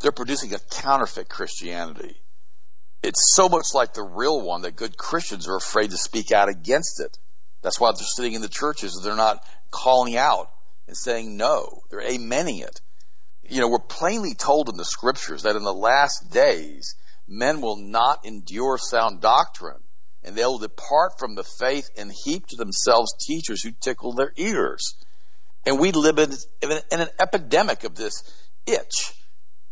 They're 0.00 0.12
producing 0.12 0.52
a 0.52 0.58
counterfeit 0.58 1.28
Christianity. 1.28 2.20
It's 3.02 3.34
so 3.34 3.48
much 3.48 3.66
like 3.72 3.94
the 3.94 4.02
real 4.02 4.42
one 4.42 4.62
that 4.62 4.74
good 4.74 4.96
Christians 4.96 5.46
are 5.48 5.56
afraid 5.56 5.90
to 5.92 5.96
speak 5.96 6.32
out 6.32 6.48
against 6.48 7.00
it. 7.00 7.16
That's 7.62 7.78
why 7.78 7.92
they're 7.92 8.04
sitting 8.04 8.34
in 8.34 8.42
the 8.42 8.48
churches. 8.48 9.00
They're 9.02 9.14
not 9.14 9.44
calling 9.70 10.16
out 10.16 10.50
and 10.88 10.96
saying 10.96 11.36
no. 11.36 11.82
They're 11.90 12.02
amening 12.02 12.62
it. 12.62 12.80
You 13.48 13.60
know, 13.60 13.68
we're 13.68 13.78
plainly 13.78 14.34
told 14.34 14.68
in 14.68 14.76
the 14.76 14.84
scriptures 14.84 15.42
that 15.42 15.56
in 15.56 15.62
the 15.62 15.72
last 15.72 16.30
days, 16.32 16.96
men 17.28 17.60
will 17.60 17.76
not 17.76 18.24
endure 18.26 18.76
sound 18.76 19.20
doctrine 19.20 19.82
and 20.26 20.34
they'll 20.34 20.58
depart 20.58 21.18
from 21.18 21.36
the 21.36 21.44
faith 21.44 21.88
and 21.96 22.12
heap 22.12 22.48
to 22.48 22.56
themselves 22.56 23.14
teachers 23.24 23.62
who 23.62 23.70
tickle 23.70 24.12
their 24.12 24.32
ears. 24.36 24.96
And 25.64 25.78
we 25.78 25.92
live 25.92 26.18
in, 26.18 26.32
in 26.62 27.00
an 27.00 27.08
epidemic 27.18 27.84
of 27.84 27.94
this 27.94 28.22
itch. 28.66 29.14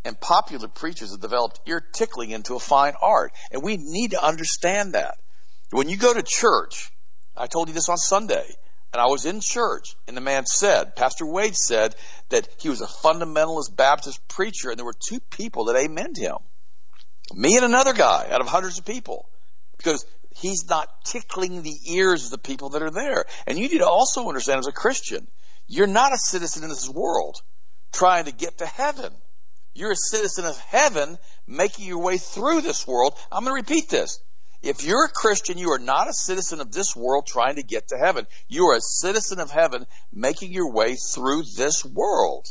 And 0.05 0.19
popular 0.21 0.69
preachers 0.69 1.11
have 1.11 1.21
developed 1.21 1.61
ear 1.67 1.81
tickling 1.81 2.31
into 2.31 2.55
a 2.55 2.61
fine 2.61 2.95
art. 3.03 3.33
And 3.51 3.63
we 3.63 3.77
need 3.77 4.13
to 4.13 4.25
understand 4.25 4.95
that. 4.95 5.19
When 5.71 5.89
you 5.89 5.97
go 5.97 6.15
to 6.15 6.23
church, 6.23 6.93
I 7.37 7.47
told 7.47 7.69
you 7.69 7.75
this 7.75 7.89
on 7.89 7.97
Sunday, 7.97 8.47
and 8.93 9.01
I 9.01 9.07
was 9.07 9.25
in 9.25 9.41
church, 9.41 9.97
and 10.07 10.17
the 10.17 10.21
man 10.21 10.47
said, 10.47 10.95
Pastor 10.95 11.27
Wade 11.27 11.57
said 11.57 11.97
that 12.29 12.47
he 12.61 12.69
was 12.69 12.81
a 12.81 12.87
fundamentalist 12.87 13.75
Baptist 13.75 14.21
preacher, 14.29 14.71
and 14.71 14.79
there 14.79 14.85
were 14.85 14.95
two 15.09 15.19
people 15.31 15.65
that 15.65 15.77
amened 15.77 16.17
him. 16.17 16.37
Me 17.33 17.57
and 17.57 17.65
another 17.65 17.93
guy 17.93 18.29
out 18.31 18.41
of 18.41 18.47
hundreds 18.47 18.79
of 18.79 18.85
people. 18.85 19.29
Because 19.79 20.07
he's 20.35 20.69
not 20.69 20.89
tickling 21.05 21.63
the 21.63 21.79
ears 21.89 22.27
of 22.27 22.31
the 22.31 22.39
people 22.39 22.71
that 22.71 22.83
are 22.83 22.91
there. 22.91 23.25
And 23.47 23.59
you 23.59 23.69
need 23.69 23.79
to 23.79 23.89
also 23.89 24.29
understand 24.29 24.59
as 24.59 24.67
a 24.67 24.73
Christian, 24.73 25.27
you're 25.67 25.87
not 25.87 26.13
a 26.13 26.19
citizen 26.19 26.63
in 26.63 26.69
this 26.69 26.89
world 26.89 27.41
trying 27.93 28.27
to 28.27 28.33
get 28.33 28.59
to 28.59 28.67
heaven. 28.67 29.13
You're 29.75 29.93
a 29.93 29.97
citizen 29.97 30.45
of 30.45 30.59
heaven 30.59 31.19
making 31.47 31.87
your 31.87 32.03
way 32.03 32.19
through 32.19 32.61
this 32.61 32.87
world. 32.87 33.15
I'm 33.33 33.45
going 33.45 33.57
to 33.57 33.73
repeat 33.73 33.89
this. 33.89 34.21
If 34.63 34.85
you're 34.85 35.05
a 35.05 35.11
Christian, 35.11 35.59
you 35.59 35.73
are 35.73 35.79
not 35.79 36.09
a 36.09 36.15
citizen 36.15 36.61
of 36.61 36.73
this 36.73 36.97
world 36.97 37.27
trying 37.27 37.57
to 37.57 37.63
get 37.63 37.89
to 37.89 37.99
heaven. 37.99 38.27
You 38.49 38.67
are 38.69 38.77
a 38.77 38.81
citizen 38.81 39.39
of 39.39 39.51
heaven 39.51 39.87
making 40.13 40.53
your 40.53 40.73
way 40.73 40.97
through 40.97 41.43
this 41.57 41.85
world. 41.85 42.47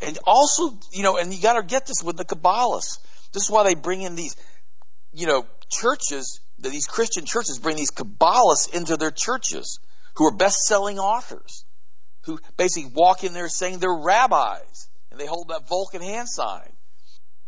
And 0.00 0.18
also, 0.24 0.78
you 0.92 1.02
know, 1.02 1.16
and 1.16 1.32
you 1.32 1.42
got 1.42 1.60
to 1.60 1.66
get 1.66 1.86
this 1.86 2.02
with 2.02 2.16
the 2.16 2.24
Kabbalists. 2.24 2.98
This 3.32 3.44
is 3.44 3.50
why 3.50 3.64
they 3.64 3.74
bring 3.74 4.02
in 4.02 4.14
these, 4.14 4.36
you 5.12 5.26
know, 5.26 5.46
churches, 5.68 6.40
these 6.70 6.86
Christian 6.86 7.24
churches 7.24 7.58
bring 7.58 7.76
these 7.76 7.90
Kabbalists 7.90 8.72
into 8.72 8.96
their 8.96 9.10
churches 9.10 9.80
who 10.14 10.26
are 10.26 10.36
best 10.36 10.58
selling 10.66 10.98
authors, 10.98 11.64
who 12.22 12.38
basically 12.56 12.90
walk 12.94 13.24
in 13.24 13.32
there 13.32 13.48
saying 13.48 13.78
they're 13.78 13.92
rabbis 13.92 14.88
and 15.10 15.18
they 15.18 15.26
hold 15.26 15.48
that 15.48 15.68
Vulcan 15.68 16.02
hand 16.02 16.28
sign. 16.28 16.72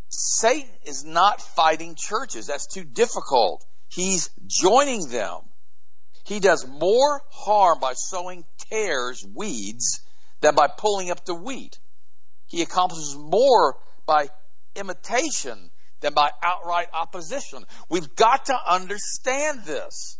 Satan 0.08 0.70
is 0.84 1.04
not 1.04 1.40
fighting 1.40 1.94
churches. 1.96 2.46
That's 2.46 2.66
too 2.66 2.84
difficult. 2.84 3.64
He's 3.88 4.30
joining 4.46 5.08
them. 5.08 5.40
He 6.24 6.40
does 6.40 6.66
more 6.66 7.20
harm 7.30 7.80
by 7.80 7.92
sowing 7.94 8.44
tares, 8.70 9.24
weeds, 9.34 10.00
than 10.40 10.54
by 10.54 10.68
pulling 10.68 11.10
up 11.10 11.24
the 11.24 11.34
wheat. 11.34 11.78
He 12.46 12.62
accomplishes 12.62 13.16
more 13.16 13.76
by 14.06 14.28
imitation 14.74 15.70
than 16.04 16.12
by 16.12 16.30
outright 16.42 16.88
opposition. 16.92 17.64
We've 17.88 18.14
got 18.14 18.46
to 18.46 18.56
understand 18.68 19.64
this. 19.64 20.18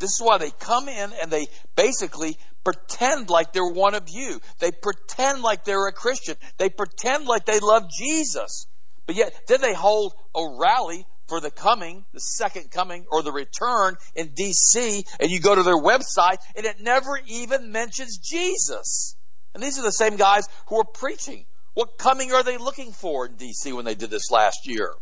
This 0.00 0.14
is 0.14 0.20
why 0.20 0.38
they 0.38 0.50
come 0.50 0.88
in 0.88 1.12
and 1.22 1.30
they 1.30 1.46
basically 1.76 2.36
pretend 2.64 3.30
like 3.30 3.52
they're 3.52 3.64
one 3.64 3.94
of 3.94 4.08
you. 4.08 4.40
They 4.58 4.72
pretend 4.72 5.42
like 5.42 5.64
they're 5.64 5.86
a 5.86 5.92
Christian. 5.92 6.34
They 6.58 6.70
pretend 6.70 7.26
like 7.26 7.44
they 7.44 7.60
love 7.60 7.84
Jesus. 7.96 8.66
But 9.06 9.14
yet, 9.14 9.32
then 9.46 9.60
they 9.60 9.74
hold 9.74 10.12
a 10.34 10.42
rally 10.58 11.06
for 11.28 11.40
the 11.40 11.52
coming, 11.52 12.04
the 12.12 12.20
second 12.20 12.72
coming, 12.72 13.06
or 13.08 13.22
the 13.22 13.30
return 13.30 13.94
in 14.16 14.30
DC, 14.30 15.04
and 15.20 15.30
you 15.30 15.38
go 15.38 15.54
to 15.54 15.62
their 15.62 15.80
website, 15.80 16.38
and 16.56 16.66
it 16.66 16.80
never 16.80 17.16
even 17.26 17.70
mentions 17.70 18.18
Jesus. 18.18 19.16
And 19.54 19.62
these 19.62 19.78
are 19.78 19.82
the 19.82 19.92
same 19.92 20.16
guys 20.16 20.48
who 20.66 20.80
are 20.80 20.84
preaching. 20.84 21.46
What 21.74 21.96
coming 21.96 22.32
are 22.32 22.42
they 22.42 22.58
looking 22.58 22.90
for 22.90 23.26
in 23.26 23.34
DC 23.34 23.72
when 23.72 23.84
they 23.84 23.94
did 23.94 24.10
this 24.10 24.32
last 24.32 24.66
year? 24.66 24.94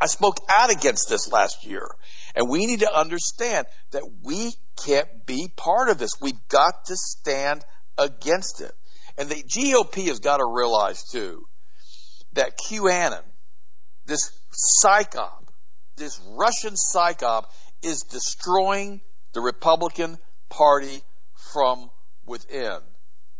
I 0.00 0.06
spoke 0.06 0.38
out 0.48 0.70
against 0.70 1.08
this 1.08 1.30
last 1.30 1.66
year. 1.66 1.86
And 2.34 2.48
we 2.48 2.66
need 2.66 2.80
to 2.80 2.92
understand 2.92 3.66
that 3.90 4.02
we 4.22 4.52
can't 4.84 5.26
be 5.26 5.48
part 5.54 5.90
of 5.90 5.98
this. 5.98 6.12
We've 6.20 6.48
got 6.48 6.86
to 6.86 6.96
stand 6.96 7.64
against 7.98 8.60
it. 8.60 8.72
And 9.18 9.28
the 9.28 9.42
GOP 9.42 10.06
has 10.06 10.20
got 10.20 10.38
to 10.38 10.46
realize 10.46 11.02
too 11.04 11.44
that 12.32 12.58
QAnon, 12.58 13.22
this 14.06 14.30
psyop, 14.82 15.48
this 15.96 16.20
Russian 16.28 16.74
psyop 16.74 17.44
is 17.82 18.02
destroying 18.02 19.00
the 19.32 19.40
Republican 19.40 20.18
Party 20.48 21.02
from 21.52 21.90
within. 22.24 22.78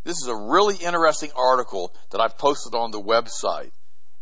This 0.05 0.17
is 0.19 0.29
a 0.29 0.35
really 0.35 0.77
interesting 0.77 1.31
article 1.37 1.95
that 2.11 2.21
I've 2.21 2.39
posted 2.39 2.75
on 2.75 2.91
the 2.91 3.01
website. 3.01 3.71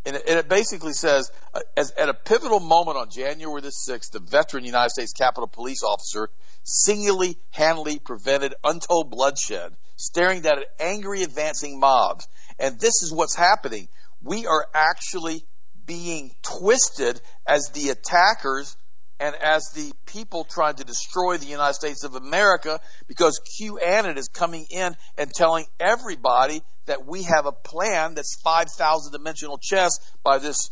And 0.05 0.17
it, 0.17 0.23
and 0.29 0.39
it 0.39 0.49
basically 0.49 0.93
says, 0.93 1.31
uh, 1.55 1.61
as, 1.77 1.93
at 1.93 2.09
a 2.09 2.15
pivotal 2.15 2.61
moment 2.61 2.97
on 2.97 3.11
January 3.11 3.61
the 3.61 3.73
6th, 3.89 4.13
the 4.13 4.21
veteran 4.21 4.65
United 4.65 4.91
States 4.91 5.13
Capitol 5.13 5.49
Police 5.49 5.83
officer 5.83 6.31
singularly 6.63 7.37
handily 7.51 7.99
prevented 7.99 8.55
untold 8.63 9.11
bloodshed, 9.11 9.75
staring 9.97 10.43
down 10.43 10.59
at 10.59 10.67
angry 10.81 11.23
advancing 11.23 11.79
mobs. 11.79 12.29
And 12.59 12.79
this 12.79 13.03
is 13.03 13.13
what's 13.13 13.37
happening. 13.37 13.89
We 14.23 14.47
are 14.47 14.67
actually 14.75 15.45
being 15.87 16.33
twisted 16.43 17.21
as 17.47 17.71
the 17.71 17.91
attackers 17.91 18.77
and 19.21 19.35
as 19.35 19.71
the 19.75 19.93
people 20.07 20.45
trying 20.45 20.77
to 20.77 20.85
destroy 20.85 21.39
the 21.39 21.47
United 21.47 21.75
States 21.75 22.05
of 22.05 22.15
America 22.15 22.79
because 23.09 23.41
QAnon 23.61 24.17
is 24.17 24.29
coming 24.29 24.67
in 24.71 24.95
and 25.17 25.31
telling 25.33 25.67
everybody 25.81 26.63
that 26.89 27.07
we 27.07 27.23
have 27.23 27.47
a 27.47 27.53
plan 27.53 28.15
that's 28.15 28.41
5,000 28.43 29.13
dimensional 29.13 29.59
chess 29.59 29.99
by 30.23 30.39
this 30.39 30.71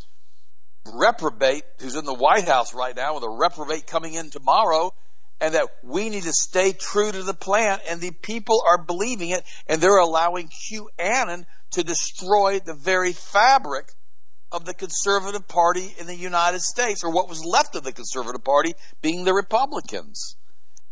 reprobate 0.93 1.64
who's 1.81 1.97
in 1.97 2.05
the 2.05 2.14
White 2.14 2.47
House 2.47 2.75
right 2.75 2.95
now 2.95 3.14
with 3.14 3.25
a 3.25 3.31
reprobate 3.31 3.87
coming 3.87 4.14
in 4.14 4.31
tomorrow 4.31 4.93
and 5.41 5.55
that 5.55 5.69
we 5.83 6.09
need 6.09 6.23
to 6.25 6.33
stay 6.33 6.73
true 6.73 7.11
to 7.11 7.23
the 7.23 7.35
plan 7.35 7.79
and 7.89 8.01
the 8.01 8.11
people 8.11 8.62
are 8.67 8.83
believing 8.83 9.31
it 9.31 9.45
and 9.67 9.81
they're 9.81 9.99
allowing 9.99 10.49
QAnon 10.49 11.45
to 11.73 11.83
destroy 11.83 12.61
the 12.61 12.75
very 12.75 13.12
fabric 13.12 13.93
of 14.53 14.64
the 14.64 14.75
conservative 14.75 15.47
party 15.49 15.95
in 15.99 16.07
the 16.07 16.14
United 16.14 16.61
States, 16.61 17.03
or 17.03 17.12
what 17.12 17.29
was 17.29 17.45
left 17.45 17.75
of 17.75 17.83
the 17.83 17.93
conservative 17.93 18.45
party 18.45 18.75
being 19.03 19.25
the 19.25 19.35
Republicans. 19.35 20.37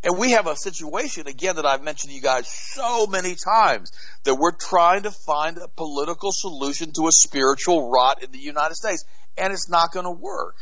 And 0.05 0.19
we 0.19 0.33
have 0.33 0.47
a 0.47 0.55
situation, 0.55 1.27
again, 1.27 1.57
that 1.57 1.65
I've 1.65 1.83
mentioned 1.83 2.11
to 2.11 2.15
you 2.15 2.21
guys 2.21 2.47
so 2.47 3.07
many 3.07 3.35
times, 3.35 3.91
that 4.25 4.35
we're 4.35 4.53
trying 4.53 5.05
to 5.05 5.11
find 5.11 5.57
a 5.57 5.67
political 5.67 6.31
solution 6.31 6.93
to 6.93 7.09
a 7.09 7.13
spiritual 7.13 7.91
rot 7.91 8.23
in 8.23 8.31
the 8.31 8.39
United 8.39 8.75
States. 8.75 9.05
And 9.39 9.51
it's 9.53 9.71
not 9.71 9.93
going 9.93 10.05
to 10.05 10.13
work. 10.13 10.57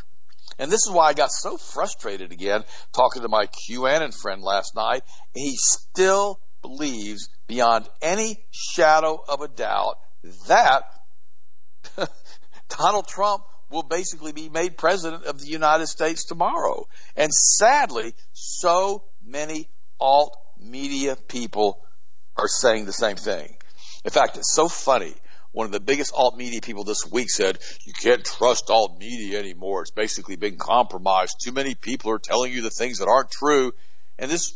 And 0.61 0.71
this 0.71 0.87
is 0.87 0.93
why 0.93 1.09
I 1.09 1.13
got 1.13 1.33
so 1.33 1.57
frustrated 1.57 2.31
again 2.31 2.63
talking 2.93 3.23
to 3.23 3.29
my 3.29 3.47
QAnon 3.47 4.15
friend 4.15 4.43
last 4.43 4.77
night. 4.77 5.03
He 5.35 5.57
still 5.57 6.39
believes 6.63 7.29
beyond 7.49 7.89
any 8.01 8.39
shadow 8.53 9.23
of 9.29 9.41
a 9.41 9.49
doubt 9.49 9.99
that 10.47 10.85
Donald 12.69 13.09
Trump 13.09 13.43
will 13.71 13.83
basically 13.83 14.33
be 14.33 14.49
made 14.49 14.77
president 14.77 15.25
of 15.25 15.41
the 15.41 15.49
United 15.49 15.87
States 15.87 16.25
tomorrow. 16.25 16.87
And 17.17 17.33
sadly, 17.33 18.15
so 18.33 19.03
many 19.25 19.69
alt 20.01 20.37
media 20.61 21.17
people 21.29 21.81
are 22.37 22.49
saying 22.49 22.87
the 22.87 22.93
same 22.93 23.17
thing. 23.17 23.57
In 24.05 24.11
fact, 24.11 24.37
it's 24.37 24.55
so 24.55 24.69
funny. 24.69 25.15
One 25.53 25.67
of 25.67 25.73
the 25.73 25.81
biggest 25.81 26.13
alt 26.15 26.37
media 26.37 26.61
people 26.61 26.85
this 26.85 27.07
week 27.11 27.31
said, 27.31 27.59
you 27.85 27.93
can't 27.93 28.25
trust 28.25 28.71
alt 28.71 28.99
media 28.99 29.39
anymore. 29.39 29.83
It's 29.83 29.91
basically 29.91 30.37
been 30.37 30.57
compromised. 30.57 31.37
Too 31.43 31.53
many 31.53 31.75
people 31.75 32.11
are 32.11 32.19
telling 32.19 32.53
you 32.53 32.63
the 32.63 32.71
things 32.71 32.99
that 32.99 33.09
aren't 33.09 33.31
true. 33.31 33.73
And 34.19 34.31
this, 34.31 34.55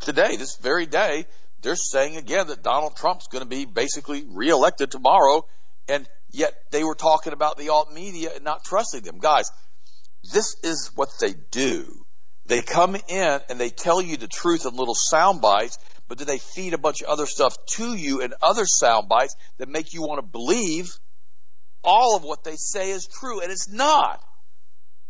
today, 0.00 0.36
this 0.36 0.56
very 0.56 0.86
day, 0.86 1.26
they're 1.62 1.76
saying 1.76 2.16
again 2.16 2.48
that 2.48 2.62
Donald 2.62 2.94
Trump's 2.94 3.28
going 3.28 3.42
to 3.42 3.48
be 3.48 3.64
basically 3.64 4.24
reelected 4.28 4.90
tomorrow. 4.90 5.46
And 5.88 6.06
yet 6.30 6.52
they 6.70 6.84
were 6.84 6.94
talking 6.94 7.32
about 7.32 7.56
the 7.56 7.70
alt 7.70 7.92
media 7.92 8.30
and 8.34 8.44
not 8.44 8.64
trusting 8.64 9.02
them. 9.02 9.18
Guys, 9.18 9.50
this 10.30 10.56
is 10.62 10.90
what 10.94 11.08
they 11.20 11.34
do. 11.50 12.03
They 12.46 12.60
come 12.60 12.96
in 13.08 13.40
and 13.48 13.58
they 13.58 13.70
tell 13.70 14.02
you 14.02 14.16
the 14.16 14.28
truth 14.28 14.66
in 14.66 14.76
little 14.76 14.94
sound 14.94 15.40
bites, 15.40 15.78
but 16.08 16.18
then 16.18 16.26
they 16.26 16.38
feed 16.38 16.74
a 16.74 16.78
bunch 16.78 17.00
of 17.00 17.08
other 17.08 17.26
stuff 17.26 17.56
to 17.76 17.94
you 17.94 18.20
in 18.20 18.34
other 18.42 18.66
sound 18.66 19.08
bites 19.08 19.34
that 19.58 19.68
make 19.68 19.94
you 19.94 20.02
want 20.02 20.18
to 20.18 20.26
believe 20.26 20.98
all 21.82 22.16
of 22.16 22.24
what 22.24 22.44
they 22.44 22.56
say 22.56 22.90
is 22.90 23.06
true, 23.06 23.40
and 23.40 23.50
it's 23.50 23.70
not. 23.70 24.22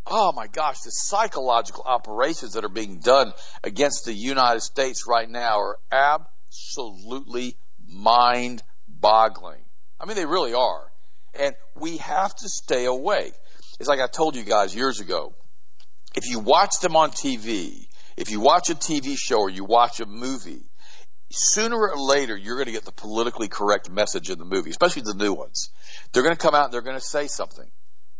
Oh 0.06 0.32
my 0.32 0.48
gosh, 0.48 0.80
the 0.80 0.90
psychological 0.90 1.82
operations 1.86 2.52
that 2.54 2.64
are 2.64 2.68
being 2.68 2.98
done 2.98 3.32
against 3.62 4.04
the 4.04 4.12
United 4.12 4.60
States 4.60 5.06
right 5.08 5.28
now 5.28 5.60
are 5.60 5.78
absolutely 5.90 7.56
mind 7.88 8.62
boggling. 8.86 9.64
I 9.98 10.04
mean, 10.06 10.16
they 10.16 10.26
really 10.26 10.52
are. 10.52 10.90
And 11.38 11.54
we 11.74 11.96
have 11.98 12.34
to 12.36 12.48
stay 12.48 12.84
awake. 12.84 13.32
It's 13.80 13.88
like 13.88 14.00
I 14.00 14.06
told 14.06 14.36
you 14.36 14.44
guys 14.44 14.74
years 14.74 15.00
ago. 15.00 15.34
If 16.14 16.30
you 16.30 16.38
watch 16.38 16.80
them 16.80 16.96
on 16.96 17.10
TV, 17.10 17.86
if 18.16 18.30
you 18.30 18.40
watch 18.40 18.70
a 18.70 18.74
TV 18.74 19.16
show 19.18 19.38
or 19.38 19.50
you 19.50 19.64
watch 19.64 20.00
a 20.00 20.06
movie, 20.06 20.62
sooner 21.30 21.76
or 21.76 21.96
later 21.96 22.36
you're 22.36 22.56
going 22.56 22.66
to 22.66 22.72
get 22.72 22.84
the 22.84 22.92
politically 22.92 23.48
correct 23.48 23.90
message 23.90 24.30
in 24.30 24.38
the 24.38 24.44
movie, 24.44 24.70
especially 24.70 25.02
the 25.02 25.14
new 25.14 25.32
ones. 25.32 25.70
They're 26.12 26.22
going 26.22 26.36
to 26.36 26.40
come 26.40 26.54
out 26.54 26.66
and 26.66 26.72
they're 26.72 26.82
going 26.82 26.98
to 26.98 27.04
say 27.04 27.26
something. 27.26 27.68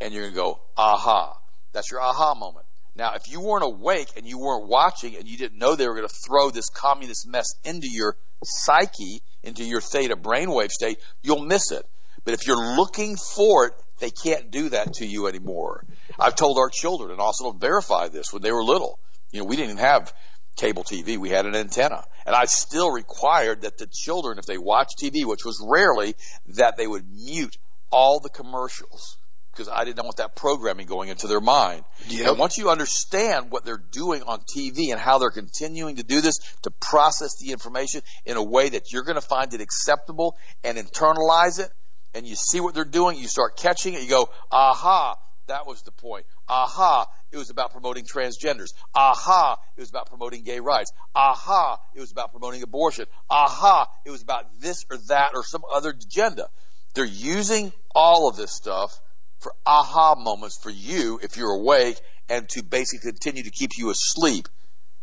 And 0.01 0.13
you're 0.13 0.23
going 0.23 0.33
to 0.33 0.39
go, 0.39 0.61
aha. 0.75 1.37
That's 1.71 1.89
your 1.89 2.01
aha 2.01 2.35
moment. 2.35 2.65
Now, 2.97 3.13
if 3.15 3.29
you 3.29 3.41
weren't 3.41 3.63
awake 3.63 4.09
and 4.15 4.25
you 4.25 4.39
weren't 4.39 4.67
watching 4.67 5.15
and 5.15 5.27
you 5.27 5.37
didn't 5.37 5.57
know 5.57 5.75
they 5.75 5.87
were 5.87 5.95
going 5.95 6.07
to 6.07 6.13
throw 6.13 6.49
this 6.49 6.69
communist 6.69 7.27
mess 7.27 7.55
into 7.63 7.87
your 7.89 8.15
psyche, 8.43 9.21
into 9.43 9.63
your 9.63 9.81
theta 9.81 10.15
brainwave 10.15 10.71
state, 10.71 10.99
you'll 11.21 11.43
miss 11.45 11.71
it. 11.71 11.85
But 12.25 12.33
if 12.33 12.47
you're 12.47 12.75
looking 12.75 13.15
for 13.15 13.67
it, 13.67 13.73
they 13.99 14.09
can't 14.09 14.51
do 14.51 14.69
that 14.69 14.95
to 14.95 15.05
you 15.05 15.27
anymore. 15.27 15.85
I've 16.19 16.35
told 16.35 16.57
our 16.57 16.69
children, 16.69 17.11
and 17.11 17.21
also 17.21 17.51
to 17.51 17.57
verify 17.57 18.09
this 18.09 18.33
when 18.33 18.41
they 18.41 18.51
were 18.51 18.63
little. 18.63 18.99
You 19.31 19.39
know, 19.39 19.45
we 19.45 19.55
didn't 19.55 19.77
have 19.77 20.13
cable 20.57 20.83
TV. 20.83 21.17
We 21.17 21.29
had 21.29 21.45
an 21.45 21.55
antenna. 21.55 22.03
And 22.25 22.35
I 22.35 22.45
still 22.45 22.91
required 22.91 23.61
that 23.61 23.77
the 23.77 23.87
children, 23.87 24.39
if 24.39 24.45
they 24.45 24.57
watched 24.57 24.97
TV, 25.01 25.25
which 25.25 25.45
was 25.45 25.63
rarely, 25.65 26.15
that 26.47 26.77
they 26.77 26.87
would 26.87 27.05
mute 27.09 27.57
all 27.91 28.19
the 28.19 28.29
commercials 28.29 29.17
because 29.51 29.69
I 29.69 29.85
didn't 29.85 30.03
want 30.03 30.17
that 30.17 30.35
programming 30.35 30.85
going 30.85 31.07
into 31.07 31.27
their 31.27 31.39
mind. 31.39 31.85
Yep. 32.09 32.27
And 32.27 32.39
once 32.39 32.57
you 32.57 32.69
understand 32.69 33.51
what 33.51 33.63
they're 33.63 33.81
doing 33.91 34.21
on 34.23 34.41
TV 34.41 34.91
and 34.91 34.99
how 34.99 35.17
they're 35.17 35.29
continuing 35.29 35.95
to 35.95 36.03
do 36.03 36.19
this 36.19 36.35
to 36.63 36.71
process 36.71 37.37
the 37.37 37.51
information 37.51 38.01
in 38.25 38.35
a 38.35 38.43
way 38.43 38.67
that 38.67 38.91
you're 38.91 39.03
going 39.03 39.15
to 39.15 39.25
find 39.25 39.53
it 39.53 39.61
acceptable 39.61 40.35
and 40.65 40.77
internalize 40.77 41.59
it, 41.59 41.69
and 42.15 42.25
you 42.25 42.35
see 42.35 42.59
what 42.59 42.73
they're 42.73 42.85
doing, 42.85 43.17
you 43.17 43.27
start 43.27 43.57
catching 43.57 43.93
it, 43.93 44.01
you 44.01 44.09
go, 44.09 44.29
aha, 44.51 45.15
that 45.47 45.67
was 45.67 45.83
the 45.83 45.91
point. 45.91 46.25
Aha, 46.47 47.05
it 47.31 47.37
was 47.37 47.49
about 47.49 47.71
promoting 47.71 48.05
transgenders. 48.05 48.69
Aha, 48.95 49.57
it 49.77 49.81
was 49.81 49.89
about 49.89 50.07
promoting 50.07 50.43
gay 50.43 50.59
rights. 50.59 50.91
Aha, 51.13 51.77
it 51.93 51.99
was 51.99 52.11
about 52.11 52.31
promoting 52.31 52.63
abortion. 52.63 53.05
Aha, 53.29 53.87
it 54.05 54.09
was 54.09 54.23
about 54.23 54.45
this 54.59 54.85
or 54.89 54.97
that 55.09 55.31
or 55.35 55.43
some 55.43 55.63
other 55.71 55.89
agenda. 55.89 56.47
They're 56.95 57.05
using 57.05 57.73
all 57.93 58.29
of 58.29 58.37
this 58.37 58.55
stuff 58.55 58.99
for 59.39 59.53
aha 59.65 60.15
moments 60.17 60.57
for 60.57 60.69
you 60.69 61.19
if 61.21 61.37
you're 61.37 61.51
awake 61.51 61.99
and 62.29 62.47
to 62.49 62.63
basically 62.63 63.11
continue 63.11 63.43
to 63.43 63.51
keep 63.51 63.71
you 63.77 63.91
asleep 63.91 64.47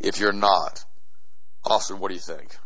if 0.00 0.18
you're 0.18 0.32
not. 0.32 0.84
Austin, 1.64 2.00
what 2.00 2.08
do 2.08 2.14
you 2.14 2.20
think? 2.20 2.56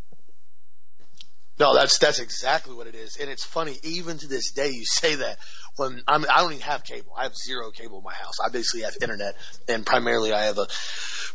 No, 1.59 1.75
that's 1.75 1.99
that's 1.99 2.19
exactly 2.19 2.75
what 2.75 2.87
it 2.87 2.95
is, 2.95 3.17
and 3.17 3.31
it's 3.31 3.45
funny. 3.45 3.79
Even 3.83 4.19
to 4.19 4.29
this 4.29 4.53
day, 4.53 4.71
you 4.71 4.85
say 4.85 5.15
that 5.15 5.39
when 5.77 6.03
I'm, 6.07 6.25
I 6.25 6.41
don't 6.41 6.53
even 6.53 6.63
have 6.63 6.85
cable. 6.85 7.13
I 7.17 7.25
have 7.25 7.35
zero 7.35 7.71
cable 7.71 7.99
in 7.99 8.05
my 8.05 8.13
house. 8.13 8.35
I 8.45 8.51
basically 8.51 8.83
have 8.83 8.97
internet, 9.01 9.37
and 9.69 9.85
primarily 9.85 10.33
I 10.33 10.45
have 10.45 10.59
a 10.59 10.67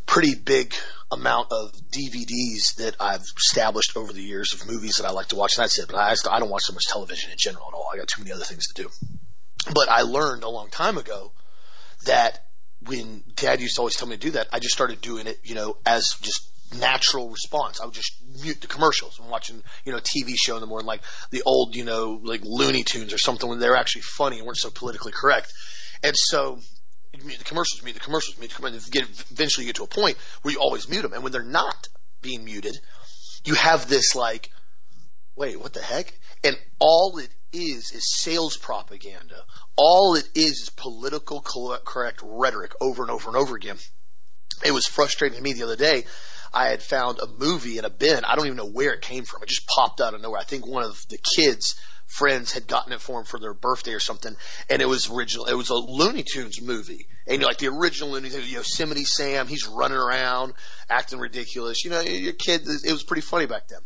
pretty 0.06 0.36
big 0.36 0.76
amount 1.12 1.52
of 1.52 1.72
DVDs 1.92 2.76
that 2.76 2.96
I've 3.00 3.24
established 3.38 3.98
over 3.98 4.14
the 4.14 4.22
years 4.22 4.54
of 4.54 4.68
movies 4.68 4.98
that 4.98 5.08
I 5.08 5.12
like 5.12 5.28
to 5.30 5.36
watch. 5.36 5.58
And 5.58 5.64
that's 5.64 5.80
it. 5.80 5.88
But 5.88 5.98
I, 5.98 6.16
I 6.30 6.40
don't 6.40 6.50
watch 6.50 6.64
so 6.64 6.74
much 6.74 6.88
television 6.88 7.32
in 7.32 7.38
general 7.38 7.68
at 7.68 7.74
all. 7.74 7.90
I 7.92 7.98
got 7.98 8.08
too 8.08 8.22
many 8.22 8.32
other 8.32 8.44
things 8.44 8.68
to 8.74 8.84
do. 8.84 8.90
But 9.74 9.90
I 9.90 10.02
learned 10.02 10.44
a 10.44 10.50
long 10.50 10.70
time 10.70 10.98
ago 10.98 11.32
that 12.06 12.46
when 12.86 13.24
Dad 13.36 13.62
used 13.62 13.76
to 13.76 13.82
always 13.82 13.96
tell 13.96 14.08
me 14.08 14.16
to 14.16 14.22
do 14.22 14.32
that, 14.32 14.48
I 14.52 14.60
just 14.60 14.74
started 14.74 15.02
doing 15.02 15.28
it, 15.28 15.40
you 15.44 15.56
know, 15.56 15.78
as 15.86 16.16
just 16.22 16.51
natural 16.74 17.30
response. 17.30 17.80
I 17.80 17.86
would 17.86 17.94
just 17.94 18.14
mute 18.44 18.62
the 18.62 18.68
commercials. 18.68 19.20
I'm 19.22 19.30
watching, 19.30 19.62
you 19.86 19.92
know, 19.92 19.98
a 19.98 20.02
TV 20.02 20.36
show 20.36 20.56
in 20.56 20.62
the 20.62 20.68
morning, 20.68 20.88
like 20.88 21.02
the 21.32 21.44
old, 21.46 21.76
you 21.76 21.84
know, 21.84 22.20
like 22.24 22.42
Looney 22.44 22.84
Tunes 22.84 23.14
or 23.14 23.18
something 23.18 23.50
when 23.50 23.60
they 23.60 23.70
were 23.70 23.78
actually 23.78 24.04
funny 24.04 24.38
and 24.38 24.46
weren't 24.46 24.58
so 24.58 24.70
politically 24.70 25.12
correct. 25.12 25.54
And 26.04 26.16
so 26.16 26.60
mute 27.24 27.38
the 27.38 27.44
commercials, 27.44 27.84
mute 27.84 27.94
the 27.94 28.00
commercials, 28.00 28.38
mute 28.40 28.50
the 28.50 28.56
commercials. 28.56 28.90
Get, 28.90 29.04
eventually 29.32 29.66
you 29.66 29.70
get 29.70 29.78
to 29.78 29.84
a 29.84 29.88
point 29.88 30.18
where 30.42 30.54
you 30.54 30.60
always 30.60 30.90
mute 30.90 31.02
them. 31.02 31.14
And 31.14 31.24
when 31.24 31.32
they're 31.32 31.44
not 31.44 31.90
being 32.22 32.46
muted, 32.46 32.78
you 33.46 33.56
have 33.56 33.88
this 33.88 34.16
like, 34.16 34.50
wait, 35.36 35.60
what 35.60 35.74
the 35.74 35.82
heck? 35.82 36.14
And 36.44 36.56
all 36.80 37.18
it 37.18 37.30
is 37.54 37.92
is 37.92 38.14
sales 38.16 38.58
propaganda. 38.58 39.44
All 39.76 40.16
it 40.16 40.28
is 40.36 40.62
is 40.62 40.70
political 40.70 41.42
correct 41.42 42.22
rhetoric 42.24 42.74
over 42.80 43.04
and 43.04 43.12
over 43.12 43.30
and 43.30 43.38
over 43.38 43.56
again. 43.56 43.78
It 44.64 44.72
was 44.72 44.86
frustrating 44.86 45.38
to 45.38 45.44
me 45.44 45.54
the 45.54 45.64
other 45.64 45.76
day 45.76 46.06
I 46.54 46.68
had 46.68 46.82
found 46.82 47.20
a 47.20 47.28
movie 47.28 47.78
in 47.78 47.86
a 47.86 47.90
bin. 47.90 48.26
I 48.26 48.36
don't 48.36 48.46
even 48.46 48.58
know 48.58 48.70
where 48.70 48.94
it 48.94 49.02
came 49.02 49.24
from. 49.24 49.42
It 49.44 49.50
just 49.50 49.68
popped 49.68 50.02
out 50.02 50.14
of 50.14 50.22
nowhere. 50.22 50.40
I 50.40 50.44
think 50.44 50.66
one 50.66 50.84
of 50.84 51.06
the 51.10 51.18
kids' 51.18 51.76
friends 52.08 52.52
had 52.52 52.68
gotten 52.68 52.92
it 52.92 53.00
for 53.00 53.20
him 53.20 53.26
for 53.26 53.40
their 53.40 53.54
birthday 53.54 53.94
or 53.94 54.00
something, 54.00 54.36
and 54.70 54.82
it 54.82 54.88
was 54.88 55.10
original. 55.10 55.46
It 55.46 55.54
was 55.54 55.70
a 55.70 55.76
Looney 55.76 56.24
Tunes 56.24 56.62
movie, 56.62 57.08
and 57.26 57.36
you 57.36 57.40
know, 57.40 57.48
like 57.48 57.58
the 57.58 57.70
original 57.70 58.12
Looney 58.12 58.30
Tunes, 58.30 58.52
Yosemite 58.52 59.06
Sam. 59.06 59.48
He's 59.48 59.66
running 59.66 59.98
around 59.98 60.54
acting 60.90 61.20
ridiculous. 61.20 61.86
You 61.86 61.92
know, 61.92 62.02
your 62.02 62.34
kid. 62.34 62.64
It 62.66 62.92
was 62.92 63.04
pretty 63.04 63.22
funny 63.22 63.46
back 63.46 63.70
then. 63.70 63.80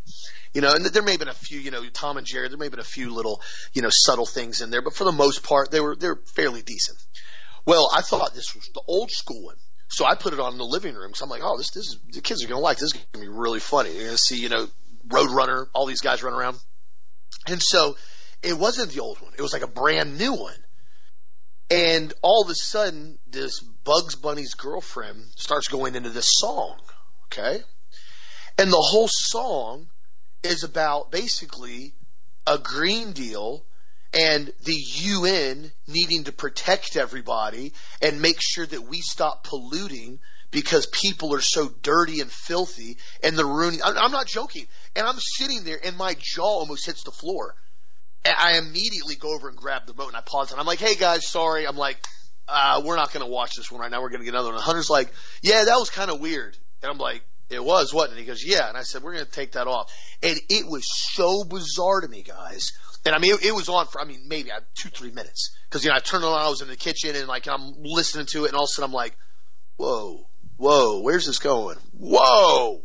You 0.53 0.61
know, 0.61 0.71
and 0.71 0.85
there 0.85 1.03
may 1.03 1.11
have 1.11 1.19
been 1.19 1.27
a 1.27 1.33
few, 1.33 1.59
you 1.59 1.69
know, 1.69 1.83
Tom 1.93 2.17
and 2.17 2.25
Jerry. 2.25 2.47
There 2.47 2.57
may 2.57 2.65
have 2.65 2.71
been 2.71 2.79
a 2.79 2.83
few 2.83 3.13
little, 3.13 3.41
you 3.73 3.81
know, 3.81 3.89
subtle 3.91 4.25
things 4.25 4.61
in 4.61 4.71
there, 4.71 4.81
but 4.81 4.95
for 4.95 5.03
the 5.03 5.11
most 5.11 5.43
part, 5.43 5.69
they 5.69 5.81
were 5.81 5.95
they're 5.95 6.19
fairly 6.33 6.61
decent. 6.61 6.97
Well, 7.65 7.89
I 7.93 8.01
thought 8.01 8.33
this 8.33 8.55
was 8.55 8.69
the 8.73 8.81
old 8.87 9.11
school 9.11 9.45
one. 9.45 9.55
So 9.87 10.05
I 10.05 10.15
put 10.15 10.33
it 10.33 10.39
on 10.39 10.53
in 10.53 10.57
the 10.57 10.65
living 10.65 10.95
room. 10.95 11.13
So 11.13 11.25
I'm 11.25 11.29
like, 11.29 11.41
oh, 11.43 11.57
this, 11.57 11.69
this 11.71 11.87
is, 11.87 11.99
the 12.11 12.21
kids 12.21 12.43
are 12.43 12.47
going 12.47 12.59
to 12.59 12.63
like 12.63 12.77
this. 12.77 12.91
This 12.91 13.01
is 13.01 13.07
going 13.13 13.25
to 13.25 13.31
be 13.31 13.37
really 13.37 13.59
funny. 13.59 13.91
You're 13.91 14.05
going 14.05 14.11
to 14.15 14.17
see, 14.17 14.39
you 14.39 14.49
know, 14.49 14.67
Roadrunner, 15.07 15.67
all 15.73 15.85
these 15.85 16.01
guys 16.01 16.23
run 16.23 16.33
around. 16.33 16.57
And 17.47 17.61
so 17.61 17.95
it 18.41 18.57
wasn't 18.57 18.91
the 18.91 19.01
old 19.01 19.21
one. 19.21 19.33
It 19.37 19.41
was 19.41 19.53
like 19.53 19.61
a 19.61 19.67
brand 19.67 20.17
new 20.17 20.33
one. 20.33 20.55
And 21.69 22.13
all 22.21 22.43
of 22.43 22.49
a 22.49 22.55
sudden, 22.55 23.17
this 23.27 23.59
Bugs 23.59 24.15
Bunny's 24.15 24.53
girlfriend 24.53 25.23
starts 25.35 25.67
going 25.67 25.95
into 25.95 26.09
this 26.09 26.29
song. 26.37 26.77
Okay. 27.25 27.61
And 28.57 28.71
the 28.71 28.77
whole 28.77 29.07
song 29.09 29.87
is 30.43 30.63
about 30.63 31.11
basically 31.11 31.93
a 32.47 32.57
Green 32.57 33.13
Deal 33.13 33.65
and 34.15 34.51
the 34.63 34.73
UN 34.73 35.71
needing 35.87 36.23
to 36.23 36.31
protect 36.31 36.95
everybody 36.95 37.73
and 38.01 38.21
make 38.21 38.37
sure 38.41 38.65
that 38.65 38.87
we 38.87 39.01
stop 39.01 39.43
polluting 39.43 40.19
because 40.51 40.85
people 40.87 41.35
are 41.35 41.41
so 41.41 41.69
dirty 41.81 42.21
and 42.21 42.31
filthy 42.31 42.97
and 43.21 43.37
they're 43.37 43.45
ruining. 43.45 43.81
I'm 43.83 44.11
not 44.11 44.25
joking. 44.27 44.67
And 44.95 45.05
I'm 45.05 45.19
sitting 45.19 45.65
there 45.65 45.79
and 45.83 45.97
my 45.97 46.15
jaw 46.17 46.45
almost 46.45 46.85
hits 46.85 47.03
the 47.03 47.11
floor. 47.11 47.55
And 48.23 48.33
I 48.37 48.57
immediately 48.57 49.15
go 49.15 49.35
over 49.35 49.49
and 49.49 49.57
grab 49.57 49.85
the 49.85 49.91
remote 49.91 50.07
and 50.07 50.17
I 50.17 50.21
pause 50.21 50.51
and 50.51 50.59
I'm 50.59 50.65
like, 50.65 50.79
hey 50.79 50.95
guys, 50.95 51.27
sorry. 51.27 51.67
I'm 51.67 51.77
like, 51.77 51.97
uh, 52.47 52.81
we're 52.85 52.95
not 52.95 53.11
going 53.11 53.25
to 53.25 53.31
watch 53.31 53.55
this 53.55 53.69
one 53.69 53.81
right 53.81 53.91
now. 53.91 54.01
We're 54.01 54.09
going 54.09 54.21
to 54.21 54.25
get 54.25 54.33
another 54.33 54.49
one. 54.49 54.55
And 54.55 54.63
Hunter's 54.63 54.89
like, 54.89 55.11
yeah, 55.41 55.65
that 55.65 55.75
was 55.75 55.89
kind 55.89 56.09
of 56.09 56.21
weird. 56.21 56.57
And 56.81 56.89
I'm 56.89 56.97
like, 56.99 57.23
It 57.49 57.63
was, 57.63 57.93
wasn't 57.93 58.17
it? 58.17 58.21
He 58.21 58.27
goes, 58.27 58.43
yeah. 58.45 58.69
And 58.69 58.77
I 58.77 58.83
said, 58.83 59.03
we're 59.03 59.13
going 59.13 59.25
to 59.25 59.31
take 59.31 59.51
that 59.53 59.67
off. 59.67 59.91
And 60.23 60.39
it 60.49 60.65
was 60.67 60.85
so 60.87 61.43
bizarre 61.43 62.01
to 62.01 62.07
me, 62.07 62.23
guys. 62.23 62.71
And 63.05 63.13
I 63.13 63.19
mean, 63.19 63.35
it, 63.35 63.45
it 63.45 63.55
was 63.55 63.69
on 63.69 63.85
for, 63.87 64.01
I 64.01 64.05
mean, 64.05 64.27
maybe 64.27 64.51
uh, 64.51 64.61
two, 64.73 64.89
three 64.89 65.11
minutes. 65.11 65.55
Cause, 65.69 65.83
you 65.83 65.91
know, 65.91 65.95
I 65.95 65.99
turned 65.99 66.23
on, 66.23 66.33
I 66.33 66.49
was 66.49 66.61
in 66.61 66.67
the 66.67 66.75
kitchen 66.75 67.15
and 67.15 67.27
like, 67.27 67.47
I'm 67.47 67.73
listening 67.83 68.25
to 68.27 68.45
it 68.45 68.49
and 68.49 68.55
all 68.55 68.63
of 68.63 68.69
a 68.69 68.73
sudden 68.73 68.89
I'm 68.89 68.93
like, 68.93 69.15
whoa, 69.77 70.27
whoa, 70.57 71.01
where's 71.01 71.27
this 71.27 71.39
going? 71.39 71.77
Whoa, 71.91 72.81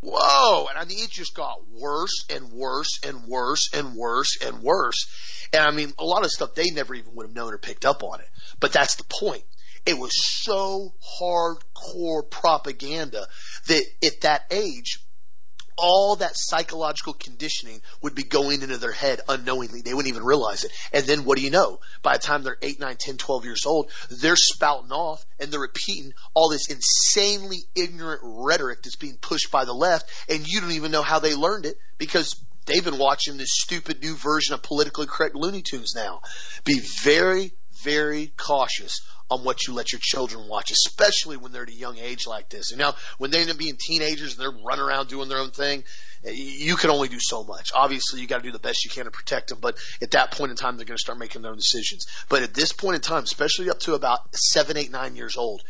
whoa. 0.00 0.66
And 0.66 0.78
I 0.78 0.84
mean, 0.84 1.04
it 1.04 1.10
just 1.10 1.36
got 1.36 1.58
worse 1.70 2.24
and 2.30 2.52
worse 2.52 2.98
and 3.06 3.24
worse 3.28 3.70
and 3.72 3.94
worse 3.94 4.38
and 4.42 4.62
worse. 4.62 5.06
And 5.52 5.62
I 5.62 5.70
mean, 5.70 5.92
a 5.98 6.04
lot 6.04 6.24
of 6.24 6.30
stuff 6.30 6.54
they 6.54 6.70
never 6.70 6.94
even 6.94 7.14
would 7.14 7.26
have 7.26 7.34
known 7.34 7.52
or 7.52 7.58
picked 7.58 7.84
up 7.84 8.02
on 8.02 8.20
it. 8.20 8.28
But 8.58 8.72
that's 8.72 8.96
the 8.96 9.04
point. 9.04 9.44
It 9.86 9.98
was 9.98 10.12
so 10.22 10.94
hardcore 11.20 12.28
propaganda 12.28 13.26
that 13.68 13.84
at 14.04 14.20
that 14.22 14.42
age, 14.50 14.98
all 15.80 16.16
that 16.16 16.32
psychological 16.34 17.14
conditioning 17.14 17.80
would 18.02 18.14
be 18.14 18.22
going 18.22 18.62
into 18.62 18.76
their 18.76 18.92
head 18.92 19.20
unknowingly. 19.28 19.80
They 19.80 19.94
wouldn't 19.94 20.12
even 20.12 20.24
realize 20.24 20.64
it. 20.64 20.72
And 20.92 21.04
then 21.06 21.24
what 21.24 21.38
do 21.38 21.44
you 21.44 21.50
know? 21.50 21.80
By 22.02 22.16
the 22.16 22.22
time 22.22 22.42
they're 22.42 22.58
8, 22.60 22.78
9, 22.78 22.96
10, 22.98 23.16
12 23.16 23.44
years 23.44 23.66
old, 23.66 23.90
they're 24.10 24.36
spouting 24.36 24.92
off 24.92 25.24
and 25.38 25.50
they're 25.50 25.60
repeating 25.60 26.12
all 26.34 26.50
this 26.50 26.70
insanely 26.70 27.58
ignorant 27.74 28.20
rhetoric 28.22 28.82
that's 28.82 28.96
being 28.96 29.16
pushed 29.20 29.50
by 29.50 29.64
the 29.64 29.72
left 29.72 30.10
and 30.28 30.46
you 30.46 30.60
don't 30.60 30.72
even 30.72 30.92
know 30.92 31.02
how 31.02 31.18
they 31.18 31.34
learned 31.34 31.66
it 31.66 31.76
because 31.98 32.36
they've 32.66 32.84
been 32.84 32.98
watching 32.98 33.36
this 33.36 33.52
stupid 33.52 34.02
new 34.02 34.14
version 34.14 34.54
of 34.54 34.62
politically 34.62 35.06
correct 35.06 35.34
Looney 35.34 35.62
Tunes 35.62 35.94
now. 35.94 36.20
Be 36.64 36.80
very, 37.02 37.52
very 37.82 38.32
cautious 38.36 39.00
on 39.30 39.44
what 39.44 39.66
you 39.66 39.74
let 39.74 39.92
your 39.92 40.00
children 40.02 40.48
watch, 40.48 40.70
especially 40.72 41.36
when 41.36 41.52
they're 41.52 41.62
at 41.62 41.68
a 41.68 41.72
young 41.72 41.98
age 41.98 42.26
like 42.26 42.48
this. 42.48 42.72
And 42.72 42.80
now, 42.80 42.94
when 43.18 43.30
they 43.30 43.40
end 43.40 43.50
up 43.50 43.58
being 43.58 43.76
teenagers 43.78 44.32
and 44.32 44.42
they're 44.42 44.64
running 44.64 44.84
around 44.84 45.08
doing 45.08 45.28
their 45.28 45.38
own 45.38 45.50
thing, 45.50 45.84
eh, 46.24 46.32
you 46.32 46.74
can 46.76 46.90
only 46.90 47.08
do 47.08 47.20
so 47.20 47.44
much. 47.44 47.70
Obviously, 47.74 48.20
you 48.20 48.26
got 48.26 48.38
to 48.38 48.42
do 48.42 48.52
the 48.52 48.58
best 48.58 48.84
you 48.84 48.90
can 48.90 49.04
to 49.04 49.10
protect 49.10 49.48
them, 49.48 49.58
but 49.60 49.76
at 50.02 50.10
that 50.12 50.32
point 50.32 50.50
in 50.50 50.56
time, 50.56 50.76
they're 50.76 50.86
going 50.86 50.98
to 50.98 51.02
start 51.02 51.18
making 51.18 51.42
their 51.42 51.52
own 51.52 51.56
decisions. 51.56 52.06
But 52.28 52.42
at 52.42 52.54
this 52.54 52.72
point 52.72 52.96
in 52.96 53.00
time, 53.02 53.22
especially 53.22 53.70
up 53.70 53.78
to 53.80 53.94
about 53.94 54.34
seven, 54.34 54.76
eight, 54.76 54.90
nine 54.90 55.14
years 55.14 55.36
old, 55.36 55.62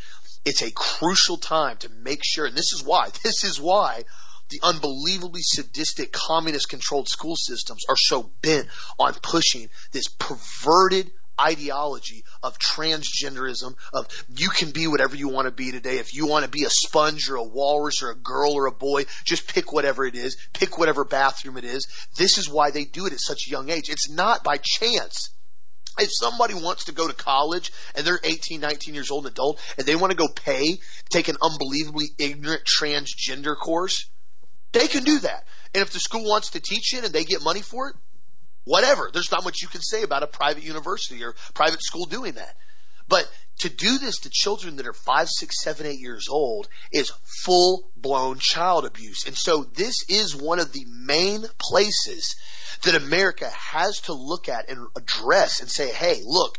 it's 0.45 0.63
a 0.63 0.71
crucial 0.71 1.37
time 1.37 1.77
to 1.79 1.91
make 1.91 2.23
sure, 2.25 2.47
and 2.47 2.57
this 2.57 2.73
is 2.73 2.83
why, 2.83 3.11
this 3.23 3.45
is 3.45 3.61
why 3.61 4.05
the 4.49 4.61
unbelievably 4.63 5.43
sadistic 5.43 6.13
communist 6.13 6.69
controlled 6.69 7.09
school 7.09 7.37
systems 7.37 7.85
are 7.89 7.97
so 7.97 8.33
bent 8.43 8.67
on 8.99 9.15
pushing 9.23 9.69
this 9.93 10.09
perverted 10.09 11.13
ideology 11.41 12.25
of 12.43 12.59
transgenderism, 12.59 13.75
of 13.93 14.07
you 14.29 14.49
can 14.51 14.71
be 14.71 14.87
whatever 14.87 15.17
you 15.17 15.29
want 15.29 15.47
to 15.47 15.53
be 15.53 15.73
today. 15.73 15.99
If 15.99 16.15
you 16.15 16.27
want 16.27 16.45
to 16.45 16.51
be 16.51 16.65
a 16.65 16.71
sponge 16.71 17.31
or 17.31 17.37
a 17.37 17.45
walrus 17.45 18.03
or 18.03 18.11
a 18.11 18.17
girl 18.17 18.53
or 18.53 18.67
a 18.67 18.73
boy, 18.73 19.05
just 19.25 19.53
pick 19.53 19.73
whatever 19.73 20.05
it 20.05 20.15
is, 20.15 20.37
pick 20.53 20.79
whatever 20.79 21.05
bathroom 21.05 21.57
it 21.57 21.65
is. 21.65 21.87
This 22.17 22.39
is 22.39 22.49
why 22.49 22.71
they 22.71 22.85
do 22.85 23.07
it 23.07 23.13
at 23.13 23.21
such 23.21 23.47
a 23.47 23.51
young 23.51 23.71
age. 23.71 23.89
It's 23.89 24.11
not 24.11 24.45
by 24.45 24.59
chance. 24.63 25.31
If 25.99 26.11
somebody 26.13 26.55
wants 26.55 26.85
to 26.85 26.93
go 26.93 27.09
to 27.09 27.15
college 27.15 27.73
and 27.95 28.07
they're 28.07 28.21
18, 28.23 28.61
19 28.61 28.95
years 28.95 29.11
old, 29.11 29.27
an 29.27 29.33
adult, 29.33 29.61
and 29.77 29.87
they 29.87 29.97
want 29.97 30.13
to 30.13 30.17
go 30.17 30.29
pay, 30.29 30.79
take 31.11 31.29
an 31.29 31.37
unbelievably 31.43 32.07
ignorant 32.19 32.63
transgender 32.65 33.57
course, 33.57 34.09
they 34.73 34.87
can 34.87 35.05
do 35.05 35.19
that. 35.21 35.45
And 35.75 35.83
if 35.83 35.91
the 35.91 35.99
school 35.99 36.25
wants 36.25 36.51
to 36.51 36.61
teach 36.61 36.95
it 36.95 37.05
and 37.05 37.13
they 37.13 37.25
get 37.25 37.43
money 37.43 37.61
for 37.61 37.89
it, 37.89 37.97
whatever. 38.71 39.11
There's 39.13 39.33
not 39.33 39.43
much 39.43 39.63
you 39.63 39.69
can 39.69 39.81
say 39.81 40.05
about 40.05 40.23
a 40.23 40.29
private 40.29 40.63
university 40.63 41.25
or 41.25 41.35
private 41.55 41.83
school 41.83 42.07
doing 42.07 42.35
that. 42.35 42.55
But 43.09 43.29
to 43.59 43.69
do 43.69 43.99
this 43.99 44.21
to 44.21 44.31
children 44.31 44.77
that 44.77 44.87
are 44.87 44.93
five, 44.93 45.29
six, 45.29 45.61
seven, 45.61 45.87
eight 45.87 45.99
years 45.99 46.29
old 46.31 46.69
is 46.93 47.13
full 47.43 47.91
blown 47.97 48.39
child 48.39 48.87
abuse. 48.87 49.27
And 49.27 49.37
so 49.37 49.65
this 49.75 50.05
is 50.09 50.37
one 50.37 50.61
of 50.61 50.73
the 50.73 50.87
main 50.89 51.45
places 51.59 52.37
that 52.85 52.95
America 52.95 53.51
has 53.51 54.03
to 54.03 54.13
look 54.13 54.49
at 54.49 54.71
and 54.71 54.87
address 54.97 55.61
and 55.61 55.69
say, 55.69 55.93
hey, 55.93 56.21
look, 56.25 56.57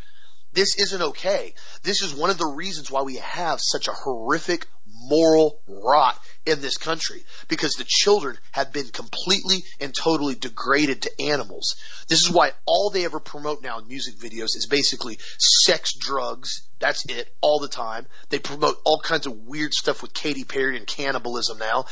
this 0.51 0.78
isn't 0.78 1.01
okay. 1.01 1.53
This 1.84 2.01
is 2.01 2.14
one 2.14 2.30
of 2.30 2.38
the 2.38 2.45
reasons 2.45 2.91
why 2.91 3.03
we 3.03 3.16
have 3.16 3.62
such 3.62 3.88
a 3.88 3.93
horrific 3.93 4.68
moral 4.86 5.62
rot 5.66 6.20
in 6.45 6.61
this 6.61 6.77
country 6.77 7.23
because 7.47 7.73
the 7.73 7.85
children 7.87 8.37
have 8.51 8.73
been 8.73 8.87
completely 8.87 9.63
and 9.79 9.93
totally 9.93 10.35
degraded 10.35 11.03
to 11.03 11.21
animals. 11.21 11.75
This 12.07 12.21
is 12.21 12.31
why 12.31 12.51
all 12.65 12.89
they 12.89 13.05
ever 13.05 13.19
promote 13.19 13.61
now 13.61 13.79
in 13.79 13.87
music 13.87 14.17
videos 14.17 14.55
is 14.55 14.67
basically 14.69 15.19
sex, 15.39 15.93
drugs. 15.97 16.67
That's 16.79 17.05
it 17.05 17.31
all 17.41 17.59
the 17.59 17.67
time. 17.67 18.07
They 18.29 18.39
promote 18.39 18.75
all 18.83 18.99
kinds 18.99 19.27
of 19.27 19.37
weird 19.37 19.71
stuff 19.71 20.01
with 20.01 20.15
Katy 20.15 20.45
Perry 20.45 20.77
and 20.77 20.87
cannibalism 20.87 21.59
now. 21.59 21.85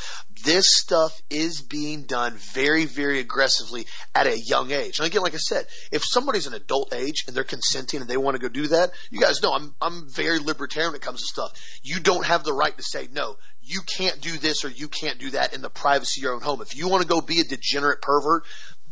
This 0.43 0.75
stuff 0.75 1.21
is 1.29 1.61
being 1.61 2.03
done 2.03 2.33
very, 2.33 2.85
very 2.85 3.19
aggressively 3.19 3.85
at 4.15 4.25
a 4.25 4.39
young 4.39 4.71
age. 4.71 4.97
And 4.97 5.05
again, 5.05 5.21
like 5.21 5.35
I 5.35 5.37
said, 5.37 5.67
if 5.91 6.03
somebody's 6.03 6.47
an 6.47 6.55
adult 6.55 6.93
age 6.93 7.25
and 7.27 7.35
they're 7.35 7.43
consenting 7.43 8.01
and 8.01 8.09
they 8.09 8.17
want 8.17 8.35
to 8.35 8.41
go 8.41 8.49
do 8.49 8.67
that, 8.67 8.91
you 9.11 9.21
guys 9.21 9.43
know 9.43 9.53
I'm, 9.53 9.75
I'm 9.79 10.09
very 10.09 10.39
libertarian 10.39 10.91
when 10.91 10.95
it 10.95 11.05
comes 11.05 11.19
to 11.19 11.27
stuff. 11.27 11.51
You 11.83 11.99
don't 11.99 12.25
have 12.25 12.43
the 12.43 12.53
right 12.53 12.75
to 12.75 12.83
say, 12.83 13.07
no, 13.11 13.37
you 13.69 13.81
can't 13.81 14.19
do 14.19 14.37
this 14.37 14.65
or 14.65 14.69
you 14.69 14.87
can't 14.87 15.19
do 15.19 15.29
that 15.31 15.53
in 15.53 15.61
the 15.61 15.69
privacy 15.69 16.21
of 16.21 16.23
your 16.23 16.33
own 16.33 16.41
home. 16.41 16.61
If 16.61 16.75
you 16.75 16.89
want 16.89 17.03
to 17.03 17.07
go 17.07 17.21
be 17.21 17.39
a 17.39 17.43
degenerate 17.43 18.01
pervert, 18.01 18.43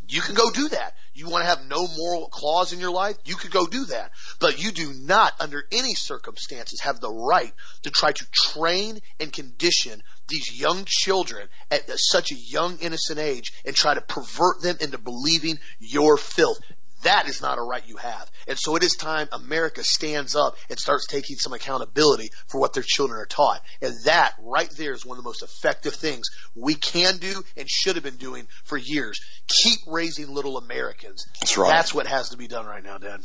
you 0.08 0.20
can 0.20 0.36
go 0.36 0.50
do 0.50 0.68
that. 0.68 0.94
You 1.14 1.28
want 1.28 1.42
to 1.42 1.48
have 1.48 1.66
no 1.66 1.86
moral 1.96 2.28
clause 2.28 2.72
in 2.72 2.78
your 2.78 2.92
life? 2.92 3.16
You 3.24 3.34
could 3.34 3.50
go 3.50 3.66
do 3.66 3.86
that. 3.86 4.12
But 4.38 4.62
you 4.62 4.70
do 4.70 4.92
not, 4.94 5.34
under 5.40 5.64
any 5.72 5.94
circumstances, 5.94 6.80
have 6.80 7.00
the 7.00 7.12
right 7.12 7.52
to 7.82 7.90
try 7.90 8.12
to 8.12 8.26
train 8.32 9.00
and 9.18 9.32
condition 9.32 10.00
these 10.28 10.58
young 10.58 10.84
children 10.86 11.48
at 11.72 11.90
such 11.98 12.30
a 12.30 12.36
young, 12.36 12.78
innocent 12.78 13.18
age 13.18 13.52
and 13.66 13.74
try 13.74 13.94
to 13.94 14.00
pervert 14.00 14.62
them 14.62 14.76
into 14.80 14.96
believing 14.96 15.58
your 15.80 16.16
filth. 16.16 16.60
That 17.02 17.28
is 17.28 17.40
not 17.40 17.58
a 17.58 17.62
right 17.62 17.86
you 17.86 17.96
have. 17.96 18.30
And 18.48 18.58
so 18.58 18.74
it 18.76 18.82
is 18.82 18.96
time 18.96 19.28
America 19.30 19.84
stands 19.84 20.34
up 20.34 20.56
and 20.68 20.78
starts 20.78 21.06
taking 21.06 21.36
some 21.36 21.52
accountability 21.52 22.30
for 22.48 22.60
what 22.60 22.72
their 22.72 22.82
children 22.84 23.20
are 23.20 23.26
taught. 23.26 23.62
And 23.80 23.94
that 24.04 24.34
right 24.40 24.70
there 24.70 24.92
is 24.92 25.06
one 25.06 25.16
of 25.16 25.22
the 25.22 25.28
most 25.28 25.42
effective 25.42 25.94
things 25.94 26.28
we 26.54 26.74
can 26.74 27.18
do 27.18 27.42
and 27.56 27.68
should 27.68 27.94
have 27.96 28.04
been 28.04 28.16
doing 28.16 28.48
for 28.64 28.76
years. 28.76 29.20
Keep 29.46 29.80
raising 29.86 30.28
little 30.34 30.56
Americans. 30.58 31.26
That's 31.40 31.56
right. 31.56 31.70
That's 31.70 31.94
what 31.94 32.06
has 32.06 32.30
to 32.30 32.36
be 32.36 32.48
done 32.48 32.66
right 32.66 32.82
now, 32.82 32.98
Dad. 32.98 33.20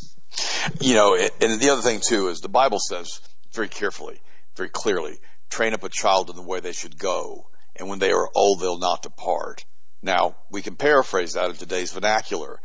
You 0.80 0.96
know, 0.96 1.16
and 1.16 1.60
the 1.60 1.70
other 1.72 1.82
thing 1.82 2.02
too 2.06 2.28
is 2.28 2.42
the 2.42 2.50
Bible 2.50 2.80
says 2.80 3.22
very 3.54 3.70
carefully, 3.70 4.22
very 4.56 4.70
clearly, 4.70 5.18
train 5.50 5.74
up 5.74 5.84
a 5.84 5.90
child 5.90 6.30
in 6.30 6.36
the 6.36 6.42
way 6.42 6.60
they 6.60 6.74
should 6.74 6.98
go. 6.98 7.48
And 7.76 7.90
when 7.90 8.00
they 8.00 8.12
are 8.12 8.30
old, 8.36 8.60
they'll 8.60 8.78
not 8.78 9.02
depart. 9.02 9.66
Now, 10.04 10.36
we 10.52 10.62
can 10.62 10.76
paraphrase 10.76 11.34
that 11.34 11.50
in 11.50 11.56
today's 11.56 11.94
vernacular 11.94 12.60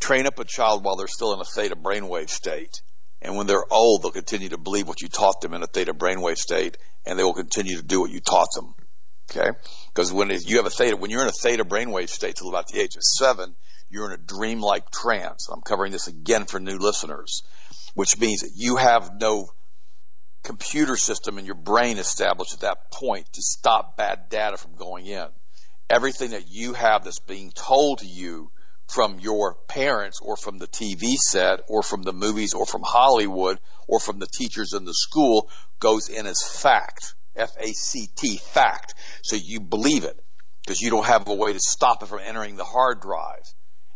train 0.00 0.26
up 0.26 0.38
a 0.38 0.44
child 0.44 0.84
while 0.84 0.96
they're 0.96 1.06
still 1.06 1.32
in 1.34 1.40
a 1.40 1.44
theta 1.44 1.76
brainwave 1.76 2.30
state. 2.30 2.80
And 3.20 3.36
when 3.36 3.46
they're 3.46 3.64
old, 3.70 4.02
they'll 4.02 4.12
continue 4.12 4.50
to 4.50 4.58
believe 4.58 4.86
what 4.86 5.02
you 5.02 5.08
taught 5.08 5.40
them 5.40 5.54
in 5.54 5.62
a 5.62 5.66
theta 5.66 5.92
brainwave 5.92 6.38
state, 6.38 6.76
and 7.04 7.18
they 7.18 7.24
will 7.24 7.34
continue 7.34 7.76
to 7.76 7.82
do 7.82 8.00
what 8.00 8.10
you 8.10 8.20
taught 8.20 8.48
them. 8.54 8.74
Okay? 9.30 9.50
Because 9.88 10.12
when 10.12 10.30
you 10.30 10.56
have 10.58 10.66
a 10.66 10.70
theta, 10.70 10.96
when 10.96 11.10
you're 11.10 11.22
in 11.22 11.28
a 11.28 11.32
theta 11.32 11.64
brainwave 11.64 12.08
state 12.08 12.36
till 12.36 12.48
about 12.48 12.68
the 12.68 12.80
age 12.80 12.96
of 12.96 13.02
seven, 13.02 13.56
you're 13.90 14.06
in 14.06 14.12
a 14.12 14.22
dreamlike 14.22 14.90
trance. 14.90 15.48
I'm 15.52 15.62
covering 15.62 15.92
this 15.92 16.06
again 16.06 16.44
for 16.44 16.60
new 16.60 16.78
listeners, 16.78 17.42
which 17.94 18.18
means 18.18 18.40
that 18.40 18.52
you 18.54 18.76
have 18.76 19.12
no 19.20 19.48
computer 20.44 20.96
system 20.96 21.38
in 21.38 21.44
your 21.44 21.54
brain 21.54 21.98
established 21.98 22.54
at 22.54 22.60
that 22.60 22.90
point 22.92 23.26
to 23.32 23.42
stop 23.42 23.96
bad 23.96 24.28
data 24.30 24.56
from 24.56 24.76
going 24.76 25.06
in. 25.06 25.26
Everything 25.90 26.30
that 26.30 26.48
you 26.48 26.74
have 26.74 27.04
that's 27.04 27.20
being 27.20 27.50
told 27.50 27.98
to 27.98 28.06
you 28.06 28.50
from 28.88 29.18
your 29.20 29.54
parents 29.68 30.18
or 30.20 30.36
from 30.36 30.58
the 30.58 30.66
TV 30.66 31.16
set 31.16 31.60
or 31.68 31.82
from 31.82 32.02
the 32.02 32.12
movies 32.12 32.54
or 32.54 32.66
from 32.66 32.82
Hollywood 32.82 33.58
or 33.86 34.00
from 34.00 34.18
the 34.18 34.26
teachers 34.26 34.72
in 34.72 34.84
the 34.84 34.94
school 34.94 35.50
goes 35.78 36.08
in 36.08 36.26
as 36.26 36.42
fact. 36.42 37.14
F-A-C-T, 37.36 38.38
fact. 38.38 38.94
So 39.22 39.36
you 39.36 39.60
believe 39.60 40.04
it 40.04 40.18
because 40.64 40.80
you 40.80 40.90
don't 40.90 41.06
have 41.06 41.28
a 41.28 41.34
way 41.34 41.52
to 41.52 41.60
stop 41.60 42.02
it 42.02 42.08
from 42.08 42.20
entering 42.20 42.56
the 42.56 42.64
hard 42.64 43.00
drive. 43.00 43.44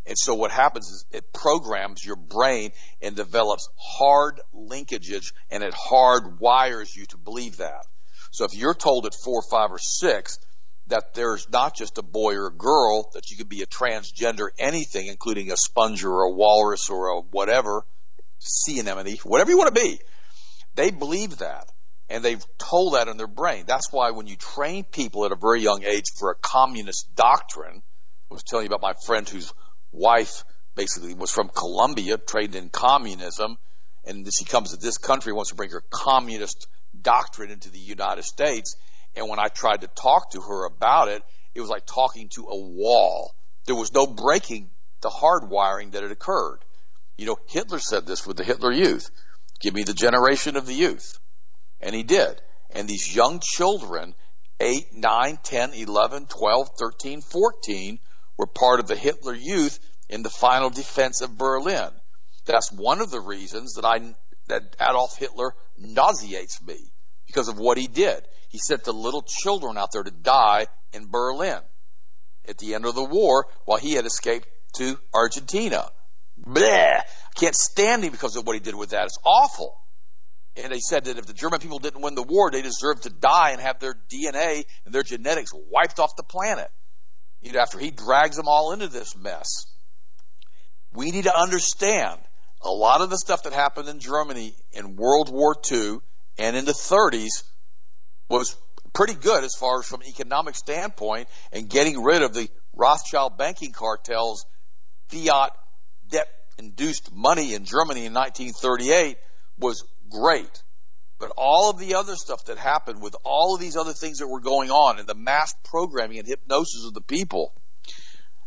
And 0.05 0.17
so 0.17 0.35
what 0.35 0.51
happens 0.51 0.89
is 0.89 1.05
it 1.11 1.33
programs 1.33 2.05
your 2.05 2.15
brain 2.15 2.71
and 3.01 3.15
develops 3.15 3.69
hard 3.77 4.41
linkages 4.53 5.33
and 5.49 5.63
it 5.63 5.73
hard 5.73 6.39
wires 6.39 6.95
you 6.95 7.05
to 7.07 7.17
believe 7.17 7.57
that. 7.57 7.85
So 8.31 8.45
if 8.45 8.53
you're 8.53 8.73
told 8.73 9.05
at 9.05 9.13
four, 9.13 9.41
five, 9.49 9.71
or 9.71 9.79
six 9.79 10.39
that 10.87 11.13
there's 11.13 11.49
not 11.49 11.75
just 11.75 11.97
a 11.97 12.03
boy 12.03 12.35
or 12.35 12.47
a 12.47 12.53
girl, 12.53 13.09
that 13.13 13.29
you 13.29 13.37
could 13.37 13.49
be 13.49 13.61
a 13.61 13.65
transgender 13.65 14.49
anything, 14.59 15.07
including 15.07 15.51
a 15.51 15.57
sponge 15.57 16.03
or 16.03 16.23
a 16.23 16.31
walrus 16.31 16.89
or 16.89 17.07
a 17.07 17.21
whatever, 17.21 17.85
sea 18.39 18.79
anemone, 18.79 19.17
whatever 19.23 19.51
you 19.51 19.57
want 19.57 19.73
to 19.73 19.81
be. 19.81 19.99
They 20.75 20.91
believe 20.91 21.37
that. 21.37 21.69
And 22.09 22.23
they've 22.23 22.43
told 22.57 22.95
that 22.95 23.07
in 23.07 23.17
their 23.17 23.27
brain. 23.27 23.63
That's 23.65 23.91
why 23.91 24.11
when 24.11 24.27
you 24.27 24.35
train 24.35 24.83
people 24.83 25.25
at 25.25 25.31
a 25.31 25.37
very 25.37 25.61
young 25.61 25.83
age 25.83 26.05
for 26.19 26.31
a 26.31 26.35
communist 26.35 27.15
doctrine, 27.15 27.81
I 28.29 28.33
was 28.33 28.43
telling 28.43 28.65
you 28.65 28.67
about 28.67 28.81
my 28.81 28.93
friend 29.05 29.27
whose 29.27 29.53
wife 29.91 30.43
basically 30.75 31.13
was 31.13 31.31
from 31.31 31.49
Colombia, 31.49 32.17
trained 32.17 32.55
in 32.55 32.69
communism, 32.69 33.57
and 34.05 34.27
she 34.33 34.43
comes 34.43 34.71
to 34.71 34.77
this 34.77 34.97
country, 34.97 35.31
wants 35.31 35.51
to 35.51 35.55
bring 35.55 35.69
her 35.69 35.83
communist 35.89 36.67
doctrine 36.99 37.51
into 37.51 37.69
the 37.69 37.79
United 37.79 38.23
States, 38.23 38.75
And 39.15 39.29
when 39.29 39.39
I 39.39 39.47
tried 39.47 39.81
to 39.81 39.87
talk 39.87 40.31
to 40.31 40.41
her 40.41 40.65
about 40.65 41.07
it, 41.07 41.23
it 41.53 41.61
was 41.61 41.69
like 41.69 41.85
talking 41.85 42.29
to 42.29 42.47
a 42.47 42.57
wall. 42.57 43.35
There 43.65 43.75
was 43.75 43.93
no 43.93 44.07
breaking 44.07 44.69
the 45.01 45.09
hardwiring 45.09 45.91
that 45.91 46.03
had 46.03 46.11
occurred. 46.11 46.59
You 47.17 47.27
know, 47.27 47.37
Hitler 47.47 47.79
said 47.79 48.05
this 48.05 48.25
with 48.25 48.37
the 48.37 48.43
Hitler 48.43 48.71
Youth. 48.71 49.09
Give 49.59 49.73
me 49.73 49.83
the 49.83 49.93
generation 49.93 50.57
of 50.57 50.65
the 50.65 50.73
youth. 50.73 51.19
And 51.79 51.95
he 51.95 52.03
did. 52.03 52.41
And 52.71 52.87
these 52.87 53.15
young 53.15 53.39
children, 53.41 54.15
8, 54.59 54.93
9, 54.93 55.37
10, 55.43 55.73
11, 55.73 56.25
12, 56.25 56.69
13, 56.79 57.21
14, 57.21 57.99
were 58.37 58.47
part 58.47 58.79
of 58.79 58.87
the 58.87 58.95
Hitler 58.95 59.35
Youth 59.35 59.79
in 60.09 60.23
the 60.23 60.29
final 60.29 60.69
defense 60.69 61.21
of 61.21 61.37
Berlin. 61.37 61.91
That's 62.45 62.71
one 62.71 62.99
of 62.99 63.11
the 63.11 63.21
reasons 63.21 63.75
that 63.75 63.85
I, 63.85 64.15
that 64.47 64.75
Adolf 64.81 65.17
Hitler 65.17 65.53
nauseates 65.77 66.61
me 66.61 66.91
because 67.27 67.47
of 67.47 67.59
what 67.59 67.77
he 67.77 67.87
did. 67.87 68.23
He 68.53 68.59
sent 68.59 68.83
the 68.83 68.93
little 68.93 69.23
children 69.23 69.79
out 69.79 69.91
there 69.91 70.03
to 70.03 70.11
die 70.11 70.67
in 70.93 71.09
Berlin 71.09 71.59
at 72.47 72.59
the 72.59 72.75
end 72.75 72.85
of 72.85 72.93
the 72.93 73.03
war 73.03 73.47
while 73.65 73.79
he 73.79 73.93
had 73.93 74.05
escaped 74.05 74.47
to 74.75 74.99
Argentina. 75.11 75.89
Bleh! 76.39 76.99
I 76.99 77.03
can't 77.33 77.55
stand 77.55 78.03
him 78.03 78.11
because 78.11 78.35
of 78.35 78.45
what 78.45 78.53
he 78.53 78.59
did 78.59 78.75
with 78.75 78.91
that. 78.91 79.05
It's 79.05 79.17
awful. 79.25 79.75
And 80.55 80.71
he 80.71 80.81
said 80.81 81.05
that 81.05 81.17
if 81.17 81.25
the 81.25 81.33
German 81.33 81.61
people 81.61 81.79
didn't 81.79 82.03
win 82.03 82.13
the 82.13 82.21
war, 82.21 82.51
they 82.51 82.61
deserved 82.61 83.03
to 83.03 83.09
die 83.09 83.53
and 83.53 83.59
have 83.59 83.79
their 83.79 83.95
DNA 83.95 84.65
and 84.85 84.93
their 84.93 85.01
genetics 85.01 85.51
wiped 85.71 85.99
off 85.99 86.15
the 86.15 86.21
planet. 86.21 86.69
You 87.41 87.53
know, 87.53 87.59
after 87.59 87.79
he 87.79 87.89
drags 87.89 88.37
them 88.37 88.47
all 88.47 88.71
into 88.71 88.87
this 88.87 89.17
mess. 89.17 89.65
We 90.93 91.09
need 91.09 91.23
to 91.23 91.35
understand 91.35 92.21
a 92.61 92.69
lot 92.69 93.01
of 93.01 93.09
the 93.09 93.17
stuff 93.17 93.43
that 93.43 93.53
happened 93.53 93.89
in 93.89 93.99
Germany 93.99 94.55
in 94.73 94.95
World 94.95 95.33
War 95.33 95.55
II 95.71 95.97
and 96.37 96.55
in 96.55 96.65
the 96.65 96.71
30s 96.71 97.41
was 98.29 98.55
pretty 98.93 99.15
good 99.15 99.43
as 99.43 99.55
far 99.55 99.79
as 99.79 99.85
from 99.85 100.01
an 100.01 100.07
economic 100.07 100.55
standpoint 100.55 101.27
and 101.51 101.69
getting 101.69 102.01
rid 102.01 102.21
of 102.21 102.33
the 102.33 102.49
Rothschild 102.73 103.37
banking 103.37 103.71
cartels, 103.71 104.45
fiat 105.09 105.51
debt 106.09 106.27
induced 106.57 107.13
money 107.13 107.53
in 107.53 107.65
Germany 107.65 108.05
in 108.05 108.13
1938 108.13 109.17
was 109.57 109.83
great. 110.09 110.63
But 111.19 111.31
all 111.37 111.69
of 111.69 111.79
the 111.79 111.95
other 111.95 112.15
stuff 112.15 112.45
that 112.45 112.57
happened 112.57 113.01
with 113.01 113.15
all 113.23 113.55
of 113.55 113.61
these 113.61 113.77
other 113.77 113.93
things 113.93 114.19
that 114.19 114.27
were 114.27 114.41
going 114.41 114.71
on 114.71 114.99
and 114.99 115.07
the 115.07 115.15
mass 115.15 115.55
programming 115.63 116.19
and 116.19 116.27
hypnosis 116.27 116.85
of 116.85 116.93
the 116.93 117.01
people, 117.01 117.53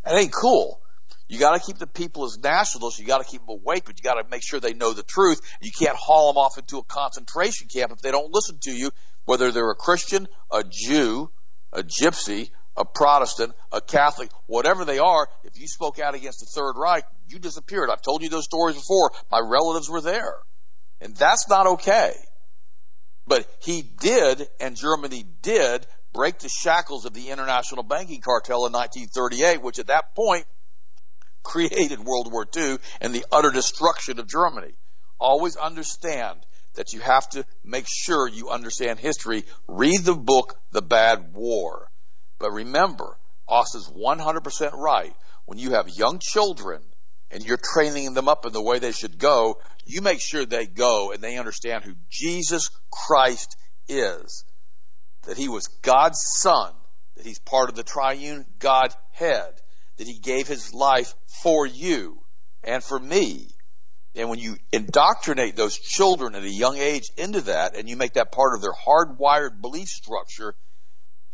it 0.04 0.12
ain't 0.12 0.32
cool. 0.32 0.80
You 1.28 1.40
got 1.40 1.54
to 1.54 1.64
keep 1.64 1.78
the 1.78 1.88
people 1.88 2.24
as 2.24 2.38
nationalists. 2.38 2.98
You 3.00 3.06
got 3.06 3.18
to 3.18 3.28
keep 3.28 3.40
them 3.40 3.58
awake, 3.60 3.84
but 3.84 3.98
you 3.98 4.02
got 4.02 4.22
to 4.22 4.28
make 4.28 4.42
sure 4.44 4.60
they 4.60 4.74
know 4.74 4.92
the 4.92 5.02
truth. 5.02 5.40
You 5.60 5.72
can't 5.76 5.96
haul 5.96 6.32
them 6.32 6.38
off 6.38 6.58
into 6.58 6.78
a 6.78 6.84
concentration 6.84 7.68
camp 7.68 7.92
if 7.92 8.00
they 8.00 8.12
don't 8.12 8.32
listen 8.32 8.58
to 8.62 8.70
you, 8.70 8.90
whether 9.26 9.52
they're 9.52 9.70
a 9.70 9.76
Christian, 9.76 10.26
a 10.50 10.64
Jew, 10.64 11.30
a 11.72 11.82
gypsy, 11.82 12.50
a 12.76 12.84
Protestant, 12.84 13.52
a 13.72 13.80
Catholic, 13.80 14.30
whatever 14.46 14.84
they 14.84 14.98
are. 14.98 15.28
If 15.44 15.58
you 15.58 15.66
spoke 15.66 15.98
out 15.98 16.14
against 16.14 16.40
the 16.40 16.46
Third 16.46 16.74
Reich, 16.76 17.04
you 17.28 17.38
disappeared. 17.38 17.90
I've 17.90 18.02
told 18.02 18.22
you 18.22 18.28
those 18.28 18.44
stories 18.44 18.76
before. 18.76 19.12
My 19.30 19.40
relatives 19.40 19.90
were 19.90 20.00
there. 20.00 20.36
And 21.00 21.14
that's 21.14 21.48
not 21.48 21.66
okay. 21.66 22.12
But 23.26 23.46
he 23.60 23.82
did, 23.82 24.48
and 24.60 24.76
Germany 24.76 25.26
did, 25.42 25.86
break 26.12 26.38
the 26.38 26.48
shackles 26.48 27.04
of 27.04 27.12
the 27.12 27.28
international 27.28 27.82
banking 27.82 28.20
cartel 28.20 28.66
in 28.66 28.72
1938, 28.72 29.62
which 29.62 29.78
at 29.78 29.88
that 29.88 30.14
point 30.14 30.46
created 31.42 32.00
World 32.00 32.32
War 32.32 32.46
II 32.56 32.78
and 33.00 33.14
the 33.14 33.26
utter 33.30 33.50
destruction 33.50 34.18
of 34.18 34.28
Germany. 34.28 34.74
Always 35.18 35.56
understand 35.56 36.44
that 36.76 36.92
you 36.92 37.00
have 37.00 37.28
to 37.30 37.44
make 37.64 37.86
sure 37.88 38.28
you 38.28 38.48
understand 38.48 38.98
history. 38.98 39.44
Read 39.66 40.00
the 40.02 40.14
book, 40.14 40.58
The 40.72 40.82
Bad 40.82 41.34
War. 41.34 41.90
But 42.38 42.52
remember, 42.52 43.18
Austin's 43.48 43.90
100% 43.90 44.72
right. 44.72 45.14
When 45.44 45.58
you 45.58 45.72
have 45.72 45.88
young 45.88 46.18
children 46.20 46.82
and 47.30 47.44
you're 47.44 47.58
training 47.58 48.14
them 48.14 48.28
up 48.28 48.46
in 48.46 48.52
the 48.52 48.62
way 48.62 48.78
they 48.78 48.92
should 48.92 49.18
go, 49.18 49.60
you 49.84 50.02
make 50.02 50.20
sure 50.20 50.44
they 50.44 50.66
go 50.66 51.12
and 51.12 51.22
they 51.22 51.36
understand 51.36 51.84
who 51.84 51.94
Jesus 52.10 52.70
Christ 52.90 53.56
is. 53.88 54.44
That 55.22 55.36
he 55.36 55.48
was 55.48 55.68
God's 55.82 56.20
son, 56.20 56.72
that 57.16 57.26
he's 57.26 57.38
part 57.38 57.68
of 57.68 57.74
the 57.74 57.82
triune 57.82 58.44
Godhead, 58.58 59.54
that 59.96 60.06
he 60.06 60.18
gave 60.18 60.46
his 60.46 60.74
life 60.74 61.14
for 61.42 61.66
you 61.66 62.20
and 62.62 62.82
for 62.82 62.98
me. 62.98 63.48
And 64.16 64.30
when 64.30 64.38
you 64.38 64.56
indoctrinate 64.72 65.56
those 65.56 65.78
children 65.78 66.34
at 66.34 66.42
a 66.42 66.50
young 66.50 66.78
age 66.78 67.10
into 67.18 67.42
that 67.42 67.76
and 67.76 67.88
you 67.88 67.96
make 67.96 68.14
that 68.14 68.32
part 68.32 68.54
of 68.54 68.62
their 68.62 68.72
hardwired 68.72 69.60
belief 69.60 69.88
structure, 69.88 70.54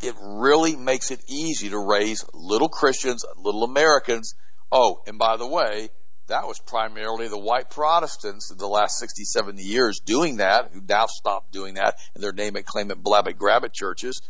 it 0.03 0.17
really 0.21 0.75
makes 0.75 1.13
it 1.13 1.21
easy 1.29 1.71
to 1.71 1.79
raise 1.79 2.25
little 2.35 2.69
Christians, 2.69 3.25
little 3.37 3.63
Americans. 3.63 4.35
Oh, 4.73 5.01
and 5.07 5.17
by 5.17 5.37
the 5.37 5.47
way, 5.47 5.91
that 6.27 6.49
was 6.49 6.59
primarily 6.59 7.29
the 7.29 7.39
white 7.39 7.71
Protestants 7.71 8.51
in 8.51 8.59
the 8.59 8.67
last 8.67 8.99
60, 8.99 9.25
70 9.25 9.63
years 9.63 10.01
doing 10.01 10.39
that, 10.39 10.71
who 10.73 10.81
now 10.81 11.07
stopped 11.07 11.53
doing 11.53 11.75
that 11.75 11.97
in 12.17 12.21
their 12.21 12.33
name 12.33 12.57
it, 12.57 12.67
claim 12.67 12.91
it, 12.91 13.01
blab 13.01 13.29
it, 13.29 13.39
grab 13.39 13.63
it 13.63 13.73
churches. 13.73 14.21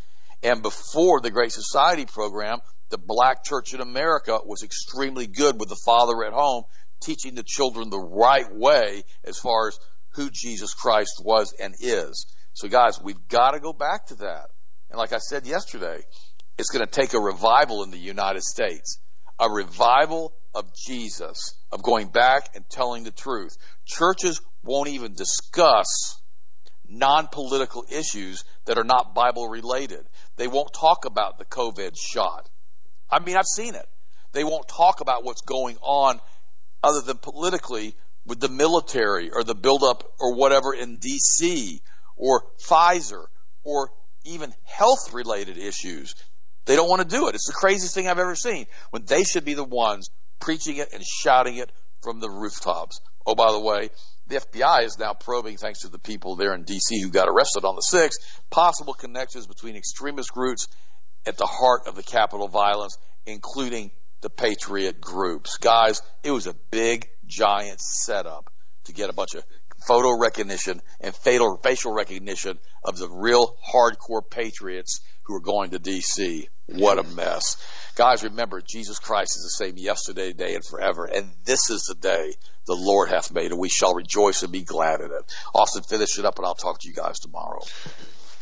And 0.42 0.62
before 0.62 1.20
the 1.20 1.30
Great 1.30 1.52
Society 1.52 2.04
program, 2.04 2.58
the 2.90 2.98
black 2.98 3.44
church 3.44 3.72
in 3.72 3.80
America 3.80 4.38
was 4.44 4.62
extremely 4.62 5.26
good 5.26 5.58
with 5.58 5.70
the 5.70 5.80
father 5.86 6.22
at 6.24 6.34
home 6.34 6.64
teaching 7.02 7.34
the 7.34 7.44
children 7.44 7.90
the 7.90 7.98
right 7.98 8.52
way 8.54 9.02
as 9.24 9.38
far 9.38 9.68
as 9.68 9.78
who 10.14 10.30
Jesus 10.30 10.74
Christ 10.74 11.22
was 11.24 11.54
and 11.58 11.74
is. 11.80 12.26
So 12.54 12.68
guys, 12.68 13.00
we've 13.02 13.28
got 13.28 13.52
to 13.52 13.60
go 13.60 13.72
back 13.72 14.06
to 14.06 14.14
that. 14.16 14.50
And 14.90 14.98
like 14.98 15.12
I 15.12 15.18
said 15.18 15.46
yesterday, 15.46 16.00
it's 16.58 16.70
going 16.70 16.84
to 16.84 16.90
take 16.90 17.14
a 17.14 17.20
revival 17.20 17.82
in 17.82 17.90
the 17.90 17.98
United 17.98 18.42
States. 18.42 18.98
A 19.38 19.50
revival 19.50 20.34
of 20.54 20.70
Jesus, 20.74 21.54
of 21.72 21.82
going 21.82 22.08
back 22.08 22.50
and 22.54 22.68
telling 22.68 23.04
the 23.04 23.10
truth. 23.10 23.56
Churches 23.86 24.40
won't 24.62 24.88
even 24.88 25.14
discuss 25.14 26.20
non-political 26.88 27.86
issues 27.90 28.44
that 28.66 28.76
are 28.76 28.84
not 28.84 29.14
Bible 29.14 29.48
related. 29.48 30.04
They 30.36 30.46
won't 30.46 30.72
talk 30.74 31.06
about 31.06 31.38
the 31.38 31.46
COVID 31.46 31.96
shot. 31.98 32.48
I 33.10 33.20
mean, 33.20 33.36
I've 33.36 33.46
seen 33.46 33.74
it. 33.74 33.86
They 34.32 34.44
won't 34.44 34.68
talk 34.68 35.00
about 35.00 35.24
what's 35.24 35.40
going 35.42 35.76
on 35.80 36.20
other 36.82 37.00
than 37.00 37.18
politically 37.18 37.94
with 38.26 38.40
the 38.40 38.48
military 38.48 39.30
or 39.30 39.44
the 39.44 39.54
buildup 39.54 40.04
or 40.20 40.34
whatever 40.34 40.74
in 40.74 40.98
DC 40.98 41.80
or 42.16 42.44
Pfizer 42.68 43.24
or 43.64 43.90
even 44.24 44.52
health 44.64 45.12
related 45.12 45.58
issues. 45.58 46.14
They 46.64 46.76
don't 46.76 46.88
want 46.88 47.02
to 47.02 47.16
do 47.16 47.28
it. 47.28 47.34
It's 47.34 47.46
the 47.46 47.52
craziest 47.52 47.94
thing 47.94 48.08
I've 48.08 48.18
ever 48.18 48.36
seen 48.36 48.66
when 48.90 49.04
they 49.04 49.24
should 49.24 49.44
be 49.44 49.54
the 49.54 49.64
ones 49.64 50.10
preaching 50.40 50.76
it 50.76 50.92
and 50.92 51.02
shouting 51.04 51.56
it 51.56 51.70
from 52.02 52.20
the 52.20 52.30
rooftops. 52.30 53.00
Oh, 53.26 53.34
by 53.34 53.52
the 53.52 53.60
way, 53.60 53.90
the 54.28 54.36
FBI 54.36 54.84
is 54.84 54.98
now 54.98 55.14
probing, 55.14 55.56
thanks 55.56 55.80
to 55.80 55.88
the 55.88 55.98
people 55.98 56.36
there 56.36 56.54
in 56.54 56.64
D.C. 56.64 57.00
who 57.00 57.10
got 57.10 57.28
arrested 57.28 57.64
on 57.64 57.74
the 57.74 57.82
6th, 57.92 58.40
possible 58.50 58.94
connections 58.94 59.46
between 59.46 59.76
extremist 59.76 60.32
groups 60.32 60.68
at 61.26 61.36
the 61.36 61.46
heart 61.46 61.82
of 61.86 61.96
the 61.96 62.02
Capitol 62.02 62.48
violence, 62.48 62.96
including 63.26 63.90
the 64.22 64.30
Patriot 64.30 65.00
groups. 65.00 65.58
Guys, 65.58 66.00
it 66.22 66.30
was 66.30 66.46
a 66.46 66.54
big, 66.70 67.08
giant 67.26 67.80
setup 67.80 68.50
to 68.84 68.92
get 68.92 69.10
a 69.10 69.12
bunch 69.12 69.34
of 69.34 69.44
photo 69.86 70.16
recognition 70.18 70.80
and 71.00 71.14
fatal, 71.14 71.58
facial 71.62 71.92
recognition 71.92 72.58
of 72.84 72.96
the 72.96 73.08
real 73.08 73.56
hardcore 73.72 74.22
patriots 74.28 75.00
who 75.24 75.34
are 75.34 75.40
going 75.40 75.70
to 75.70 75.78
DC. 75.78 76.48
What 76.66 76.98
a 76.98 77.02
mess. 77.02 77.56
Guys, 77.96 78.22
remember, 78.22 78.62
Jesus 78.62 78.98
Christ 78.98 79.36
is 79.36 79.42
the 79.42 79.64
same 79.64 79.76
yesterday, 79.76 80.28
today, 80.28 80.54
and 80.54 80.64
forever. 80.64 81.04
And 81.04 81.30
this 81.44 81.68
is 81.70 81.82
the 81.82 81.94
day 81.94 82.34
the 82.66 82.76
Lord 82.76 83.08
hath 83.08 83.32
made, 83.32 83.50
and 83.50 83.60
we 83.60 83.68
shall 83.68 83.94
rejoice 83.94 84.42
and 84.42 84.52
be 84.52 84.62
glad 84.62 85.00
in 85.00 85.06
it. 85.06 85.34
Austin, 85.54 85.82
finish 85.82 86.18
it 86.18 86.24
up, 86.24 86.38
and 86.38 86.46
I'll 86.46 86.54
talk 86.54 86.80
to 86.80 86.88
you 86.88 86.94
guys 86.94 87.18
tomorrow. 87.18 87.60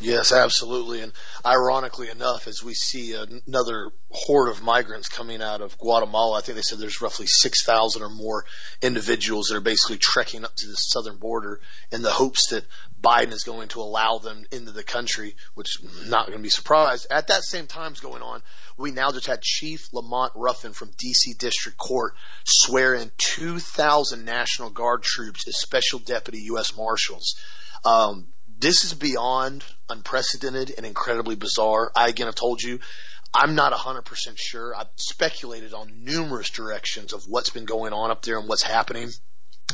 Yes, 0.01 0.33
absolutely. 0.33 1.03
And 1.03 1.13
ironically 1.45 2.09
enough, 2.09 2.49
as 2.49 2.65
we 2.65 2.73
see 2.73 3.13
another 3.13 3.91
horde 4.11 4.49
of 4.49 4.63
migrants 4.63 5.09
coming 5.09 5.43
out 5.43 5.61
of 5.61 5.77
Guatemala, 5.77 6.39
I 6.39 6.41
think 6.41 6.57
they 6.57 6.63
said 6.63 6.79
there's 6.79 7.03
roughly 7.03 7.27
6,000 7.27 8.03
or 8.03 8.09
more 8.09 8.47
individuals 8.81 9.49
that 9.49 9.57
are 9.57 9.61
basically 9.61 9.99
trekking 9.99 10.45
up 10.45 10.57
to 10.57 10.67
the 10.67 10.75
southern 10.75 11.19
border 11.19 11.61
in 11.93 12.01
the 12.01 12.11
hopes 12.11 12.49
that 12.49 12.65
Biden 12.99 13.33
is 13.33 13.45
going 13.45 13.69
to 13.69 13.83
allow 13.83 14.19
them 14.19 14.47
into 14.51 14.73
the 14.73 14.83
country, 14.83 15.37
which 15.55 15.77
not 16.07 16.27
going 16.27 16.39
to 16.39 16.43
be 16.43 16.49
surprised. 16.49 17.07
At 17.11 17.29
that 17.29 17.45
same 17.45 17.67
time's 17.67 18.01
going 18.01 18.23
on, 18.23 18.43
we 18.79 18.93
now 18.93 19.13
just 19.13 19.27
had 19.27 19.43
Chief 19.43 19.93
Lamont 19.93 20.33
Ruffin 20.35 20.73
from 20.73 20.93
DC 20.93 21.37
District 21.39 21.77
Court 21.77 22.15
swear 22.45 22.95
in 22.95 23.11
2,000 23.19 24.25
National 24.25 24.71
Guard 24.71 25.03
troops 25.03 25.47
as 25.47 25.59
special 25.59 25.99
deputy 25.99 26.41
U.S. 26.45 26.75
Marshals. 26.75 27.37
Um, 27.85 28.29
this 28.61 28.85
is 28.85 28.95
beyond 28.95 29.65
unprecedented 29.89 30.75
and 30.77 30.85
incredibly 30.85 31.35
bizarre. 31.35 31.91
I 31.97 32.09
again 32.09 32.27
have 32.27 32.35
told 32.35 32.63
you, 32.63 32.79
I'm 33.33 33.55
not 33.55 33.73
100% 33.73 34.05
sure. 34.37 34.75
I've 34.77 34.89
speculated 34.97 35.73
on 35.73 36.05
numerous 36.05 36.51
directions 36.51 37.13
of 37.13 37.25
what's 37.27 37.51
been 37.51 37.65
going 37.65 37.93
on 37.93 38.11
up 38.11 38.23
there 38.23 38.39
and 38.39 38.49
what's 38.49 38.63
happening. 38.63 39.11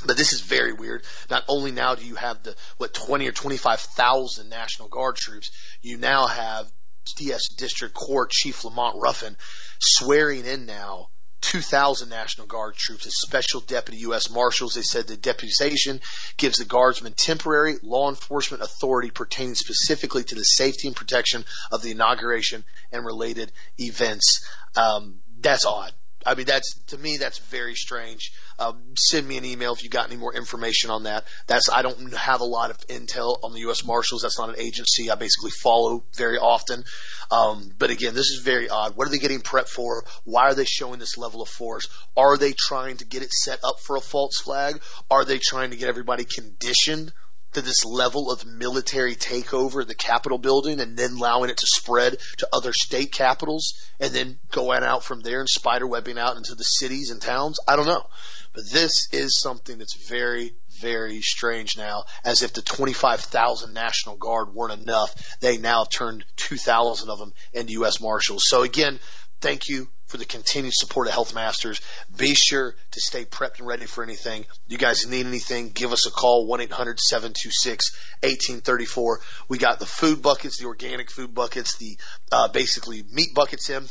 But 0.07 0.17
this 0.17 0.33
is 0.33 0.43
very 0.43 0.73
weird. 0.73 1.05
Not 1.31 1.45
only 1.49 1.73
now 1.73 1.95
do 1.95 2.05
you 2.05 2.17
have 2.17 2.43
the 2.43 2.55
what 2.77 2.93
twenty 2.93 3.27
or 3.29 3.33
twenty 3.33 3.57
five 3.57 3.81
thousand 3.81 4.51
National 4.51 4.89
Guard 4.89 5.17
troops, 5.17 5.51
you 5.81 5.97
now 5.97 6.27
have 6.27 6.71
DC 7.19 7.57
District 7.57 7.95
Court 7.95 8.31
Chief 8.31 8.63
Lamont 8.65 8.97
Ruffin 9.01 9.37
swearing 9.81 10.45
in 10.45 10.67
now 10.67 11.09
2,000 11.43 12.09
National 12.09 12.47
Guard 12.47 12.75
troops 12.77 13.07
as 13.07 13.21
special 13.21 13.61
deputy 13.61 13.99
U.S. 13.99 14.31
Marshals. 14.31 14.75
They 14.75 14.83
said 14.83 15.07
the 15.07 15.17
deputization 15.17 16.01
gives 16.37 16.59
the 16.59 16.65
Guardsmen 16.65 17.13
temporary 17.13 17.77
law 17.83 18.09
enforcement 18.09 18.63
authority 18.63 19.11
pertaining 19.11 19.55
specifically 19.55 20.25
to 20.25 20.35
the 20.35 20.45
safety 20.45 20.89
and 20.89 20.97
protection 20.97 21.45
of 21.71 21.83
the 21.83 21.91
inauguration 21.93 22.65
and 22.93 23.05
related 23.05 23.53
events. 23.79 24.45
Um, 24.77 25.21
that's 25.41 25.65
odd. 25.65 25.93
I 26.27 26.35
mean, 26.35 26.47
that's 26.47 26.75
to 26.89 26.99
me 26.99 27.17
that's 27.19 27.39
very 27.39 27.75
strange. 27.75 28.33
Um, 28.59 28.83
send 28.99 29.27
me 29.27 29.37
an 29.37 29.45
email 29.45 29.73
if 29.73 29.85
you 29.85 29.91
got 29.91 30.09
any 30.09 30.17
more 30.17 30.35
information 30.35 30.91
on 30.91 31.05
that. 31.05 31.25
That's 31.47 31.71
I 31.71 31.83
don't 31.83 32.13
have 32.15 32.41
a 32.41 32.45
lot 32.45 32.71
of 32.71 32.79
intel 32.89 33.39
on 33.43 33.53
the 33.53 33.61
U.S. 33.61 33.85
Marshals. 33.85 34.23
That's 34.23 34.39
not 34.39 34.49
an 34.49 34.57
agency 34.59 35.11
I 35.11 35.15
basically 35.15 35.53
follow 35.53 36.05
very 36.17 36.39
often. 36.39 36.85
Um, 37.31 37.71
but 37.79 37.91
again, 37.91 38.15
this 38.15 38.31
is 38.31 38.43
very 38.43 38.69
odd. 38.69 38.97
What 38.97 39.07
are 39.07 39.11
they 39.11 39.19
getting 39.19 39.41
prepped 39.41 39.69
for? 39.69 40.05
Why 40.25 40.45
are 40.45 40.55
they 40.55 40.65
showing 40.65 40.99
this 40.99 41.17
level 41.17 41.43
of 41.43 41.49
force? 41.49 41.89
Are 42.17 42.37
they 42.37 42.53
trying 42.53 42.97
to 42.99 43.05
get 43.05 43.23
it 43.23 43.33
set 43.33 43.61
up 43.63 43.81
for 43.81 43.97
a 43.97 44.01
false 44.01 44.39
flag? 44.39 44.81
Are 45.11 45.25
they 45.25 45.39
trying 45.39 45.71
to 45.71 45.77
get 45.77 45.89
everybody 45.89 46.25
conditioned 46.25 47.13
to 47.57 47.63
this 47.63 47.87
level 47.87 48.31
of 48.31 48.45
military 48.45 49.17
takeover 49.17 49.81
of 49.81 49.89
the 49.89 49.95
Capitol 49.95 50.37
building 50.37 50.79
and 50.79 50.95
then 50.95 51.13
allowing 51.13 51.49
it 51.49 51.57
to 51.57 51.67
spread 51.67 52.19
to 52.37 52.47
other 52.53 52.71
state 52.75 53.11
capitals 53.13 53.73
and 53.99 54.13
then 54.13 54.39
going 54.51 54.83
out 54.83 55.03
from 55.03 55.21
there 55.23 55.41
and 55.41 55.49
spider 55.49 55.87
webbing 55.87 56.19
out 56.19 56.37
into 56.37 56.55
the 56.55 56.63
cities 56.63 57.11
and 57.11 57.23
towns? 57.23 57.59
I 57.67 57.77
don't 57.77 57.87
know. 57.87 58.05
But 58.53 58.65
this 58.71 59.09
is 59.11 59.41
something 59.41 59.79
that's 59.79 60.07
very, 60.07 60.55
very 60.81 61.23
strange 61.23 61.79
now, 61.79 62.05
as 62.25 62.43
if 62.43 62.53
the 62.53 62.61
25,000 62.61 63.73
National 63.73 64.17
Guard 64.17 64.55
weren't 64.55 64.83
enough. 64.83 65.39
They 65.41 65.57
now 65.57 65.85
turned 65.85 66.27
2,000 66.37 67.09
of 67.09 67.19
them 67.19 67.33
into 67.55 67.73
U.S. 67.73 68.03
Marshals. 68.03 68.45
So 68.47 68.65
again, 68.65 69.01
thank 69.41 69.71
you 69.71 69.89
for 70.07 70.17
the 70.17 70.25
continued 70.25 70.73
support 70.75 71.09
of 71.09 71.13
Health 71.13 71.35
Masters. 71.35 71.81
Be 72.17 72.35
sure 72.35 72.77
to 72.93 73.01
stay 73.01 73.25
prepped 73.25 73.59
and 73.59 73.67
ready 73.67 73.87
for 73.87 74.05
anything. 74.05 74.47
You 74.67 74.79
guys 74.79 75.07
need 75.07 75.27
anything, 75.27 75.71
give 75.71 75.93
us 75.93 76.07
a 76.07 76.11
call, 76.11 76.49
1-800-726-1834. 76.49 79.17
We 79.49 79.59
got 79.59 79.79
the 79.79 79.87
food 79.87 80.23
buckets, 80.23 80.59
the 80.59 80.67
organic 80.67 81.11
food 81.11 81.35
buckets, 81.35 81.77
the, 81.79 81.99
uh, 82.33 82.49
basically 82.49 83.05
meat 83.13 83.35
buckets 83.35 83.71
in. 83.71 83.85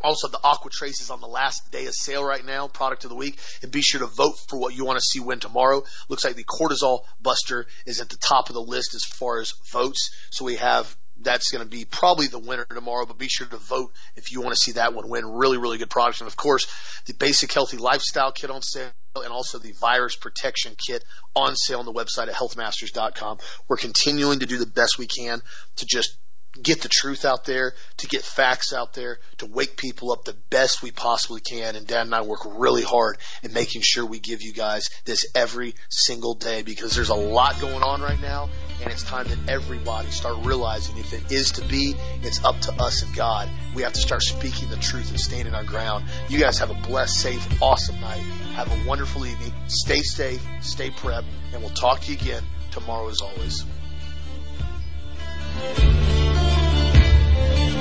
Also, 0.00 0.28
the 0.28 0.38
Aqua 0.44 0.70
Trace 0.70 1.00
is 1.00 1.10
on 1.10 1.20
the 1.20 1.26
last 1.26 1.72
day 1.72 1.86
of 1.86 1.94
sale 1.94 2.24
right 2.24 2.44
now, 2.44 2.68
product 2.68 3.02
of 3.02 3.10
the 3.10 3.16
week. 3.16 3.40
And 3.62 3.72
be 3.72 3.82
sure 3.82 3.98
to 4.00 4.06
vote 4.06 4.36
for 4.48 4.56
what 4.56 4.72
you 4.74 4.84
want 4.84 4.98
to 4.98 5.04
see 5.04 5.18
win 5.18 5.40
tomorrow. 5.40 5.82
Looks 6.08 6.24
like 6.24 6.36
the 6.36 6.44
Cortisol 6.44 7.00
Buster 7.20 7.66
is 7.84 8.00
at 8.00 8.08
the 8.08 8.16
top 8.16 8.48
of 8.48 8.54
the 8.54 8.62
list 8.62 8.94
as 8.94 9.02
far 9.04 9.40
as 9.40 9.54
votes. 9.72 10.10
So 10.30 10.44
we 10.44 10.54
have 10.56 10.96
that's 11.20 11.50
going 11.50 11.64
to 11.64 11.68
be 11.68 11.84
probably 11.84 12.26
the 12.26 12.38
winner 12.38 12.64
tomorrow, 12.64 13.06
but 13.06 13.18
be 13.18 13.28
sure 13.28 13.46
to 13.46 13.56
vote 13.56 13.92
if 14.16 14.30
you 14.32 14.40
want 14.40 14.54
to 14.54 14.60
see 14.60 14.72
that 14.72 14.94
one 14.94 15.08
win. 15.08 15.26
Really, 15.26 15.58
really 15.58 15.78
good 15.78 15.90
products. 15.90 16.20
And 16.20 16.28
of 16.28 16.36
course, 16.36 16.66
the 17.06 17.14
Basic 17.14 17.52
Healthy 17.52 17.78
Lifestyle 17.78 18.32
Kit 18.32 18.50
on 18.50 18.62
sale 18.62 18.90
and 19.16 19.32
also 19.32 19.58
the 19.58 19.72
Virus 19.72 20.16
Protection 20.16 20.74
Kit 20.76 21.04
on 21.34 21.56
sale 21.56 21.80
on 21.80 21.86
the 21.86 21.92
website 21.92 22.28
at 22.28 22.34
healthmasters.com. 22.34 23.38
We're 23.66 23.76
continuing 23.76 24.40
to 24.40 24.46
do 24.46 24.58
the 24.58 24.66
best 24.66 24.98
we 24.98 25.06
can 25.06 25.42
to 25.76 25.86
just 25.86 26.16
get 26.62 26.82
the 26.82 26.88
truth 26.88 27.24
out 27.24 27.44
there, 27.44 27.74
to 27.98 28.06
get 28.06 28.22
facts 28.22 28.72
out 28.72 28.94
there, 28.94 29.18
to 29.38 29.46
wake 29.46 29.76
people 29.76 30.12
up 30.12 30.24
the 30.24 30.36
best 30.50 30.82
we 30.82 30.90
possibly 30.90 31.40
can. 31.40 31.76
And 31.76 31.86
Dad 31.86 32.06
and 32.06 32.14
I 32.14 32.22
work 32.22 32.40
really 32.44 32.82
hard 32.82 33.18
in 33.42 33.52
making 33.52 33.82
sure 33.82 34.04
we 34.04 34.18
give 34.18 34.42
you 34.42 34.52
guys 34.52 34.88
this 35.04 35.26
every 35.34 35.74
single 35.88 36.34
day 36.34 36.62
because 36.62 36.94
there's 36.94 37.08
a 37.08 37.14
lot 37.14 37.60
going 37.60 37.82
on 37.82 38.00
right 38.00 38.20
now. 38.20 38.48
And 38.82 38.92
it's 38.92 39.02
time 39.02 39.26
that 39.28 39.38
everybody 39.48 40.10
start 40.10 40.44
realizing 40.44 40.98
if 40.98 41.12
it 41.12 41.32
is 41.32 41.52
to 41.52 41.64
be, 41.64 41.94
it's 42.22 42.44
up 42.44 42.60
to 42.60 42.72
us 42.74 43.02
and 43.02 43.14
God. 43.14 43.48
We 43.74 43.82
have 43.82 43.92
to 43.94 44.00
start 44.00 44.22
speaking 44.22 44.70
the 44.70 44.76
truth 44.76 45.10
and 45.10 45.20
standing 45.20 45.54
our 45.54 45.64
ground. 45.64 46.04
You 46.28 46.38
guys 46.38 46.58
have 46.58 46.70
a 46.70 46.86
blessed, 46.86 47.20
safe, 47.20 47.62
awesome 47.62 48.00
night. 48.00 48.22
Have 48.54 48.70
a 48.70 48.88
wonderful 48.88 49.26
evening. 49.26 49.52
Stay 49.66 50.00
safe, 50.00 50.44
stay 50.60 50.90
prep, 50.90 51.24
and 51.52 51.62
we'll 51.62 51.74
talk 51.74 52.00
to 52.02 52.12
you 52.12 52.18
again 52.18 52.42
tomorrow 52.70 53.08
as 53.08 53.20
always. 53.20 53.64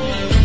You. 0.07 0.36